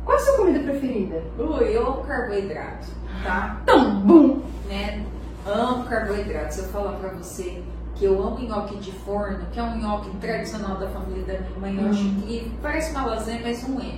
[0.04, 1.22] Qual a sua comida preferida?
[1.38, 2.88] Ui, eu amo carboidrato,
[3.24, 3.60] tá?
[3.64, 4.40] Tão bom!
[4.68, 5.04] Né?
[5.46, 6.54] Amo carboidrato.
[6.54, 7.62] Se eu falar pra você
[7.94, 11.58] que eu amo nhoque de forno, que é um nhoque tradicional da família da minha
[11.60, 12.18] mãe, eu acho Hum.
[12.18, 12.52] incrível.
[12.62, 13.94] Parece uma lasanha, mas não é.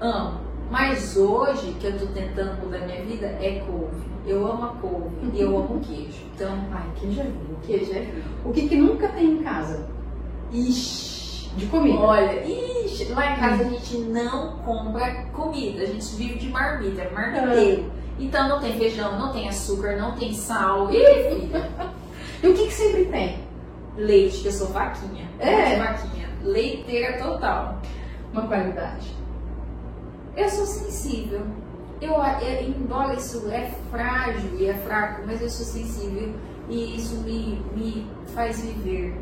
[0.00, 0.40] Amo.
[0.70, 4.08] Mas hoje, que eu tô tentando mudar minha vida, é couve.
[4.26, 6.22] Eu amo a couve e eu amo queijo.
[6.34, 7.56] Então, Ai, queijo é vivo.
[7.66, 8.22] queijo é vida.
[8.44, 9.88] O que, que nunca tem em casa?
[10.52, 11.50] Ixi.
[11.56, 11.98] De comida.
[11.98, 17.02] Olha, ixi, lá em casa a gente não compra comida, a gente vive de marmita,
[17.02, 17.90] é marmiteiro.
[18.20, 20.88] Então não tem feijão, não tem açúcar, não tem sal.
[20.92, 21.50] E
[22.42, 23.50] E o que, que sempre tem?
[23.96, 25.28] leite, que eu sou vaquinha.
[25.38, 25.74] É?
[25.74, 26.28] Eu sou vaquinha.
[26.42, 27.82] Leiteira total.
[28.32, 29.14] Uma qualidade.
[30.40, 31.42] Eu sou sensível.
[32.00, 36.32] Eu, é, embora isso é frágil e é fraco, mas eu sou sensível
[36.68, 39.14] e isso me, me faz viver.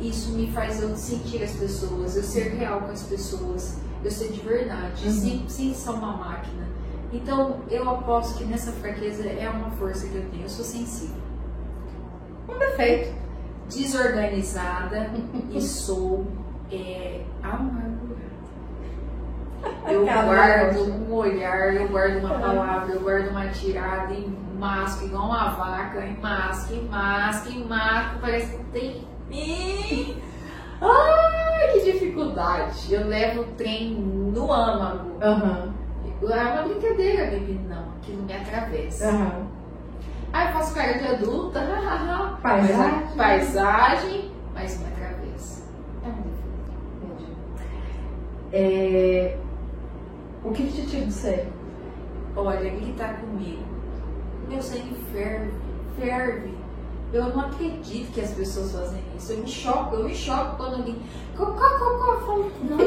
[0.00, 4.32] Isso me faz eu sentir as pessoas, eu ser real com as pessoas, eu ser
[4.32, 5.12] de verdade, Uhum.
[5.12, 6.66] sem, sem ser uma máquina.
[7.12, 10.44] Então eu aposto que nessa fraqueza é uma força que eu tenho.
[10.44, 11.16] Eu sou sensível,
[12.48, 13.14] Um defeito.
[13.68, 15.10] desorganizada
[15.52, 16.26] e sou
[16.72, 17.93] é, amargurada.
[19.88, 22.38] Eu guardo um olhar, eu guardo uma Ah.
[22.40, 24.26] palavra, eu guardo uma tirada e
[24.58, 30.16] masco igual uma vaca, e masco, e masco, e masco, parece que não tem fim.
[30.80, 32.92] Ai, que dificuldade.
[32.92, 35.18] Eu levo o trem no âmago.
[35.22, 35.74] Aham.
[36.22, 37.60] É uma brincadeira, baby.
[37.68, 39.08] Não, aquilo me atravessa.
[39.08, 39.46] Aham.
[40.32, 41.60] Ai, eu faço cara de adulta.
[42.42, 43.16] Paisagem.
[43.16, 45.62] Paisagem, mas me atravessa.
[46.02, 46.72] É um defeito.
[47.02, 47.32] Entendi.
[48.52, 49.36] É,
[50.44, 51.50] O que, te tira do sério?
[52.36, 53.62] Olha, gritar comigo.
[54.46, 55.50] Meu sangue ferve,
[55.98, 56.54] ferve.
[57.12, 59.32] Eu não acredito que as pessoas fazem isso.
[59.32, 61.00] Eu me choco, eu me choco quando alguém.
[61.36, 62.78] Cocó, cocó, falo, não.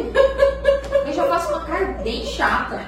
[1.08, 2.82] Eu já faço uma cara bem chata.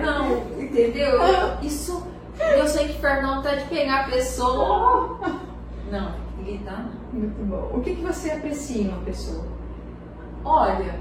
[0.00, 1.18] Não, entendeu?
[1.62, 2.06] Isso.
[2.38, 5.18] Meu sangue ferve, não tá de pegar a pessoa.
[5.90, 7.20] Não, gritar não.
[7.20, 7.70] Muito bom.
[7.76, 9.44] O que, que você aprecia em uma pessoa?
[10.44, 11.00] Olha,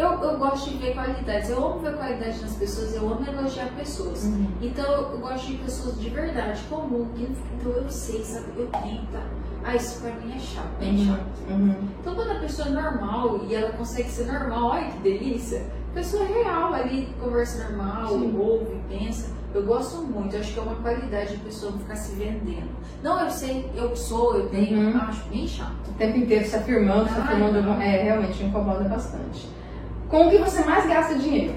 [0.00, 1.50] eu, eu gosto de ver qualidades.
[1.50, 4.24] Eu amo ver qualidade nas pessoas, eu amo elogiar pessoas.
[4.60, 8.46] Então eu gosto de pessoas de verdade, comum, que então eu sei, sabe?
[8.56, 9.22] Eu tenho, tá?
[9.62, 11.20] Ah, isso pra mim é chato, bem chato.
[11.50, 11.74] Uhum.
[12.00, 15.66] Então quando a pessoa é normal e ela consegue ser normal, olha que delícia.
[15.90, 18.36] A pessoa é real ali, conversa normal, Sim.
[18.38, 19.28] ouve, pensa.
[19.52, 22.70] Eu gosto muito, acho que é uma qualidade a pessoa não ficar se vendendo.
[23.02, 24.98] Não, eu sei, eu sou, eu tenho, Uhum.
[25.00, 25.74] acho bem chato.
[25.88, 27.82] O tempo inteiro se afirmando, se Ah, afirmando, não.
[27.82, 29.48] é, realmente incomoda bastante.
[30.10, 31.54] Com o que você mais gasta dinheiro?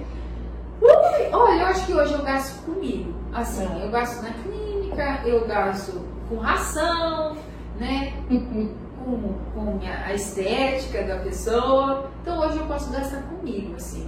[0.82, 0.90] Ui,
[1.32, 3.14] Olha, eu acho que hoje eu gasto comigo.
[3.34, 3.86] Assim, É.
[3.86, 7.36] eu gasto na clínica, eu gasto com ração,
[7.80, 8.14] né?
[8.30, 8.70] Com,
[9.54, 12.10] com a estética da pessoa.
[12.22, 14.08] Então hoje eu posso gastar comigo, assim,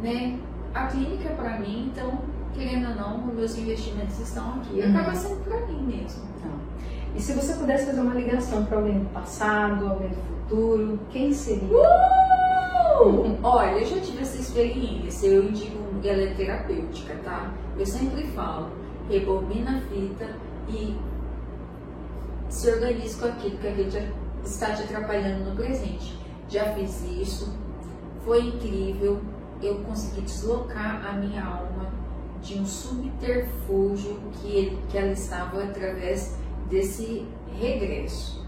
[0.00, 0.38] né?
[0.74, 2.18] A clínica pra mim, então
[2.54, 4.80] querendo ou não, meus investimentos estão aqui.
[4.80, 4.90] Uhum.
[4.96, 6.22] Acaba sendo pra mim mesmo.
[6.38, 6.50] Então,
[7.14, 10.37] e se você pudesse fazer uma ligação para alguém do passado, alguém do futuro,
[11.10, 11.78] quem seria?
[13.02, 13.38] Uh!
[13.42, 17.52] Olha, eu já tive essa experiência, eu indico ela é terapêutica, tá?
[17.76, 18.70] Eu sempre falo,
[19.08, 20.36] rebobina a fita
[20.68, 20.96] e
[22.48, 24.12] se organize com aquilo que a gente
[24.44, 26.18] está te atrapalhando no presente.
[26.48, 27.58] Já fiz isso,
[28.24, 29.20] foi incrível,
[29.62, 31.92] eu consegui deslocar a minha alma
[32.40, 36.36] de um subterfúgio que, ele, que ela estava através
[36.70, 37.26] desse
[37.58, 38.46] regresso.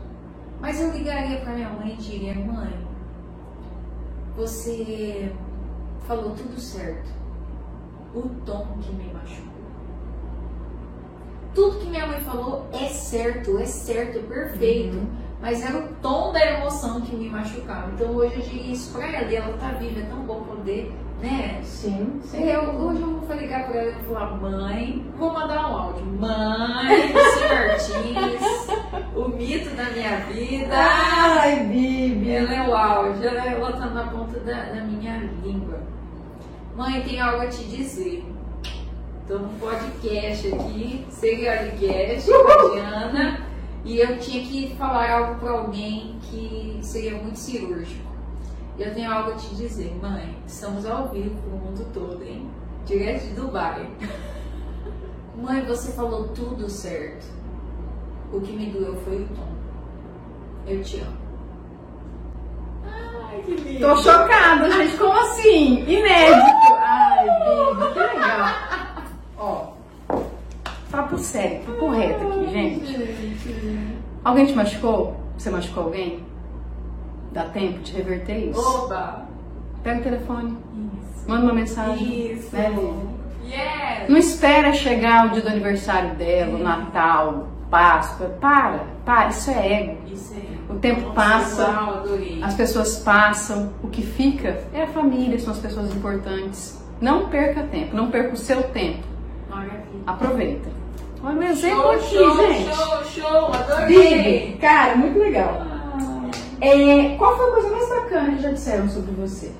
[0.61, 2.87] Mas eu ligaria para minha mãe e diria: Mãe,
[4.37, 5.33] você
[6.07, 7.11] falou tudo certo.
[8.15, 9.51] O tom que me machucou.
[11.55, 14.97] Tudo que minha mãe falou é certo, é certo, é perfeito.
[14.97, 15.07] Uhum.
[15.41, 17.91] Mas era o tom da emoção que me machucava.
[17.93, 20.93] Então hoje eu diria isso pra ela e ela tá viva, é tão bom poder
[21.21, 21.61] né?
[21.63, 22.43] Sim, sim.
[22.45, 26.05] Eu, hoje eu vou ligar pra ela e falar, mãe, vou mandar um áudio.
[26.07, 28.50] Mãe, o
[29.41, 30.75] mito da minha vida.
[30.77, 32.31] Ai, Bibi.
[32.31, 35.81] Ela é o áudio, ela, ela tá na ponta da, da minha língua.
[36.77, 38.23] Mãe, tem algo a te dizer.
[39.27, 43.47] Tô no podcast aqui, Serialicast, com a Diana,
[43.83, 48.11] e eu tinha que falar algo para alguém que seria muito cirúrgico.
[48.79, 50.37] Eu tenho algo a te dizer, mãe.
[50.47, 52.51] Estamos ao vivo pro mundo todo, hein?
[52.85, 53.89] Direto de Dubai.
[55.35, 57.40] mãe, você falou tudo certo.
[58.33, 59.49] O que me doeu foi o tom.
[60.67, 61.17] Eu te amo.
[62.85, 63.81] Ai, que lindo.
[63.81, 64.97] Tô chocada, gente.
[64.97, 65.81] Como assim?
[65.83, 66.75] Inédito.
[66.79, 67.27] Ai,
[67.75, 68.55] Bibi, que legal.
[69.39, 69.67] Ó,
[70.91, 73.41] papo sério, papo reto aqui, gente.
[74.25, 75.17] Alguém te machucou?
[75.37, 76.23] Você machucou alguém?
[77.33, 78.61] Dá tempo de reverter isso?
[78.61, 79.25] Oba!
[79.83, 80.59] Pega o telefone,
[81.15, 81.25] Isso.
[81.29, 82.33] manda uma mensagem.
[82.33, 82.55] Isso.
[82.55, 82.71] Né?
[83.45, 84.09] Yes.
[84.11, 88.27] Não espera chegar o dia do aniversário dela, o Natal, Páscoa.
[88.41, 89.99] Para, para, isso é ego.
[90.13, 90.73] Isso é.
[90.73, 92.41] O tempo Nossa, passa, adorei.
[92.43, 96.81] as pessoas passam, o que fica é a família, são as pessoas importantes.
[97.01, 99.03] Não perca tempo, não perca o seu tempo.
[100.07, 100.69] Aproveita.
[101.23, 102.75] Olha o exemplo Show, aqui, show, gente.
[102.75, 104.23] show, show, adorei.
[104.47, 105.59] Bibi, cara, muito legal.
[105.61, 106.31] Ah,
[106.61, 109.53] É, qual foi a coisa mais bacana que já disseram sobre você?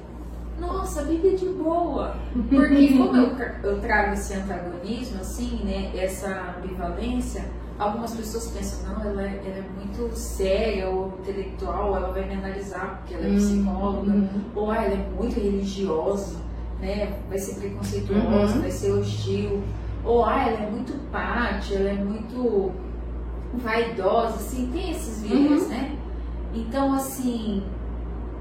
[0.59, 2.17] Nossa, é de boa.
[2.49, 5.91] Porque como eu, eu trago esse antagonismo, assim, né?
[5.95, 7.45] Essa ambivalência,
[7.81, 12.35] algumas pessoas pensam, não, ela, é- ela é muito séria ou intelectual, ela vai me
[12.35, 14.29] analisar porque ela é psicóloga, Uhum.
[14.55, 16.37] ou ah, ela é muito religiosa,
[16.81, 17.19] né?
[17.29, 18.61] Vai ser preconceituosa, Uhum.
[18.61, 19.63] vai ser hostil,
[20.05, 22.73] ou ah, ela é muito pátria, ela é muito
[23.55, 25.69] vaidosa, assim, tem esses viés, Uhum.
[25.69, 25.99] né?
[26.55, 27.63] Então, assim,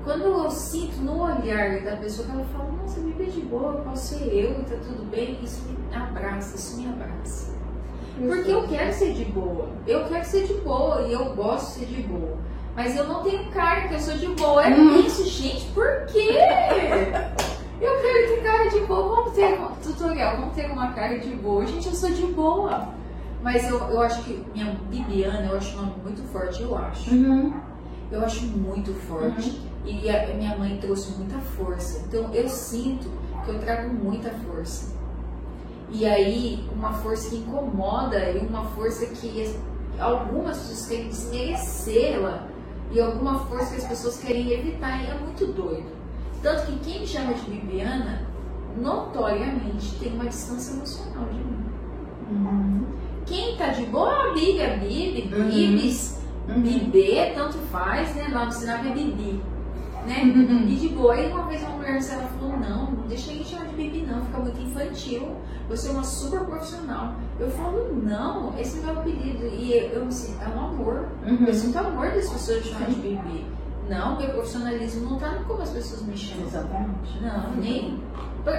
[0.03, 3.79] quando eu sinto no olhar da pessoa que ela fala, nossa, me de boa, eu
[3.83, 7.59] posso ser eu, tá tudo bem, isso me abraça, isso me abraça.
[8.27, 11.85] Porque eu quero ser de boa, eu quero ser de boa e eu gosto de
[11.85, 12.37] ser de boa.
[12.75, 14.63] Mas eu não tenho cara que eu sou de boa.
[14.65, 14.99] É Hum.
[14.99, 16.37] isso, gente, por quê?
[17.81, 21.29] Eu quero ter cara de boa, vamos ter um tutorial, vamos ter uma cara de
[21.35, 21.65] boa.
[21.65, 22.89] Gente, eu sou de boa.
[23.41, 27.09] Mas eu, eu acho que minha Bibiana, eu acho um nome muito forte, eu acho.
[27.13, 27.53] Uhum.
[28.11, 29.61] Eu acho muito forte.
[29.85, 32.03] E a minha mãe trouxe muita força.
[32.07, 33.09] Então eu sinto
[33.45, 34.93] que eu trago muita força.
[35.91, 39.55] E aí, uma força que incomoda e uma força que
[39.99, 42.47] algumas pessoas querem desmerecê-la
[42.91, 45.03] e alguma força que as pessoas querem evitar.
[45.03, 45.89] E é muito doido.
[46.41, 48.21] Tanto que quem me chama de Bibiana,
[48.79, 51.65] notoriamente, tem uma distância emocional de mim.
[52.31, 52.85] Uhum.
[53.25, 55.49] Quem tá de boa, Bibi, a Bibi, Uhum.
[55.49, 56.61] Bibis, Uhum.
[56.61, 58.29] Bibê, tanto faz, né?
[58.31, 59.41] Lá no sinal é Bibi.
[60.10, 60.23] Né?
[60.23, 60.68] Uhum.
[60.68, 63.68] E de boa, aí uma vez uma mulher ela falou, não, não deixa ele chamar
[63.68, 65.36] de Bibi não, fica muito infantil.
[65.69, 67.14] Você é uma super profissional.
[67.40, 69.45] Eu falo, não, esse é meu apelido.
[69.45, 71.10] E eu me sinto, é um amor.
[71.23, 71.45] Uhum.
[71.45, 73.45] Eu sinto amor das pessoas me chamarem de Bibi.
[73.88, 76.48] Não, meu profissionalismo não tá no como as pessoas me chamam.
[76.48, 77.22] Exatamente.
[77.22, 78.03] Não, nem.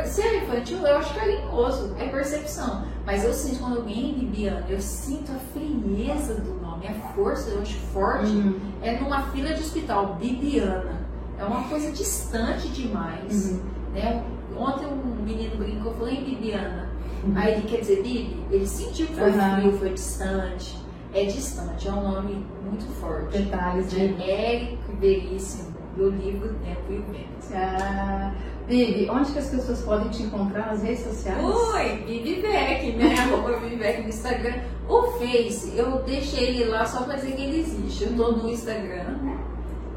[0.05, 2.85] Ser infantil eu acho carinhoso, é percepção.
[3.05, 7.51] Mas eu sinto quando alguém é Bibiana, eu sinto a frieza do nome, a força,
[7.51, 8.31] eu acho forte.
[8.31, 8.61] Uhum.
[8.83, 11.00] É numa fila de hospital, Bibiana.
[11.41, 13.53] É uma coisa distante demais.
[13.53, 13.61] Uhum.
[13.95, 14.23] Né?
[14.57, 16.91] Ontem um menino brincou, falou, hein, Bibiana?
[17.25, 17.33] Uhum.
[17.35, 19.61] Aí ele quer dizer, Bibi, ele sentiu que foi Aham.
[19.61, 20.79] frio, foi distante.
[21.15, 23.39] É distante, é um nome muito forte.
[23.39, 24.23] Detalhes De de.
[24.23, 27.53] Érico Veríssimo, do livro Tempo e Vento.
[27.55, 28.33] Ah,
[28.69, 31.43] Bibi, onde que as pessoas podem te encontrar nas redes sociais?
[31.43, 33.15] Oi, Bibi Beck, né?
[33.19, 34.61] Arroba Bibi Beck no Instagram.
[34.89, 38.05] O Face, eu deixei ele lá só pra dizer que ele existe.
[38.05, 39.17] Eu tô no Instagram.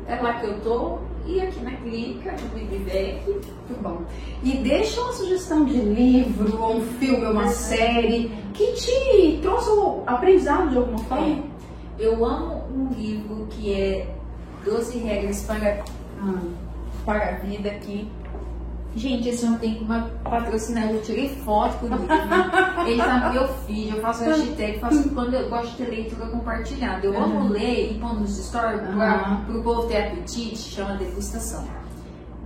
[0.07, 3.25] é lá que eu tô e aqui na clínica, no Vivec.
[3.25, 4.01] Muito bom.
[4.43, 10.03] E deixa uma sugestão de livro, ou um filme, uma série que te trouxe um
[10.05, 11.27] aprendizado de alguma forma.
[11.27, 11.43] É,
[11.99, 14.07] eu amo um livro que é
[14.65, 15.83] 12 regras para,
[16.21, 16.41] Ah,
[17.05, 18.09] para a vida que
[18.95, 19.85] Gente, esse não tem que
[20.23, 20.91] patrocinar.
[20.91, 22.07] Eu tirei foto com o livro.
[22.85, 26.27] Ele tá no meu feed, eu faço hashtag, faço quando eu gosto de ter leitura
[26.27, 27.05] compartilhada.
[27.05, 27.47] Eu amo Uhum.
[27.49, 28.95] ler e pôr nos stories Uhum.
[28.95, 31.63] para o povo ter apetite, chama degustação.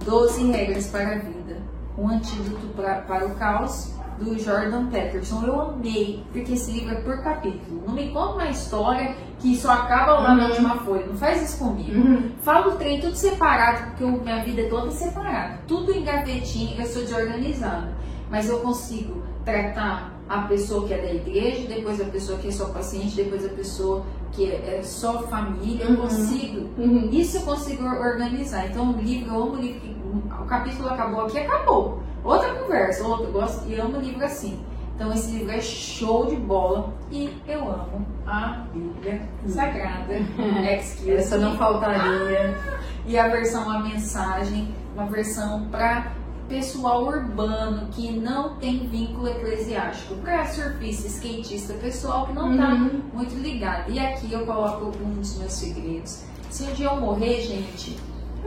[0.05, 1.57] 12 regras para a vida.
[1.97, 5.43] Um antídoto pra, para o caos, do Jordan Peterson.
[5.45, 7.83] Eu amei, porque esse livro é por capítulo.
[7.85, 10.49] Não me conta uma história que só acaba lá na Uhum.
[10.49, 11.05] última folha.
[11.05, 11.91] Não faz isso comigo.
[11.99, 12.31] Uhum.
[12.41, 15.59] Falo o trem tudo separado, porque o- minha vida é toda separada.
[15.67, 17.95] Tudo em gavetinha, eu sou desorganizada.
[18.29, 22.51] Mas eu consigo tratar a pessoa que é da igreja, depois a pessoa que é
[22.51, 24.03] só paciente, depois a pessoa
[24.33, 25.85] que é é só família.
[25.85, 25.95] Eu Uhum.
[25.97, 26.69] consigo.
[26.77, 27.09] Uhum.
[27.11, 28.65] Isso eu consigo or- organizar.
[28.67, 29.95] Então, o livro, eu amo o livro.
[30.41, 32.01] O capítulo acabou aqui, acabou.
[32.23, 33.25] Outra conversa, outro.
[33.27, 34.59] Eu gosto e amo livro assim.
[34.95, 36.91] Então, esse livro é show de bola.
[37.11, 40.13] E eu amo a Bíblia Sagrada.
[40.73, 42.57] Excuse Essa não faltaria.
[43.05, 46.11] E a versão A Mensagem, uma versão para
[46.49, 50.15] pessoal urbano que não tem vínculo eclesiástico.
[50.15, 53.01] Para surfista, skatista, pessoal que não está Uhum.
[53.13, 53.91] muito ligado.
[53.91, 56.23] E aqui eu coloco um dos meus segredos.
[56.49, 57.97] Se um dia eu morrer, gente,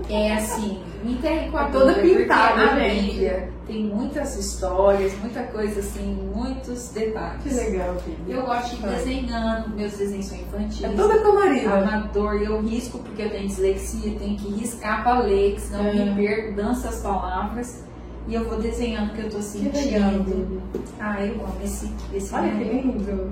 [0.09, 3.11] é assim, me enterre com a Toda pintada, a gente.
[3.13, 7.43] Bíblia tem muitas histórias, muita coisa assim, muitos detalhes.
[7.43, 8.17] Que legal, filho.
[8.29, 8.97] Eu gosto de ir É.
[8.97, 10.83] desenhando, meus desenhos são infantis.
[10.83, 11.75] É toda colorida.
[11.79, 15.93] Amador, eu risco porque eu tenho dislexia, tenho que riscar para ler, que senão É.
[15.93, 17.85] me perco, danço as palavras.
[18.27, 20.63] E eu vou desenhando o que eu tô sentindo.
[20.99, 23.31] Ah, eu amo esse, esse Olha que lindo.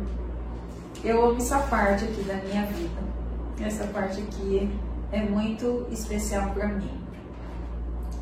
[1.04, 2.98] Eu amo essa parte aqui da minha vida.
[3.60, 4.68] Essa parte aqui
[5.12, 6.90] é muito especial para mim.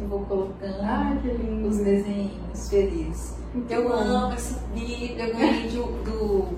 [0.00, 1.68] Eu vou colocando Ai, lindo.
[1.68, 3.34] os desenhos felizes.
[3.54, 3.94] Muito Eu bom.
[3.94, 6.48] amo esse livro, eu ganhei de- do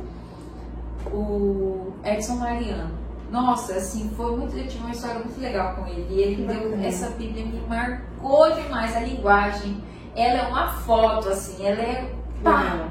[1.12, 2.90] o Edson Mariano.
[3.30, 6.06] Nossa, assim, foi muito, eu tive uma história muito legal com ele.
[6.10, 9.82] E ele deu, essa Bíblia me marcou demais a linguagem.
[10.16, 12.10] Ela é uma foto, assim, ela é
[12.42, 12.88] pá.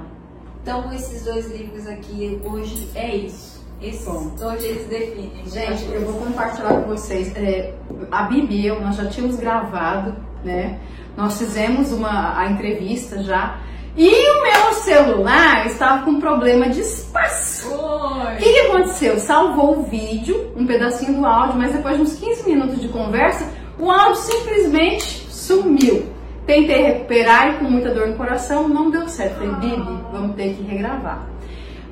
[0.62, 3.57] Então esses dois livros aqui hoje é isso.
[3.82, 4.32] Esses, Bom.
[4.42, 5.44] hoje eles definem.
[5.46, 7.36] Gente, eu vou compartilhar com vocês.
[7.36, 7.74] É,
[8.12, 10.80] a Bibi e eu, nós já tínhamos gravado, né?
[11.16, 13.60] Nós fizemos uma, a entrevista já.
[13.96, 17.68] E o meu celular estava com problema de espaço.
[17.70, 19.20] O que, que aconteceu?
[19.20, 23.48] Salvou o vídeo, um pedacinho do áudio, mas depois de uns 15 minutos de conversa,
[23.80, 26.06] o áudio simplesmente sumiu.
[26.46, 29.36] Tentei recuperar e com muita dor no coração, não deu certo.
[29.36, 31.28] Falei, Bibi, vamos ter que regravar.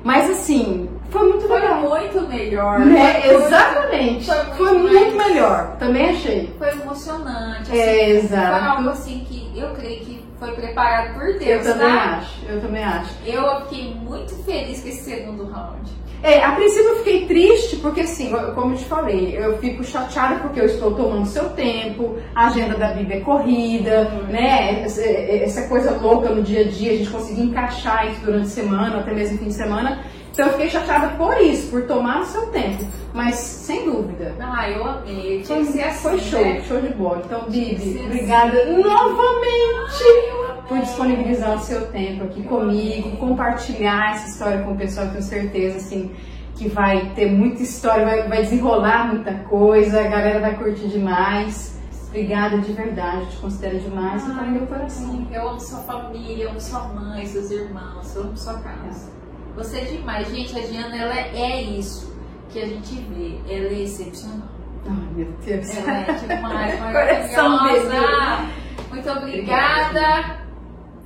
[0.04, 0.88] Mas assim,
[1.18, 1.80] foi muito Foi legal.
[1.80, 2.78] muito melhor.
[2.80, 3.20] Né?
[3.20, 4.24] Foi muito- Exatamente.
[4.26, 5.76] foi muito Foi muito melhor.
[5.78, 6.54] Também achei.
[6.58, 7.76] Foi emocionante.
[7.76, 8.58] É, assim, exato.
[8.60, 12.18] Foi algo assim que eu creio que foi preparado por Eu Deus, também tá?
[12.18, 12.44] acho.
[12.46, 13.10] Eu também acho.
[13.24, 15.90] Eu fiquei muito feliz com esse segundo round.
[16.22, 19.84] É, a princípio eu fiquei triste porque assim, eu- como eu te falei, eu fico
[19.84, 24.82] chateada porque eu estou tomando seu tempo, a agenda da Bíblia é corrida, né?
[24.82, 28.50] Essa, essa coisa louca no dia a dia, a gente conseguir encaixar isso durante a
[28.50, 30.00] semana, até mesmo fim de semana.
[30.36, 32.84] Então eu fiquei chateada por isso, por tomar o seu tempo.
[33.14, 34.34] Mas sem dúvida.
[34.38, 35.40] Ah, eu amei.
[35.42, 36.60] Tinha Foi, que ser assim, foi show, né?
[36.68, 37.22] show de bola.
[37.24, 38.04] Então, Bibi, Sim, sim.
[38.04, 40.62] obrigada novamente Eu amei.
[40.68, 45.78] por disponibilizar o seu tempo aqui comigo, compartilhar essa história com o pessoal, tenho certeza
[45.78, 46.14] assim
[46.54, 51.78] que vai ter muita história, vai, vai desenrolar muita coisa, a galera vai curtir demais.
[52.08, 55.26] Obrigada de verdade, te considero demais e tá no meu coração.
[55.32, 59.15] Eu amo sua família, eu amo sua mãe, seus irmãos, eu amo sua casa.
[59.56, 60.28] Você é demais.
[60.28, 62.14] Gente, a Diana, ela é isso
[62.50, 63.38] que a gente vê.
[63.52, 64.48] Ela é excepcional.
[64.86, 65.76] Ai, meu Deus.
[65.78, 68.46] Ela é demais, Coração maravilhosa.
[68.90, 70.36] Muito obrigada.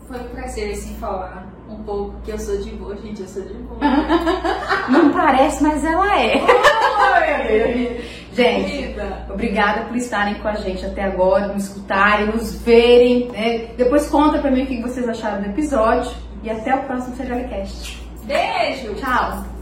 [0.07, 2.97] Foi um prazer, assim, falar um pouco que eu sou de boa.
[2.97, 3.79] Gente, eu sou de boa.
[4.91, 6.41] Não parece, mas ela é.
[8.33, 9.27] Gente, Vida.
[9.31, 13.29] Obrigada por estarem com a gente até agora, nos escutarem, nos verem.
[13.29, 13.71] né?
[13.77, 16.13] Depois conta pra mim o que vocês acharam do episódio.
[16.43, 18.10] E até o próximo Serialicast.
[18.27, 18.95] Beijo.
[18.95, 19.60] Tchau!